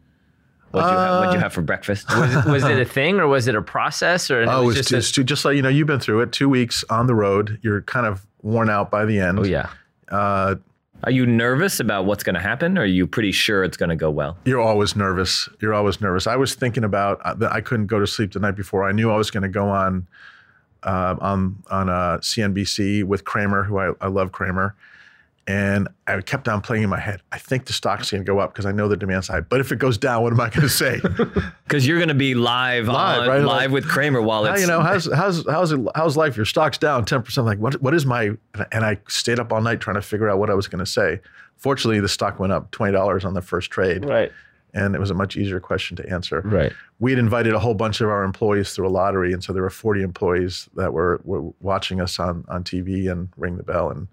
What 0.71 0.81
did 0.83 0.91
you, 0.91 0.97
have, 0.97 1.19
what'd 1.19 1.33
you 1.33 1.39
have 1.39 1.53
for 1.53 1.61
breakfast? 1.61 2.07
Was 2.15 2.35
it, 2.35 2.45
was 2.45 2.63
it 2.63 2.79
a 2.79 2.85
thing 2.97 3.19
or 3.19 3.27
was 3.27 3.47
it 3.47 3.55
a 3.55 3.61
process 3.61 4.29
or 4.29 4.41
Oh, 4.41 4.41
it 4.41 4.43
it 4.43 4.65
was 4.65 4.65
was 4.65 4.75
just, 4.77 4.89
just, 4.89 5.11
a, 5.17 5.21
just, 5.21 5.27
just 5.27 5.45
like 5.45 5.55
you 5.55 5.61
know, 5.63 5.69
you've 5.69 5.87
been 5.87 5.99
through 5.99 6.21
it. 6.21 6.31
Two 6.31 6.47
weeks 6.49 6.83
on 6.89 7.07
the 7.07 7.15
road, 7.15 7.59
you're 7.63 7.81
kind 7.81 8.05
of 8.05 8.25
worn 8.43 8.69
out 8.69 8.91
by 8.91 9.05
the 9.05 9.19
end. 9.19 9.39
oh 9.39 9.43
yeah. 9.43 9.69
Uh, 10.09 10.55
Are 11.03 11.11
you 11.11 11.25
nervous 11.25 11.79
about 11.79 12.05
what's 12.05 12.23
going 12.23 12.35
to 12.35 12.41
happen? 12.41 12.77
Or 12.77 12.81
are 12.81 12.85
you 12.85 13.07
pretty 13.07 13.31
sure 13.31 13.63
it's 13.63 13.77
going 13.77 13.89
to 13.89 13.95
go 13.95 14.09
well? 14.11 14.37
you're 14.45 14.61
always 14.61 14.95
nervous. 14.95 15.47
You're 15.61 15.73
always 15.73 16.01
nervous. 16.01 16.27
I 16.27 16.35
was 16.35 16.53
thinking 16.55 16.83
about 16.83 17.19
uh, 17.23 17.33
that. 17.35 17.51
I 17.51 17.61
couldn't 17.61 17.87
go 17.87 17.99
to 17.99 18.05
sleep 18.07 18.33
the 18.33 18.39
night 18.39 18.55
before. 18.55 18.87
I 18.87 18.91
knew 18.91 19.09
I 19.11 19.15
was 19.17 19.31
going 19.31 19.43
to 19.43 19.49
go 19.49 19.69
on 19.69 20.07
uh, 20.83 21.15
on 21.19 21.61
on 21.71 21.89
uh, 21.89 22.17
CNBC 22.21 23.03
with 23.03 23.25
Cramer, 23.25 23.63
who 23.63 23.77
I, 23.79 23.91
I 24.01 24.07
love 24.07 24.31
Cramer, 24.31 24.75
and 25.49 25.87
I 26.05 26.21
kept 26.21 26.47
on 26.47 26.61
playing 26.61 26.83
in 26.83 26.89
my 26.91 26.99
head. 26.99 27.21
I 27.31 27.39
think 27.39 27.65
the 27.65 27.73
stock's 27.73 28.11
going 28.11 28.23
to 28.23 28.25
go 28.31 28.37
up 28.37 28.53
because 28.53 28.67
I 28.67 28.71
know 28.71 28.87
the 28.87 28.95
demand 28.95 29.25
side. 29.25 29.49
But 29.49 29.59
if 29.61 29.71
it 29.71 29.79
goes 29.79 29.97
down, 29.97 30.21
what 30.21 30.31
am 30.31 30.39
I 30.39 30.49
going 30.49 30.61
to 30.61 30.69
say? 30.69 31.01
Because 31.67 31.85
you're 31.87 31.97
going 31.99 32.07
to 32.09 32.15
be 32.15 32.33
live, 32.33 32.87
Live, 32.87 33.21
on, 33.21 33.27
right? 33.27 33.41
live 33.43 33.71
with 33.71 33.87
Cramer 33.87 34.21
while 34.21 34.45
it's 34.45 34.59
you 34.61 34.67
know, 34.67 34.81
how's 34.81 35.11
how's 35.21 35.45
how's 35.47 35.71
it, 35.71 35.79
how's 35.95 36.15
life? 36.17 36.35
Your 36.37 36.45
stock's 36.45 36.77
down 36.77 37.05
ten 37.05 37.21
percent. 37.23 37.45
Like, 37.47 37.59
what 37.59 37.81
what 37.81 37.93
is 37.93 38.05
my? 38.05 38.31
And 38.71 38.83
I 38.85 38.97
stayed 39.07 39.39
up 39.39 39.51
all 39.51 39.61
night 39.61 39.79
trying 39.79 39.95
to 39.95 40.01
figure 40.01 40.29
out 40.29 40.39
what 40.39 40.49
I 40.49 40.53
was 40.55 40.67
going 40.67 40.83
to 40.83 40.89
say. 40.89 41.19
Fortunately, 41.57 41.99
the 41.99 42.07
stock 42.09 42.39
went 42.39 42.53
up 42.53 42.71
twenty 42.71 42.91
dollars 42.93 43.23
on 43.25 43.33
the 43.35 43.41
first 43.41 43.69
trade, 43.69 44.03
Right. 44.05 44.31
and 44.73 44.95
it 44.95 44.99
was 44.99 45.11
a 45.11 45.13
much 45.13 45.35
easier 45.37 45.59
question 45.59 45.95
to 45.97 46.09
answer. 46.09 46.41
Right. 46.43 46.73
We 46.99 47.11
had 47.11 47.19
invited 47.19 47.53
a 47.53 47.59
whole 47.59 47.75
bunch 47.75 48.01
of 48.01 48.09
our 48.09 48.23
employees 48.23 48.73
through 48.73 48.87
a 48.87 48.89
lottery, 48.89 49.31
and 49.33 49.43
so 49.43 49.53
there 49.53 49.61
were 49.63 49.69
forty 49.69 50.01
employees 50.01 50.69
that 50.75 50.91
were 50.93 51.21
were 51.23 51.51
watching 51.59 52.01
us 52.01 52.19
on 52.19 52.45
on 52.47 52.63
TV 52.63 53.11
and 53.11 53.29
ring 53.37 53.57
the 53.57 53.63
bell, 53.63 53.91
and 53.91 54.07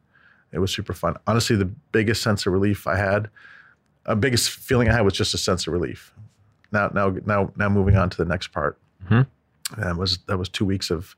it 0.57 0.59
was 0.59 0.73
super 0.75 0.93
fun. 0.93 1.15
Honestly, 1.27 1.55
the 1.55 1.67
biggest 1.93 2.23
sense 2.23 2.47
of 2.47 2.53
relief 2.53 2.87
I 2.89 2.97
had, 2.97 3.31
a 4.07 4.17
biggest 4.17 4.51
feeling 4.51 4.89
I 4.89 4.93
had 4.95 5.03
was 5.03 5.15
just 5.15 5.35
a 5.35 5.39
sense 5.39 5.67
of 5.69 5.73
relief. 5.73 6.13
Now, 6.73 6.91
now, 6.93 7.11
now, 7.25 7.53
now, 7.57 7.69
moving 7.69 7.97
on 7.97 8.11
to 8.11 8.17
the 8.17 8.25
next 8.25 8.49
part. 8.49 8.79
That 9.09 9.97
was 9.97 10.19
that 10.27 10.39
was 10.39 10.49
two 10.49 10.65
weeks 10.65 10.91
of 10.91 11.15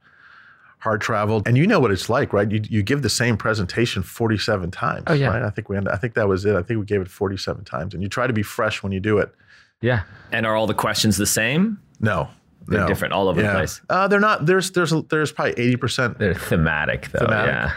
hard 0.79 1.01
travel, 1.01 1.43
and 1.45 1.57
you 1.57 1.67
know 1.67 1.81
what 1.81 1.91
it's 1.91 2.09
like, 2.09 2.33
right? 2.33 2.51
You 2.51 2.63
you 2.69 2.83
give 2.83 3.03
the 3.03 3.11
same 3.11 3.37
presentation 3.37 4.03
forty 4.03 4.39
seven 4.39 4.71
times. 4.71 5.05
Oh, 5.07 5.13
yeah. 5.13 5.29
right? 5.29 5.43
I 5.43 5.51
think 5.51 5.69
we 5.69 5.77
ended, 5.77 5.93
I 5.93 5.97
think 5.97 6.15
that 6.15 6.29
was 6.29 6.45
it. 6.45 6.57
I 6.57 6.63
think 6.63 6.81
we 6.81 6.87
gave 6.87 7.01
it 7.01 7.09
forty 7.09 7.37
seven 7.37 7.65
times, 7.65 7.95
and 7.95 8.03
you 8.03 8.09
try 8.09 8.27
to 8.27 8.33
be 8.33 8.43
fresh 8.43 8.83
when 8.83 8.93
you 8.93 9.01
do 9.01 9.19
it. 9.19 9.35
Yeah. 9.81 10.03
And 10.33 10.47
are 10.47 10.57
all 10.57 10.67
the 10.67 10.75
questions 10.75 11.17
the 11.19 11.27
same? 11.27 11.79
No, 12.01 12.29
They're 12.67 12.81
no. 12.81 12.87
different 12.87 13.13
all 13.13 13.29
over 13.29 13.41
the 13.43 13.49
place. 13.51 13.81
Uh, 13.91 14.09
they're 14.09 14.21
not. 14.21 14.47
There's 14.47 14.71
there's 14.71 14.93
there's 15.11 15.31
probably 15.33 15.55
eighty 15.63 15.77
percent 15.77 16.19
They're 16.19 16.35
thematic 16.35 17.11
though. 17.13 17.21
Thematic. 17.27 17.73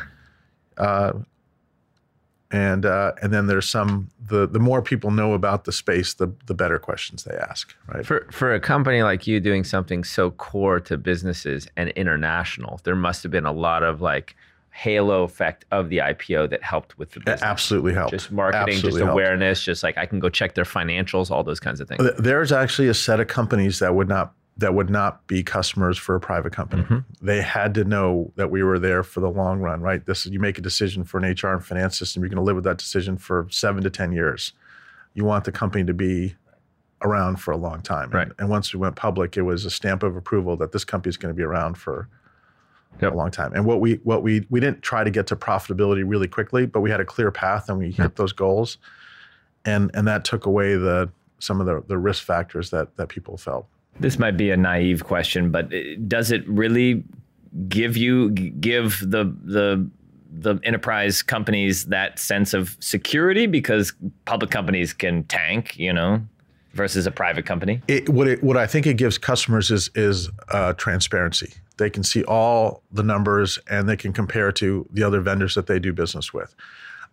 Yeah. 0.77 1.11
And 2.51 2.85
uh, 2.85 3.13
and 3.21 3.31
then 3.33 3.47
there's 3.47 3.69
some 3.69 4.09
the 4.27 4.45
the 4.47 4.59
more 4.59 4.81
people 4.81 5.11
know 5.11 5.33
about 5.33 5.63
the 5.65 5.71
space, 5.71 6.13
the 6.13 6.31
the 6.47 6.53
better 6.53 6.77
questions 6.79 7.23
they 7.23 7.35
ask, 7.35 7.73
right? 7.87 8.05
For 8.05 8.27
for 8.31 8.53
a 8.53 8.59
company 8.59 9.03
like 9.03 9.25
you 9.27 9.39
doing 9.39 9.63
something 9.63 10.03
so 10.03 10.31
core 10.31 10.79
to 10.81 10.97
businesses 10.97 11.67
and 11.77 11.89
international, 11.91 12.79
there 12.83 12.95
must 12.95 13.23
have 13.23 13.31
been 13.31 13.45
a 13.45 13.51
lot 13.51 13.83
of 13.83 14.01
like 14.01 14.35
halo 14.73 15.23
effect 15.23 15.65
of 15.71 15.89
the 15.89 15.97
IPO 15.97 16.49
that 16.49 16.63
helped 16.63 16.97
with 16.97 17.11
the 17.11 17.19
It 17.19 17.25
business. 17.25 17.41
absolutely 17.41 17.93
helped. 17.93 18.11
Just 18.11 18.31
marketing, 18.31 18.61
Absolutely 18.75 18.91
just 18.91 18.97
helped. 18.99 19.11
awareness, 19.11 19.61
just 19.63 19.83
like 19.83 19.97
I 19.97 20.05
can 20.05 20.19
go 20.19 20.29
check 20.29 20.55
their 20.55 20.63
financials, 20.63 21.29
all 21.29 21.43
those 21.43 21.59
kinds 21.59 21.81
of 21.81 21.89
things. 21.89 22.01
There's 22.17 22.53
actually 22.53 22.87
a 22.87 22.93
set 22.93 23.19
of 23.19 23.27
companies 23.27 23.79
that 23.79 23.95
would 23.95 24.07
not 24.07 24.33
that 24.57 24.73
would 24.73 24.89
not 24.89 25.25
be 25.27 25.41
customers 25.43 25.97
for 25.97 26.15
a 26.15 26.19
private 26.19 26.53
company. 26.53 26.83
Mm-hmm. 26.83 27.25
They 27.25 27.41
had 27.41 27.73
to 27.75 27.83
know 27.83 28.31
that 28.35 28.51
we 28.51 28.61
were 28.63 28.77
there 28.79 29.01
for 29.01 29.19
the 29.19 29.29
long 29.29 29.59
run, 29.59 29.81
right? 29.81 30.05
This 30.05 30.25
you 30.25 30.39
make 30.39 30.57
a 30.57 30.61
decision 30.61 31.03
for 31.03 31.19
an 31.19 31.23
HR 31.31 31.47
and 31.53 31.63
finance 31.65 31.97
system, 31.97 32.21
you're 32.21 32.29
going 32.29 32.35
to 32.37 32.43
live 32.43 32.55
with 32.55 32.65
that 32.65 32.77
decision 32.77 33.17
for 33.17 33.47
seven 33.49 33.81
to 33.83 33.89
ten 33.89 34.11
years. 34.11 34.53
You 35.13 35.25
want 35.25 35.45
the 35.45 35.51
company 35.51 35.83
to 35.85 35.93
be 35.93 36.35
around 37.01 37.37
for 37.37 37.51
a 37.51 37.57
long 37.57 37.81
time, 37.81 38.05
And- 38.05 38.13
Right. 38.13 38.31
And, 38.37 38.49
once 38.49 38.71
we 38.73 38.79
went 38.79 38.95
public, 38.95 39.35
it 39.35 39.41
was 39.41 39.65
a 39.65 39.71
stamp 39.71 40.03
of 40.03 40.15
approval 40.15 40.55
that 40.57 40.71
this 40.71 40.85
company 40.85 41.09
is 41.09 41.17
going 41.17 41.33
to 41.33 41.37
be 41.37 41.43
around 41.43 41.75
for 41.77 42.07
Yep. 43.01 43.13
a 43.13 43.15
long 43.15 43.31
time. 43.31 43.53
And 43.55 43.65
what 43.65 43.79
we 43.79 43.95
what 44.03 44.21
we 44.21 44.45
we 44.49 44.59
didn't 44.59 44.81
try 44.83 45.03
to 45.03 45.09
get 45.09 45.25
to 45.27 45.35
profitability 45.35 46.03
really 46.05 46.27
quickly, 46.27 46.65
but 46.67 46.81
we 46.81 46.91
had 46.91 46.99
a 46.99 47.05
clear 47.05 47.31
path 47.31 47.69
and 47.69 47.77
we 47.79 47.89
hit 47.91 48.17
those 48.17 48.33
goals, 48.33 48.77
and 49.65 49.89
and 49.93 50.05
that 50.07 50.25
took 50.25 50.45
away 50.45 50.75
the 50.75 51.09
some 51.39 51.59
of 51.61 51.65
the 51.65 51.81
the 51.87 51.97
risk 51.97 52.23
factors 52.23 52.69
that 52.71 52.95
that 52.97 53.07
people 53.07 53.37
felt. 53.37 53.65
This 53.99 54.17
might 54.17 54.37
be 54.37 54.51
a 54.51 54.57
naive 54.57 55.03
question, 55.03 55.51
but 55.51 55.73
uh, 55.73 55.77
does 56.07 56.31
it 56.31 56.47
really 56.47 57.03
give 57.67 57.97
you 57.97 58.29
give 58.31 58.99
the 58.99 59.35
the 59.43 59.89
the 60.31 60.59
enterprise 60.63 61.21
companies 61.21 61.85
that 61.87 62.17
sense 62.17 62.53
of 62.53 62.77
security 62.79 63.47
because 63.47 63.93
public 64.25 64.49
companies 64.49 64.93
can 64.93 65.23
tank, 65.25 65.77
you 65.77 65.91
know, 65.91 66.21
versus 66.73 67.05
a 67.05 67.11
private 67.11 67.45
company? 67.45 67.81
It, 67.87 68.09
what 68.09 68.27
it, 68.27 68.43
what 68.43 68.57
I 68.57 68.65
think 68.65 68.87
it 68.87 68.95
gives 68.95 69.17
customers 69.17 69.71
is 69.71 69.89
is 69.95 70.29
uh, 70.49 70.73
transparency. 70.73 71.53
They 71.77 71.89
can 71.89 72.03
see 72.03 72.23
all 72.23 72.83
the 72.91 73.03
numbers 73.03 73.59
and 73.69 73.89
they 73.89 73.97
can 73.97 74.13
compare 74.13 74.51
to 74.53 74.87
the 74.91 75.03
other 75.03 75.19
vendors 75.21 75.55
that 75.55 75.67
they 75.67 75.79
do 75.79 75.93
business 75.93 76.33
with. 76.33 76.55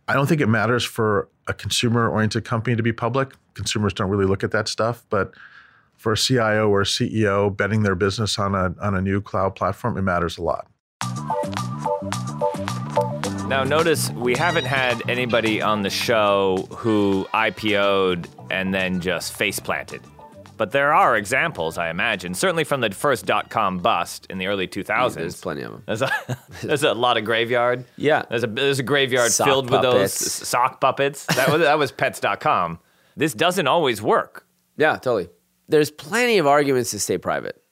I 0.07 0.15
don't 0.15 0.27
think 0.27 0.41
it 0.41 0.49
matters 0.49 0.85
for 0.85 1.29
a 1.47 1.55
consumer 1.55 2.09
oriented 2.09 2.45
company 2.45 2.77
to 2.77 2.83
be 2.83 2.93
public. 2.93 3.35
Consumers 3.55 3.93
don't 3.93 4.09
really 4.09 4.25
look 4.25 4.43
at 4.43 4.53
that 4.53 4.69
stuff, 4.69 5.05
but 5.11 5.35
for 5.99 6.13
a 6.13 6.17
CIO 6.17 6.69
or 6.71 6.81
a 6.81 6.85
CEO 6.85 7.55
betting 7.55 7.83
their 7.83 7.95
business 7.95 8.39
on 8.39 8.55
a 8.55 8.75
on 8.81 8.95
a 8.95 9.03
new 9.03 9.21
cloud 9.21 9.55
platform, 9.55 9.99
it 9.99 10.03
matters 10.03 10.39
a 10.39 10.43
lot. 10.43 10.67
Now, 13.49 13.65
notice 13.65 14.11
we 14.11 14.37
haven't 14.37 14.67
had 14.67 15.09
anybody 15.09 15.63
on 15.63 15.83
the 15.83 15.91
show 15.91 16.69
who 16.71 17.27
IPO'd 17.33 18.29
and 18.51 18.75
then 18.75 19.01
just 19.01 19.33
face 19.33 19.59
planted. 19.59 20.03
But 20.59 20.73
there 20.73 20.93
are 20.93 21.17
examples, 21.17 21.79
I 21.79 21.89
imagine, 21.89 22.35
certainly 22.35 22.65
from 22.65 22.81
the 22.81 22.91
first 22.91 23.25
dot 23.27 23.49
com 23.49 23.79
bust 23.79 24.27
in 24.29 24.39
the 24.39 24.49
early 24.49 24.69
2000s. 24.69 25.15
There's 25.15 25.41
plenty 25.41 25.63
of 25.63 25.73
them. 25.73 25.83
There's 25.87 26.03
a, 26.03 26.11
there's 26.63 26.83
a 26.83 26.93
lot 26.95 27.17
of 27.17 27.25
graveyard. 27.25 27.85
Yeah. 27.97 28.25
There's 28.29 28.45
a 28.45 28.49
there's 28.49 28.81
a 28.81 28.83
graveyard 28.83 29.31
Sock 29.31 29.47
filled 29.47 29.71
with 29.71 29.83
those 29.83 30.13
sock 30.13 30.81
puppets. 30.81 31.25
That 31.27 31.49
was 31.51 31.63
that 31.63 31.79
was 31.79 31.91
pets.com. 31.93 32.81
This 33.17 33.35
doesn't 33.35 33.67
always 33.67 34.03
work. 34.03 34.47
Yeah, 34.77 34.95
totally. 34.97 35.29
There's 35.69 35.91
plenty 35.91 36.39
of 36.39 36.47
arguments 36.47 36.91
to 36.93 37.01
stay 37.01 37.19
private. 37.19 37.63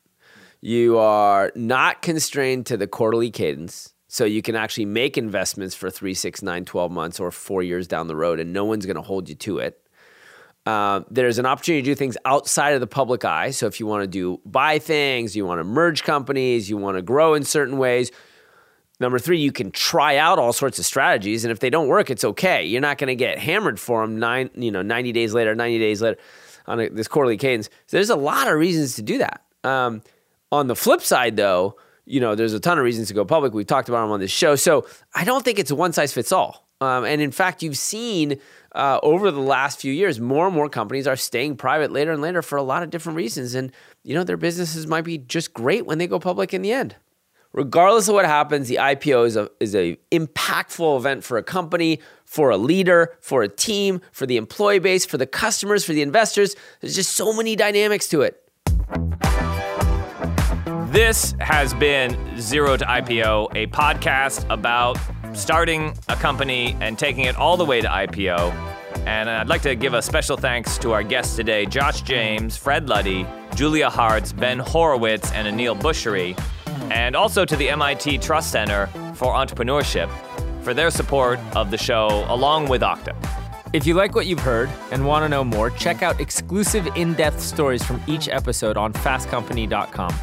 You 0.61 0.99
are 0.99 1.53
not 1.55 2.03
constrained 2.03 2.67
to 2.67 2.77
the 2.77 2.87
quarterly 2.87 3.31
cadence. 3.31 3.93
So 4.09 4.25
you 4.25 4.41
can 4.41 4.55
actually 4.55 4.87
make 4.87 5.19
investments 5.19 5.75
for 5.75 5.91
three, 5.91 6.15
six, 6.15 6.43
nine, 6.43 6.65
12 6.65 6.93
months 6.93 7.21
or 7.21 7.31
four 7.31 7.63
years 7.63 7.87
down 7.87 8.07
the 8.07 8.17
road, 8.17 8.39
and 8.41 8.53
no 8.53 8.65
one's 8.65 8.87
going 8.87 8.97
to 8.97 9.03
hold 9.03 9.29
you 9.29 9.35
to 9.35 9.59
it. 9.59 9.81
Uh, 10.65 11.03
there's 11.11 11.39
an 11.39 11.47
opportunity 11.47 11.83
to 11.83 11.91
do 11.91 11.95
things 11.95 12.17
outside 12.25 12.75
of 12.75 12.81
the 12.81 12.87
public 12.87 13.25
eye. 13.25 13.51
So 13.51 13.67
if 13.67 13.79
you 13.79 13.87
want 13.87 14.03
to 14.03 14.09
do 14.09 14.41
buy 14.45 14.79
things, 14.79 15.37
you 15.37 15.45
want 15.47 15.61
to 15.61 15.65
merge 15.65 16.03
companies, 16.03 16.69
you 16.69 16.77
want 16.77 16.97
to 16.97 17.03
grow 17.03 17.35
in 17.35 17.45
certain 17.45 17.79
ways, 17.79 18.11
Number 18.99 19.19
three, 19.19 19.39
you 19.39 19.53
can 19.53 19.71
try 19.73 20.17
out 20.17 20.39
all 20.39 20.55
sorts 20.55 20.79
of 20.79 20.87
strategies, 20.87 21.45
and 21.45 21.53
if 21.53 21.61
they 21.61 21.69
don't 21.69 21.89
work, 21.89 22.09
it's 22.09 22.25
okay. 22.25 22.65
You're 22.65 22.81
not 22.81 22.97
going 22.97 23.09
to 23.09 23.15
get 23.15 23.39
hammered 23.39 23.79
for 23.79 24.01
them 24.01 24.19
nine, 24.19 24.49
you 24.55 24.71
know, 24.71 24.81
90 24.81 25.13
days 25.13 25.35
later, 25.35 25.55
90 25.55 25.79
days 25.79 26.01
later 26.01 26.19
on 26.67 26.81
a, 26.81 26.89
this 26.89 27.09
quarterly 27.09 27.37
cadence. 27.37 27.69
So 27.87 27.97
there's 27.97 28.11
a 28.11 28.17
lot 28.17 28.49
of 28.49 28.59
reasons 28.59 28.95
to 28.97 29.03
do 29.03 29.19
that. 29.19 29.43
Um, 29.65 30.03
on 30.53 30.67
the 30.67 30.77
flip 30.77 31.01
side, 31.01 31.37
though, 31.37 31.77
you 32.05 32.21
know, 32.21 32.35
there's 32.35 32.53
a 32.53 32.61
ton 32.61 32.79
of 32.79 32.85
reasons 32.85 33.09
to 33.09 33.15
go 33.15 33.25
public. 33.25 33.53
We've 33.53 33.67
talked 33.67 33.89
about 33.89 34.03
them 34.03 34.13
on 34.13 34.21
this 34.21 34.31
show. 34.31 34.55
So 34.57 34.87
I 35.15 35.25
don't 35.25 35.45
think 35.45 35.59
it's 35.59 35.71
a 35.71 35.75
one 35.75 35.93
size 35.93 36.13
fits 36.13 36.33
all. 36.33 36.65
Um, 36.81 37.05
and 37.05 37.21
in 37.21 37.31
fact, 37.31 37.63
you've 37.63 37.79
seen 37.79 38.39
uh, 38.75 39.01
over 39.03 39.31
the 39.31 39.41
last 39.41 39.81
few 39.81 39.93
years, 39.93 40.21
more 40.21 40.47
and 40.47 40.55
more 40.55 40.69
companies 40.69 41.07
are 41.07 41.17
staying 41.17 41.57
private 41.57 41.91
later 41.91 42.13
and 42.13 42.21
later 42.21 42.43
for 42.43 42.57
a 42.57 42.63
lot 42.63 42.83
of 42.83 42.91
different 42.91 43.17
reasons. 43.17 43.55
And, 43.55 43.73
you 44.05 44.15
know, 44.15 44.25
their 44.25 44.37
businesses 44.37 44.87
might 44.87 45.05
be 45.05 45.19
just 45.19 45.55
great 45.55 45.87
when 45.87 45.99
they 45.99 46.07
go 46.07 46.21
public 46.21 46.53
in 46.53 46.63
the 46.63 46.73
end 46.73 46.95
regardless 47.57 48.07
of 48.07 48.15
what 48.15 48.27
happens, 48.27 48.69
the 48.69 48.77
IPO 48.77 49.27
is 49.27 49.37
a 49.37 49.51
is 49.59 49.75
a 49.75 49.99
impactful 50.13 50.97
event 50.99 51.25
for 51.25 51.39
a 51.39 51.43
company, 51.43 52.01
for 52.25 52.51
a 52.51 52.57
leader, 52.57 53.17
for 53.21 53.43
a 53.43 53.49
team, 53.49 54.01
for 54.13 54.27
the 54.27 54.37
employee 54.37 54.79
base, 54.79 55.05
for 55.05 55.19
the 55.19 55.27
customers, 55.27 55.85
for 55.85 55.93
the 55.93 56.03
investors. 56.03 56.55
There's 56.81 56.95
just 56.95 57.15
so 57.15 57.33
many 57.33 57.57
dynamics 57.57 58.07
to 58.09 58.23
it. 58.23 58.43
This 60.93 61.35
has 61.41 61.75
been 61.75 62.17
Zero 62.41 62.77
to 62.77 62.85
IPO, 62.85 63.57
a 63.57 63.67
podcast 63.67 64.49
about 64.51 64.99
starting 65.35 65.99
a 66.09 66.17
company 66.17 66.77
and 66.81 66.99
taking 66.99 67.25
it 67.25 67.37
all 67.37 67.57
the 67.57 67.65
way 67.65 67.81
to 67.81 67.89
IPO. 67.89 68.53
And 69.07 69.29
I'd 69.29 69.49
like 69.49 69.63
to 69.63 69.75
give 69.75 69.95
a 69.95 70.01
special 70.01 70.37
thanks 70.37 70.79
to 70.79 70.93
our 70.93 71.03
guests 71.03 71.37
today 71.37 71.67
Josh 71.67 72.03
James, 72.03 72.57
Fred 72.57 72.89
Luddy, 72.89 73.27
Julia 73.55 73.91
Hartz, 73.91 74.33
Ben 74.33 74.59
Horowitz, 74.59 75.31
and 75.33 75.47
Aneel 75.47 75.79
Bhusri 75.79 76.37
and 76.91 77.17
also 77.17 77.45
to 77.45 77.57
the 77.57 77.69
MIT 77.69 78.19
Trust 78.19 78.51
Center 78.51 78.87
for 79.15 79.33
Entrepreneurship 79.35 80.11
for 80.63 80.75
their 80.75 80.91
support 80.91 81.39
of 81.55 81.71
the 81.71 81.79
show, 81.79 82.27
along 82.29 82.69
with 82.69 82.83
Okta. 82.83 83.15
If 83.73 83.87
you 83.87 83.95
like 83.95 84.15
what 84.15 84.27
you've 84.27 84.41
heard 84.41 84.71
and 84.91 85.07
want 85.07 85.25
to 85.25 85.29
know 85.29 85.45
more, 85.45 85.71
check 85.71 86.03
out 86.03 86.21
exclusive 86.21 86.87
in 86.97 87.15
depth 87.15 87.41
stories 87.41 87.85
from 87.85 88.03
each 88.07 88.29
episode 88.29 88.77
on 88.77 88.93
fastcompany.com. 88.93 90.15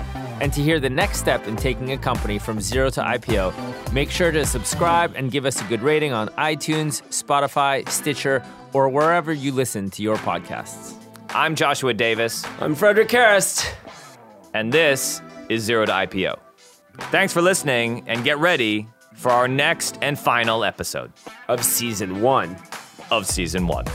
And 0.42 0.52
to 0.54 0.62
hear 0.62 0.80
the 0.80 0.90
next 0.90 1.20
step 1.20 1.48
in 1.48 1.56
taking 1.56 1.92
a 1.92 1.98
company 1.98 2.40
from 2.40 2.60
zero 2.60 2.90
to 2.90 3.02
IPO, 3.02 3.94
make 3.94 4.10
sure 4.10 4.32
to 4.32 4.46
subscribe 4.46 5.14
and 5.16 5.32
give 5.32 5.46
us 5.46 5.62
a 5.62 5.64
good 5.66 5.82
rating 5.82 6.12
on 6.12 6.30
iTunes, 6.30 7.02
Spotify, 7.10 7.88
Stitcher, 7.88 8.44
or 8.74 8.90
wherever 8.90 9.32
you 9.32 9.52
listen 9.52 9.90
to 9.92 10.02
your 10.02 10.18
podcasts. 10.18 10.96
I'm 11.30 11.56
Joshua 11.56 11.94
Davis. 11.94 12.46
I'm 12.60 12.76
Frederic 12.76 13.08
Kerrest. 13.08 13.72
And 14.54 14.72
this 14.72 15.22
is 15.50 15.64
Zero 15.64 15.86
to 15.86 15.92
IPO. 15.92 16.43
Thanks 16.98 17.34
for 17.34 17.42
listening 17.42 18.04
and 18.08 18.24
get 18.24 18.38
ready 18.38 18.88
for 19.16 19.32
our 19.32 19.48
next 19.48 19.98
and 20.02 20.18
final 20.18 20.64
episode 20.64 21.12
of 21.48 21.64
season 21.64 22.22
one. 22.22 22.56
Of 23.10 23.26
season 23.26 23.68
one. 23.68 23.86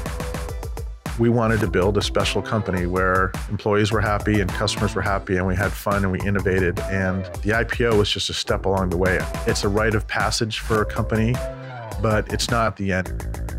We 1.18 1.28
wanted 1.28 1.60
to 1.60 1.66
build 1.68 1.96
a 1.96 2.02
special 2.02 2.42
company 2.42 2.86
where 2.86 3.32
employees 3.48 3.90
were 3.90 4.00
happy 4.00 4.40
and 4.40 4.50
customers 4.50 4.94
were 4.94 5.02
happy 5.02 5.36
and 5.36 5.46
we 5.46 5.54
had 5.56 5.72
fun 5.72 6.04
and 6.04 6.12
we 6.12 6.20
innovated. 6.20 6.78
And 6.80 7.24
the 7.42 7.50
IPO 7.50 7.98
was 7.98 8.10
just 8.10 8.30
a 8.30 8.34
step 8.34 8.66
along 8.66 8.90
the 8.90 8.96
way. 8.96 9.18
It's 9.46 9.64
a 9.64 9.68
rite 9.68 9.94
of 9.94 10.06
passage 10.06 10.60
for 10.60 10.82
a 10.82 10.84
company, 10.84 11.34
but 12.02 12.32
it's 12.32 12.50
not 12.50 12.76
the 12.76 12.92
end. 12.92 13.57